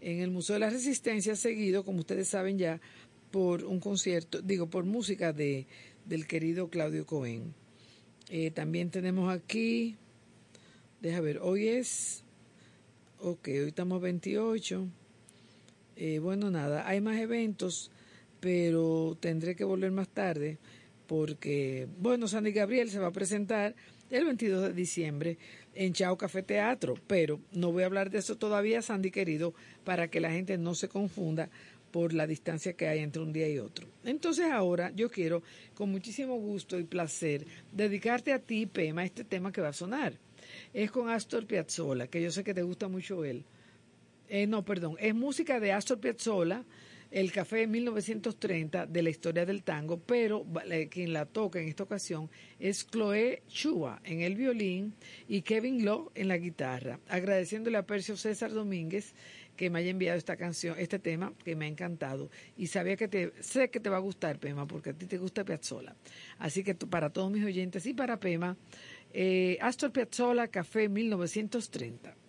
en 0.00 0.20
el 0.20 0.30
Museo 0.30 0.54
de 0.54 0.60
la 0.60 0.70
Resistencia, 0.70 1.36
seguido, 1.36 1.84
como 1.84 2.00
ustedes 2.00 2.28
saben 2.28 2.58
ya, 2.58 2.80
por 3.30 3.64
un 3.64 3.80
concierto, 3.80 4.42
digo, 4.42 4.68
por 4.68 4.84
música 4.84 5.32
de, 5.32 5.66
del 6.06 6.26
querido 6.26 6.68
Claudio 6.68 7.06
Cohen. 7.06 7.54
Eh, 8.30 8.50
también 8.50 8.90
tenemos 8.90 9.32
aquí, 9.32 9.96
deja 11.00 11.20
ver, 11.20 11.38
hoy 11.38 11.68
es 11.68 12.22
Ok, 13.24 13.46
hoy 13.46 13.68
estamos 13.68 14.02
28. 14.02 14.88
Eh, 15.94 16.18
bueno, 16.18 16.50
nada, 16.50 16.88
hay 16.88 17.00
más 17.00 17.20
eventos, 17.20 17.92
pero 18.40 19.16
tendré 19.20 19.54
que 19.54 19.62
volver 19.62 19.92
más 19.92 20.08
tarde 20.08 20.58
porque, 21.06 21.86
bueno, 22.00 22.26
Sandy 22.26 22.50
Gabriel 22.50 22.90
se 22.90 22.98
va 22.98 23.06
a 23.06 23.12
presentar 23.12 23.76
el 24.10 24.24
22 24.24 24.62
de 24.62 24.72
diciembre 24.72 25.38
en 25.74 25.92
Chao 25.92 26.16
Café 26.16 26.42
Teatro, 26.42 26.94
pero 27.06 27.40
no 27.52 27.72
voy 27.72 27.82
a 27.82 27.86
hablar 27.86 28.10
de 28.10 28.18
eso 28.18 28.36
todavía, 28.36 28.82
Sandy 28.82 29.10
querido, 29.10 29.54
para 29.84 30.08
que 30.08 30.20
la 30.20 30.30
gente 30.30 30.58
no 30.58 30.74
se 30.74 30.88
confunda 30.88 31.48
por 31.90 32.14
la 32.14 32.26
distancia 32.26 32.72
que 32.72 32.88
hay 32.88 33.00
entre 33.00 33.22
un 33.22 33.32
día 33.32 33.48
y 33.48 33.58
otro. 33.58 33.86
Entonces 34.04 34.50
ahora 34.50 34.92
yo 34.94 35.10
quiero, 35.10 35.42
con 35.74 35.90
muchísimo 35.90 36.36
gusto 36.36 36.78
y 36.78 36.84
placer, 36.84 37.46
dedicarte 37.70 38.32
a 38.32 38.38
ti, 38.38 38.66
Pema, 38.66 39.04
este 39.04 39.24
tema 39.24 39.52
que 39.52 39.60
va 39.60 39.68
a 39.68 39.74
sonar 39.74 40.18
es 40.72 40.90
con 40.90 41.08
Astor 41.08 41.46
Piazzolla, 41.46 42.06
que 42.06 42.22
yo 42.22 42.30
sé 42.30 42.44
que 42.44 42.54
te 42.54 42.62
gusta 42.62 42.88
mucho 42.88 43.24
él. 43.24 43.44
Eh, 44.28 44.46
no, 44.46 44.64
perdón, 44.64 44.96
es 44.98 45.14
música 45.14 45.60
de 45.60 45.72
Astor 45.72 46.00
Piazzolla, 46.00 46.64
el 47.12 47.30
café 47.30 47.56
de 47.58 47.66
1930 47.66 48.86
de 48.86 49.02
la 49.02 49.10
historia 49.10 49.44
del 49.44 49.62
tango, 49.62 49.98
pero 49.98 50.46
quien 50.90 51.12
la 51.12 51.26
toca 51.26 51.60
en 51.60 51.68
esta 51.68 51.82
ocasión 51.82 52.30
es 52.58 52.86
Chloé 52.86 53.42
Chua 53.48 54.00
en 54.02 54.22
el 54.22 54.34
violín 54.34 54.94
y 55.28 55.42
Kevin 55.42 55.84
Law 55.84 56.10
en 56.14 56.28
la 56.28 56.38
guitarra. 56.38 56.98
Agradeciéndole 57.08 57.76
a 57.76 57.86
Percio 57.86 58.16
César 58.16 58.52
Domínguez 58.52 59.14
que 59.56 59.68
me 59.68 59.80
haya 59.80 59.90
enviado 59.90 60.16
esta 60.16 60.36
canción, 60.36 60.76
este 60.78 60.98
tema 60.98 61.34
que 61.44 61.54
me 61.54 61.66
ha 61.66 61.68
encantado. 61.68 62.30
Y 62.56 62.68
sabía 62.68 62.96
que 62.96 63.08
te, 63.08 63.32
sé 63.40 63.68
que 63.68 63.80
te 63.80 63.90
va 63.90 63.98
a 63.98 64.00
gustar, 64.00 64.38
Pema, 64.38 64.66
porque 64.66 64.90
a 64.90 64.94
ti 64.94 65.04
te 65.04 65.18
gusta 65.18 65.44
Piazzola. 65.44 65.94
Así 66.38 66.64
que 66.64 66.74
para 66.74 67.10
todos 67.10 67.30
mis 67.30 67.44
oyentes 67.44 67.84
y 67.84 67.92
para 67.92 68.18
Pema, 68.18 68.56
eh, 69.12 69.58
Astor 69.60 69.92
Piazzolla, 69.92 70.48
Café 70.48 70.88
1930. 70.88 72.21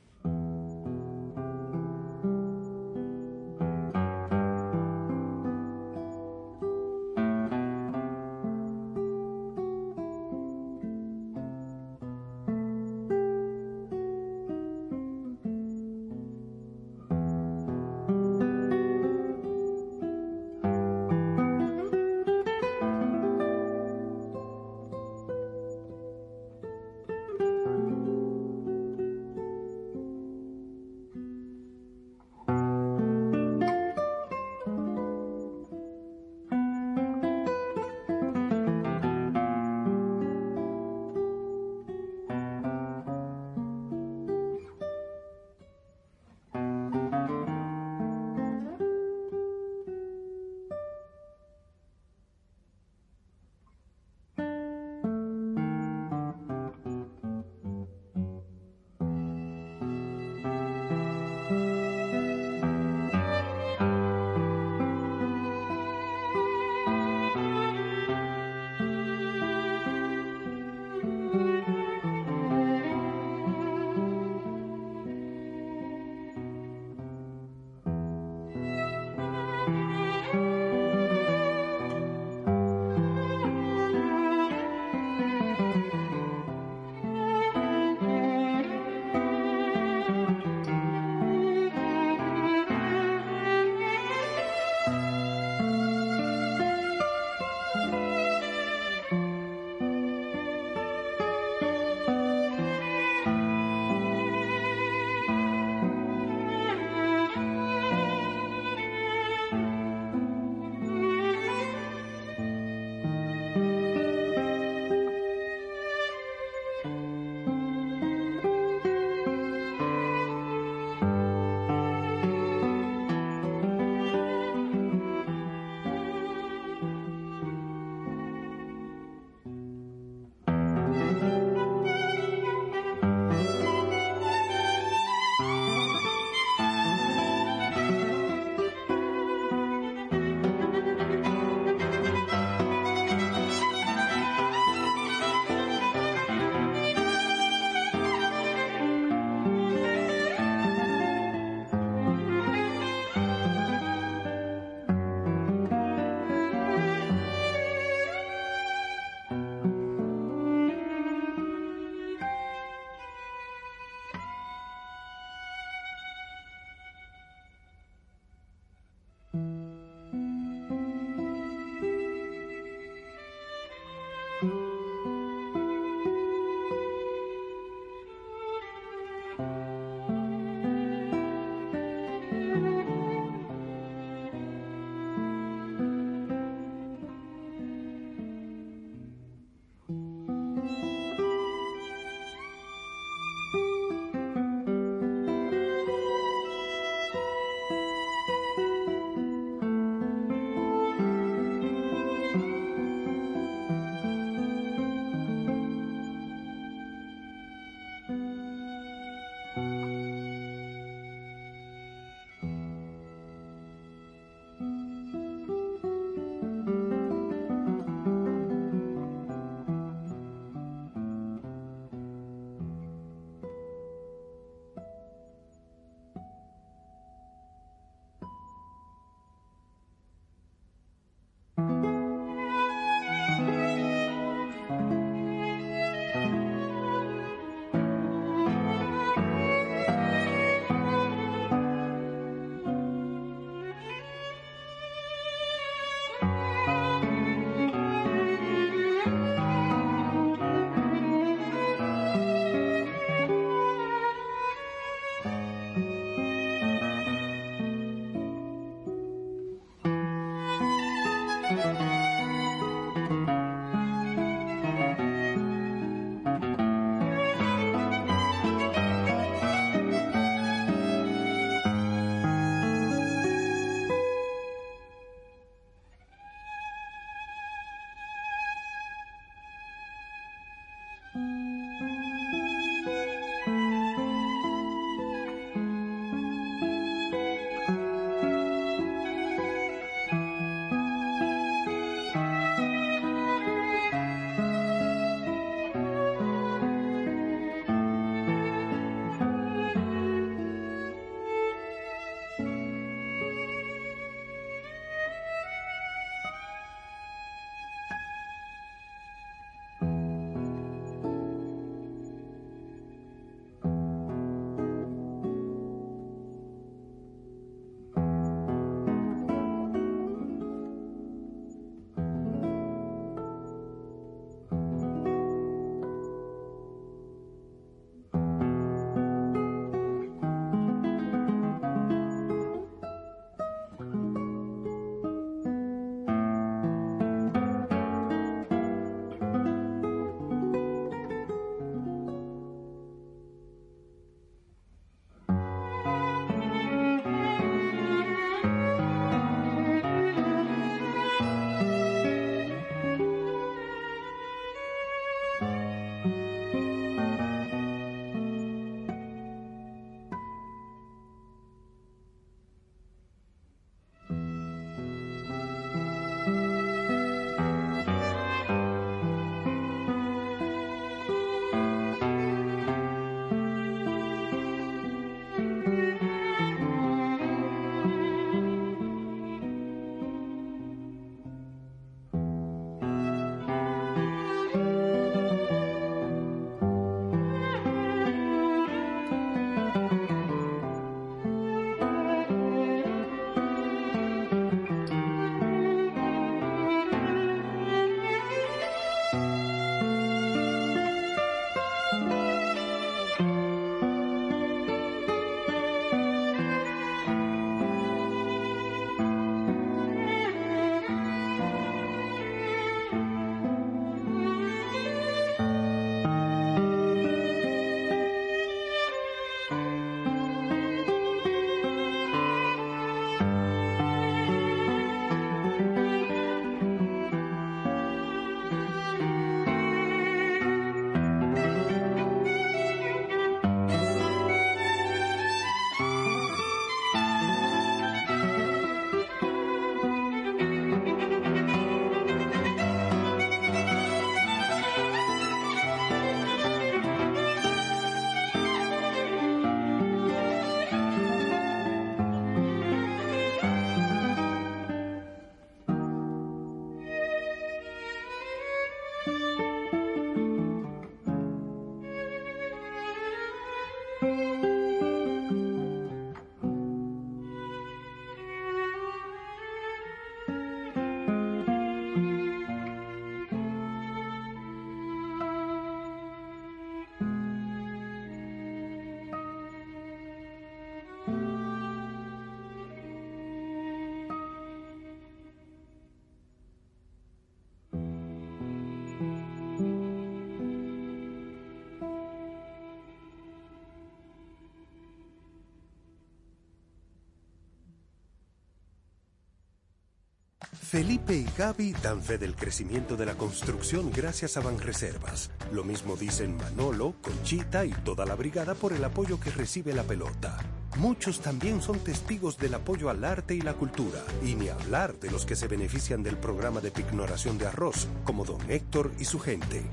Felipe 500.74 501.16
y 501.16 501.28
Gaby 501.38 501.74
dan 501.84 502.02
fe 502.02 502.18
del 502.18 502.36
crecimiento 502.36 502.98
de 502.98 503.06
la 503.06 503.14
construcción 503.14 503.92
gracias 503.92 504.38
a 504.38 504.40
Banreservas. 504.40 505.30
Lo 505.52 505.64
mismo 505.64 505.96
dicen 505.96 506.36
Manolo, 506.36 506.96
Conchita 507.00 507.64
y 507.64 507.70
toda 507.70 508.08
la 508.08 508.16
brigada 508.16 508.56
por 508.56 508.74
el 508.74 508.84
apoyo 508.84 509.20
que 509.20 509.30
recibe 509.30 509.72
la 509.76 509.84
pelota. 509.84 510.36
Muchos 510.78 511.20
también 511.20 511.62
son 511.62 511.78
testigos 511.78 512.40
del 512.40 512.56
apoyo 512.56 512.90
al 512.90 513.04
arte 513.04 513.36
y 513.36 513.42
la 513.42 513.54
cultura, 513.54 514.04
y 514.24 514.34
ni 514.34 514.50
hablar 514.50 514.96
de 515.00 515.12
los 515.12 515.28
que 515.28 515.36
se 515.36 515.48
benefician 515.48 516.02
del 516.02 516.18
programa 516.18 516.60
de 516.60 516.72
pignoración 516.72 517.38
de 517.38 517.46
arroz, 517.46 517.88
como 518.04 518.26
don 518.26 518.42
Héctor 518.50 518.94
y 518.98 519.06
su 519.06 519.20
gente. 519.20 519.70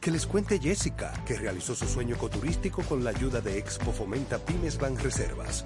Que 0.00 0.12
les 0.12 0.28
cuente 0.28 0.60
Jessica, 0.60 1.12
que 1.26 1.36
realizó 1.36 1.74
su 1.74 1.88
sueño 1.88 2.14
ecoturístico 2.14 2.82
con 2.82 3.02
la 3.02 3.10
ayuda 3.10 3.40
de 3.40 3.58
Expo 3.58 3.90
Fomenta 3.90 4.38
Pymes 4.38 4.78
Ban 4.78 4.96
Reservas. 4.96 5.64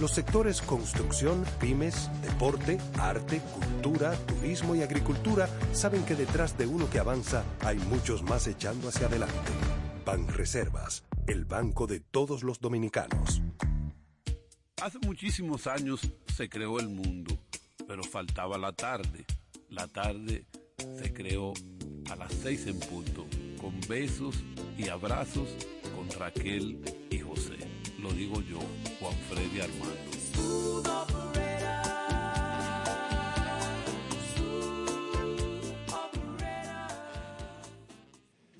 Los 0.00 0.10
sectores 0.10 0.60
construcción, 0.60 1.46
pymes, 1.58 2.10
deporte, 2.20 2.76
arte, 2.98 3.40
cultura, 3.40 4.14
turismo 4.26 4.76
y 4.76 4.82
agricultura 4.82 5.48
saben 5.72 6.04
que 6.04 6.14
detrás 6.14 6.58
de 6.58 6.66
uno 6.66 6.90
que 6.90 6.98
avanza 6.98 7.44
hay 7.60 7.78
muchos 7.78 8.22
más 8.22 8.46
echando 8.46 8.88
hacia 8.88 9.06
adelante. 9.06 9.34
Ban 10.04 10.28
Reservas, 10.28 11.04
el 11.26 11.46
banco 11.46 11.86
de 11.86 12.00
todos 12.00 12.42
los 12.42 12.60
dominicanos. 12.60 13.40
Hace 14.82 14.98
muchísimos 14.98 15.66
años 15.66 16.12
se 16.26 16.50
creó 16.50 16.78
el 16.78 16.90
mundo, 16.90 17.38
pero 17.88 18.04
faltaba 18.04 18.58
la 18.58 18.72
tarde. 18.72 19.24
La 19.70 19.88
tarde 19.88 20.44
se 20.76 21.10
creó 21.14 21.54
a 22.10 22.16
las 22.16 22.34
seis 22.34 22.66
en 22.66 22.78
punto, 22.80 23.26
con 23.58 23.80
besos 23.88 24.36
y 24.76 24.88
abrazos 24.90 25.48
con 25.94 26.10
Raquel 26.20 26.78
y 27.10 27.18
José. 27.18 27.56
Lo 27.98 28.12
digo 28.12 28.42
yo, 28.42 28.60
Juan 29.00 29.14
Freddy 29.28 29.60
Armando. 29.60 30.16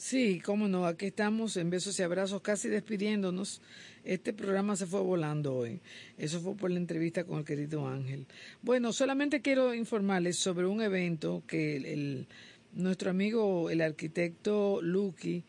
Sí, 0.06 0.40
cómo 0.40 0.68
no, 0.68 0.86
aquí 0.86 1.06
estamos 1.06 1.56
en 1.56 1.68
besos 1.68 1.98
y 1.98 2.02
abrazos, 2.04 2.40
casi 2.40 2.68
despidiéndonos. 2.68 3.60
Este 4.04 4.32
programa 4.32 4.76
se 4.76 4.86
fue 4.86 5.00
volando 5.00 5.56
hoy. 5.56 5.80
Eso 6.16 6.40
fue 6.40 6.54
por 6.54 6.70
la 6.70 6.76
entrevista 6.76 7.24
con 7.24 7.40
el 7.40 7.44
querido 7.44 7.88
Ángel. 7.88 8.24
Bueno, 8.62 8.92
solamente 8.92 9.42
quiero 9.42 9.74
informarles 9.74 10.36
sobre 10.36 10.66
un 10.66 10.80
evento 10.80 11.42
que 11.48 11.76
el, 11.76 12.28
nuestro 12.72 13.10
amigo, 13.10 13.68
el 13.68 13.80
arquitecto 13.80 14.80
Lucky 14.80 15.42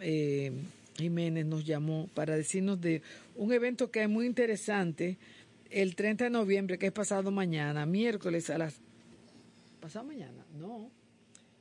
eh, 0.00 0.50
Jiménez, 0.96 1.46
nos 1.46 1.64
llamó 1.64 2.08
para 2.14 2.36
decirnos 2.36 2.80
de 2.80 3.02
un 3.36 3.52
evento 3.52 3.90
que 3.90 4.02
es 4.02 4.08
muy 4.08 4.26
interesante 4.26 5.18
el 5.70 5.94
30 5.94 6.24
de 6.24 6.30
noviembre, 6.30 6.78
que 6.78 6.86
es 6.86 6.92
pasado 6.92 7.30
mañana, 7.30 7.86
miércoles 7.86 8.50
a 8.50 8.58
las... 8.58 8.80
¿Pasado 9.80 10.04
mañana? 10.04 10.44
No. 10.58 10.90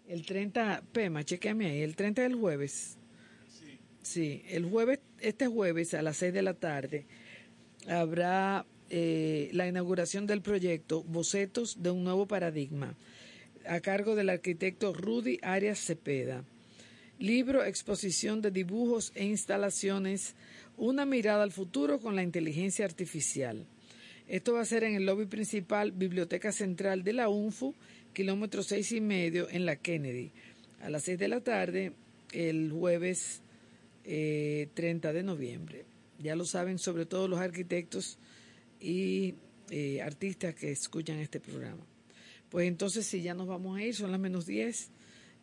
El 0.08 0.26
30, 0.26 0.84
Pema, 0.92 1.24
chequeame 1.24 1.68
ahí, 1.68 1.82
el 1.82 1.96
30 1.96 2.24
del 2.24 2.36
jueves. 2.36 2.98
Sí, 4.02 4.44
el 4.50 4.66
jueves, 4.66 5.00
este 5.20 5.48
jueves 5.48 5.94
a 5.94 6.02
las 6.02 6.18
6 6.18 6.34
de 6.34 6.42
la 6.42 6.56
tarde 6.56 7.06
habrá 7.88 8.66
eh, 8.90 9.50
la 9.54 9.68
inauguración 9.68 10.26
del 10.26 10.42
proyecto 10.42 11.04
Bocetos 11.04 11.84
de 11.84 11.92
un 11.92 12.04
nuevo 12.04 12.28
paradigma 12.28 12.96
a 13.68 13.80
cargo 13.82 14.16
del 14.16 14.30
arquitecto 14.30 14.94
Rudy 14.94 15.38
Arias 15.44 15.80
Cepeda. 15.80 16.44
Libro, 17.20 17.66
exposición 17.66 18.42
de 18.42 18.50
dibujos 18.50 19.12
e 19.14 19.26
instalaciones, 19.26 20.36
una 20.78 21.06
mirada 21.06 21.44
al 21.44 21.52
futuro 21.52 22.00
con 22.00 22.16
la 22.16 22.24
inteligencia 22.24 22.86
artificial. 22.86 23.66
Esto 24.26 24.54
va 24.54 24.62
a 24.62 24.66
ser 24.66 24.86
en 24.86 24.96
el 24.96 25.06
lobby 25.06 25.26
principal, 25.26 25.92
Biblioteca 25.92 26.54
Central 26.54 27.04
de 27.04 27.12
la 27.12 27.28
UNFU, 27.28 27.76
kilómetro 28.14 28.64
seis 28.64 28.94
y 28.94 29.02
medio 29.02 29.50
en 29.50 29.66
la 29.66 29.76
Kennedy, 29.76 30.32
a 30.80 30.90
las 30.90 31.04
seis 31.04 31.20
de 31.20 31.28
la 31.28 31.42
tarde, 31.42 31.92
el 32.32 32.72
jueves 32.72 33.42
eh, 34.06 34.70
30 34.74 35.12
de 35.12 35.24
noviembre. 35.24 35.86
Ya 36.20 36.38
lo 36.38 36.46
saben, 36.46 36.80
sobre 36.80 37.06
todo 37.06 37.28
los 37.28 37.40
arquitectos 37.42 38.18
y 38.80 39.36
eh, 39.72 40.02
artistas 40.02 40.56
que 40.56 40.72
escuchan 40.72 41.20
este 41.20 41.42
programa. 41.42 41.86
Pues 42.50 42.66
entonces 42.66 43.06
sí, 43.06 43.22
ya 43.22 43.34
nos 43.34 43.48
vamos 43.48 43.78
a 43.78 43.84
ir, 43.84 43.94
son 43.94 44.10
las 44.10 44.22
menos 44.22 44.46
10 44.46 44.90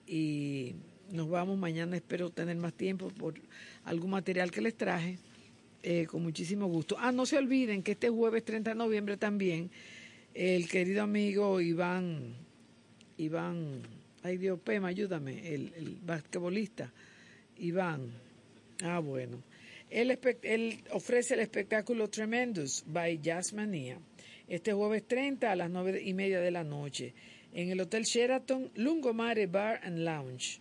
y 0.07 0.74
nos 1.11 1.28
vamos 1.28 1.59
mañana, 1.59 1.97
espero 1.97 2.31
tener 2.31 2.57
más 2.57 2.74
tiempo 2.74 3.09
por 3.09 3.35
algún 3.85 4.11
material 4.11 4.51
que 4.51 4.61
les 4.61 4.77
traje, 4.77 5.19
eh, 5.83 6.07
con 6.07 6.23
muchísimo 6.23 6.66
gusto. 6.66 6.97
Ah, 6.99 7.12
no 7.12 7.27
se 7.27 7.39
olviden 7.39 7.83
que 7.83 7.93
este 7.93 8.09
jueves 8.09 8.45
30 8.45 8.70
de 8.70 8.77
noviembre 8.77 9.16
también 9.16 9.70
el 10.35 10.69
querido 10.69 11.03
amigo 11.03 11.61
Iván, 11.61 12.35
Iván, 13.16 13.83
ay 14.23 14.37
Dios, 14.37 14.61
Pema, 14.61 14.89
ayúdame, 14.89 15.55
el, 15.55 15.99
basquetbolista, 16.05 16.93
Iván, 17.59 18.11
ah 18.83 18.99
bueno, 18.99 19.43
él, 19.89 20.83
ofrece 20.91 21.35
el 21.35 21.41
espectáculo 21.41 22.09
Tremendous 22.09 22.85
by 22.87 23.19
Jazzmania 23.20 23.99
este 24.49 24.73
jueves 24.73 25.07
30 25.07 25.51
a 25.51 25.57
las 25.57 25.70
9 25.70 26.03
y 26.05 26.15
media 26.15 26.41
de 26.41 26.51
la 26.51 26.65
noche 26.65 27.15
en 27.53 27.70
el 27.70 27.81
Hotel 27.81 28.05
Sheraton 28.05 28.70
Lungomare 28.74 29.47
Bar 29.47 29.81
and 29.83 29.99
Lounge. 29.99 30.61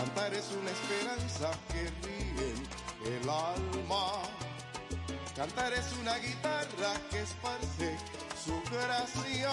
Cantar 0.00 0.32
es 0.32 0.48
una 0.58 0.70
esperanza 0.70 1.50
que 1.68 1.82
ríe 2.00 2.54
el 3.04 3.28
alma. 3.28 4.22
Cantar 5.36 5.74
es 5.74 5.92
una 6.00 6.16
guitarra 6.16 6.94
que 7.10 7.20
esparce 7.20 7.98
su 8.42 8.62
gracia. 8.70 9.52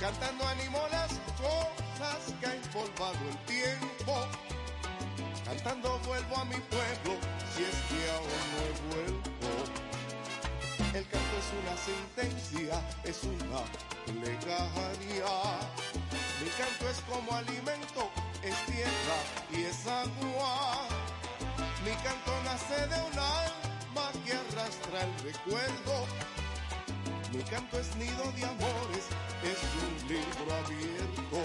Cantando 0.00 0.48
animo 0.48 0.78
las 0.90 1.12
cosas 1.36 2.34
que 2.40 2.46
ha 2.46 2.54
empolvado 2.54 3.18
el 3.28 3.36
tiempo. 3.44 4.26
Cantando 5.44 5.98
vuelvo 6.06 6.36
a 6.38 6.44
mi 6.46 6.56
pueblo 6.56 7.20
si 7.54 7.64
es 7.64 7.76
que 7.90 8.10
aún 8.16 8.40
no 8.52 8.58
he 8.64 8.72
vuelto. 8.88 9.30
El 10.96 11.06
canto 11.08 11.34
es 11.42 11.48
una 11.60 11.76
sentencia, 11.76 12.80
es 13.04 13.22
una 13.24 13.60
plegaria. 14.06 15.28
Mi 16.42 16.48
canto 16.56 16.88
es 16.88 17.00
como 17.06 17.36
alimento, 17.36 18.10
es 18.42 18.56
tierra 18.66 19.18
y 19.50 19.62
es 19.64 19.86
agua. 19.86 20.88
Mi 21.84 21.92
canto 22.02 22.32
nace 22.44 22.86
de 22.86 23.00
un 23.10 23.18
alma 23.18 24.12
que 24.24 24.32
arrastra 24.32 25.02
el 25.02 25.32
recuerdo. 25.32 26.06
Mi 27.32 27.42
canto 27.44 27.78
es 27.78 27.94
nido 27.96 28.24
de 28.32 28.44
amores, 28.44 29.04
es 29.44 29.60
un 29.84 30.08
libro 30.08 30.54
abierto. 30.64 31.38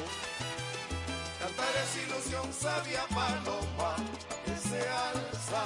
Cantar 1.39 1.73
es 1.84 1.91
ilusión 2.07 2.51
sabia 2.51 3.05
paloma 3.09 3.95
que 4.45 4.55
se 4.67 4.81
alza, 4.89 5.65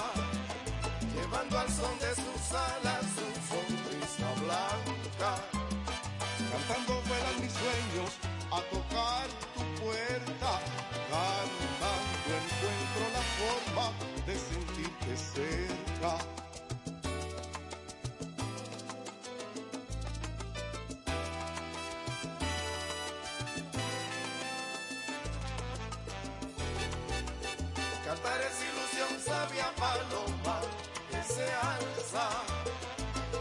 llevando 1.16 1.60
al 1.60 1.70
son 1.70 1.98
de 2.00 2.16
sus 2.16 2.52
alas 2.52 3.06
su 3.16 3.28
sonrisa 3.50 4.30
blanca. 4.44 5.32
Cantando 6.52 7.02
vuelan 7.08 7.42
mis 7.42 7.54
sueños 7.54 8.12
a 8.52 8.62
tocar 8.74 9.28
tu 9.56 9.64
puerta, 9.82 10.39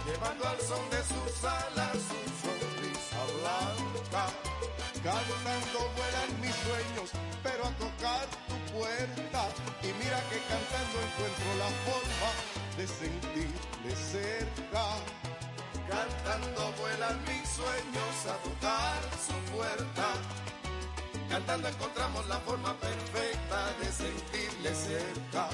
llevando 0.06 0.48
al 0.48 0.60
son 0.60 0.84
de 0.90 1.02
sus 1.04 1.44
alas 1.44 1.96
su 2.08 2.20
sonrisa 2.42 3.20
blanca. 3.38 4.24
Cantando 5.02 5.78
vuelan 5.96 6.30
mis 6.40 6.54
sueños, 6.66 7.10
pero 7.42 7.66
a 7.66 7.72
tocar 7.84 8.26
tu 8.48 8.56
puerta. 8.72 9.42
Y 9.82 9.90
mira 10.00 10.18
que 10.28 10.38
cantando 10.52 10.96
encuentro 11.06 11.48
la 11.64 11.70
forma 11.86 12.30
de 12.76 12.86
sentirme 12.86 13.92
cerca. 13.96 14.84
Cantando 15.88 16.72
vuelan 16.80 17.18
mis 17.28 17.48
sueños 17.48 18.14
a 18.32 18.36
tocar 18.48 19.00
su 19.26 19.36
puerta. 19.54 20.06
Cantando 21.28 21.68
encontramos 21.68 22.26
la 22.26 22.38
forma 22.40 22.74
perfecta 22.74 23.58
de 23.80 23.92
sentirle 23.92 24.74
cerca. 24.74 25.48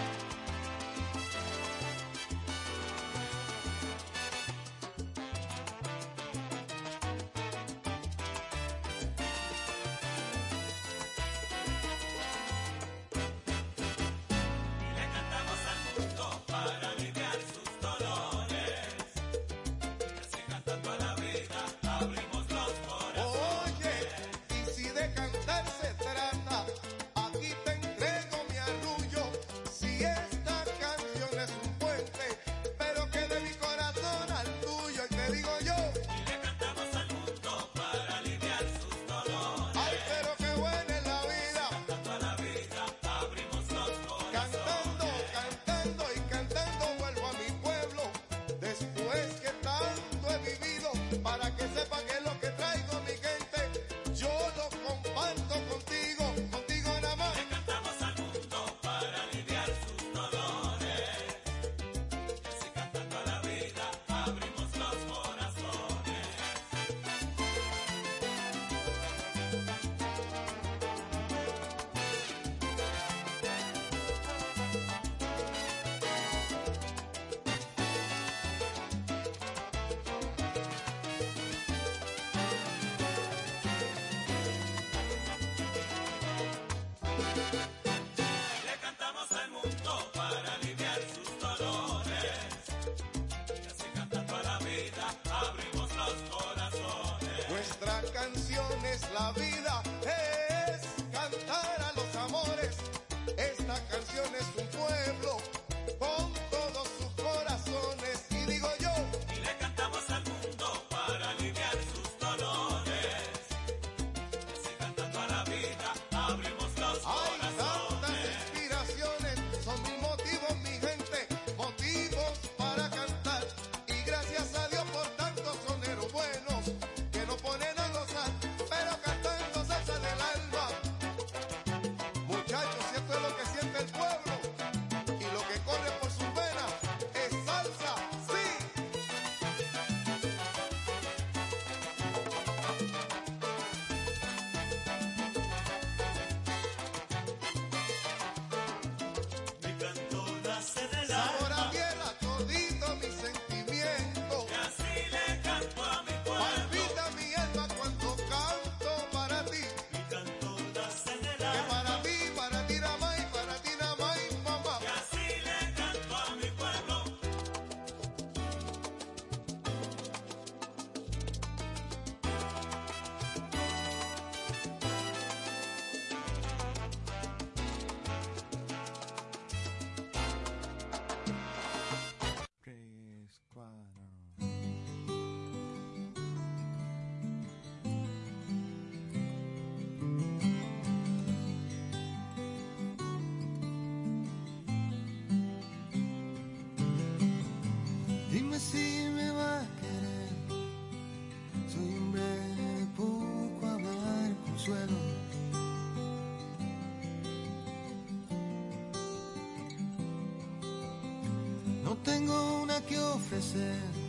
confessing 213.34 214.03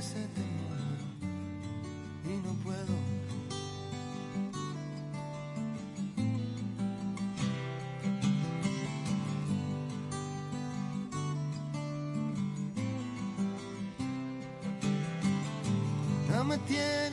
te 0.00 0.42
y 2.30 2.36
no 2.44 2.52
puedo. 2.62 2.94
Dame 16.28 16.58
tiempo 16.58 17.05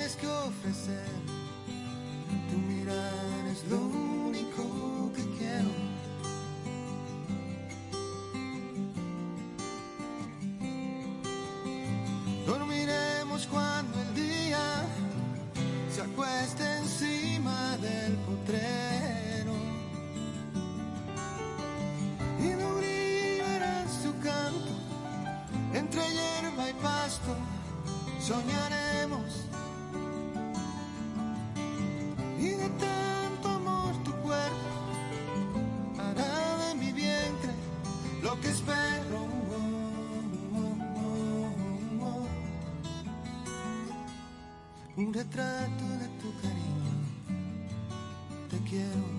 retrato 45.13 45.85
de 45.99 46.07
tu 46.19 46.33
cariño. 46.41 46.93
Te 48.49 48.57
quiero 48.67 49.12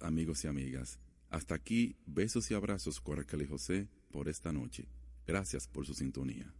amigos 0.00 0.44
y 0.44 0.48
amigas. 0.48 0.98
Hasta 1.30 1.54
aquí, 1.54 1.96
besos 2.06 2.50
y 2.50 2.54
abrazos, 2.54 3.00
Coracle 3.00 3.46
José, 3.46 3.88
por 4.10 4.28
esta 4.28 4.52
noche. 4.52 4.86
Gracias 5.26 5.66
por 5.66 5.86
su 5.86 5.94
sintonía. 5.94 6.52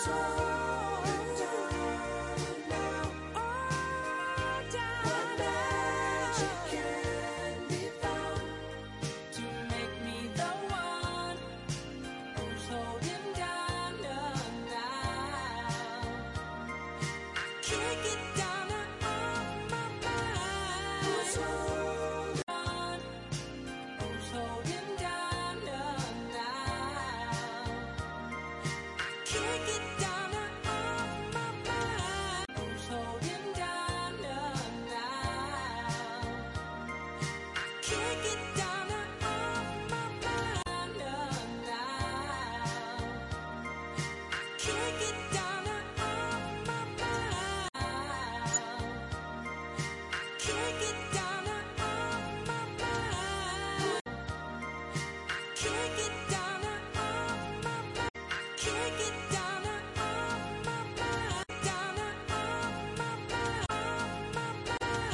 soul. 0.00 0.39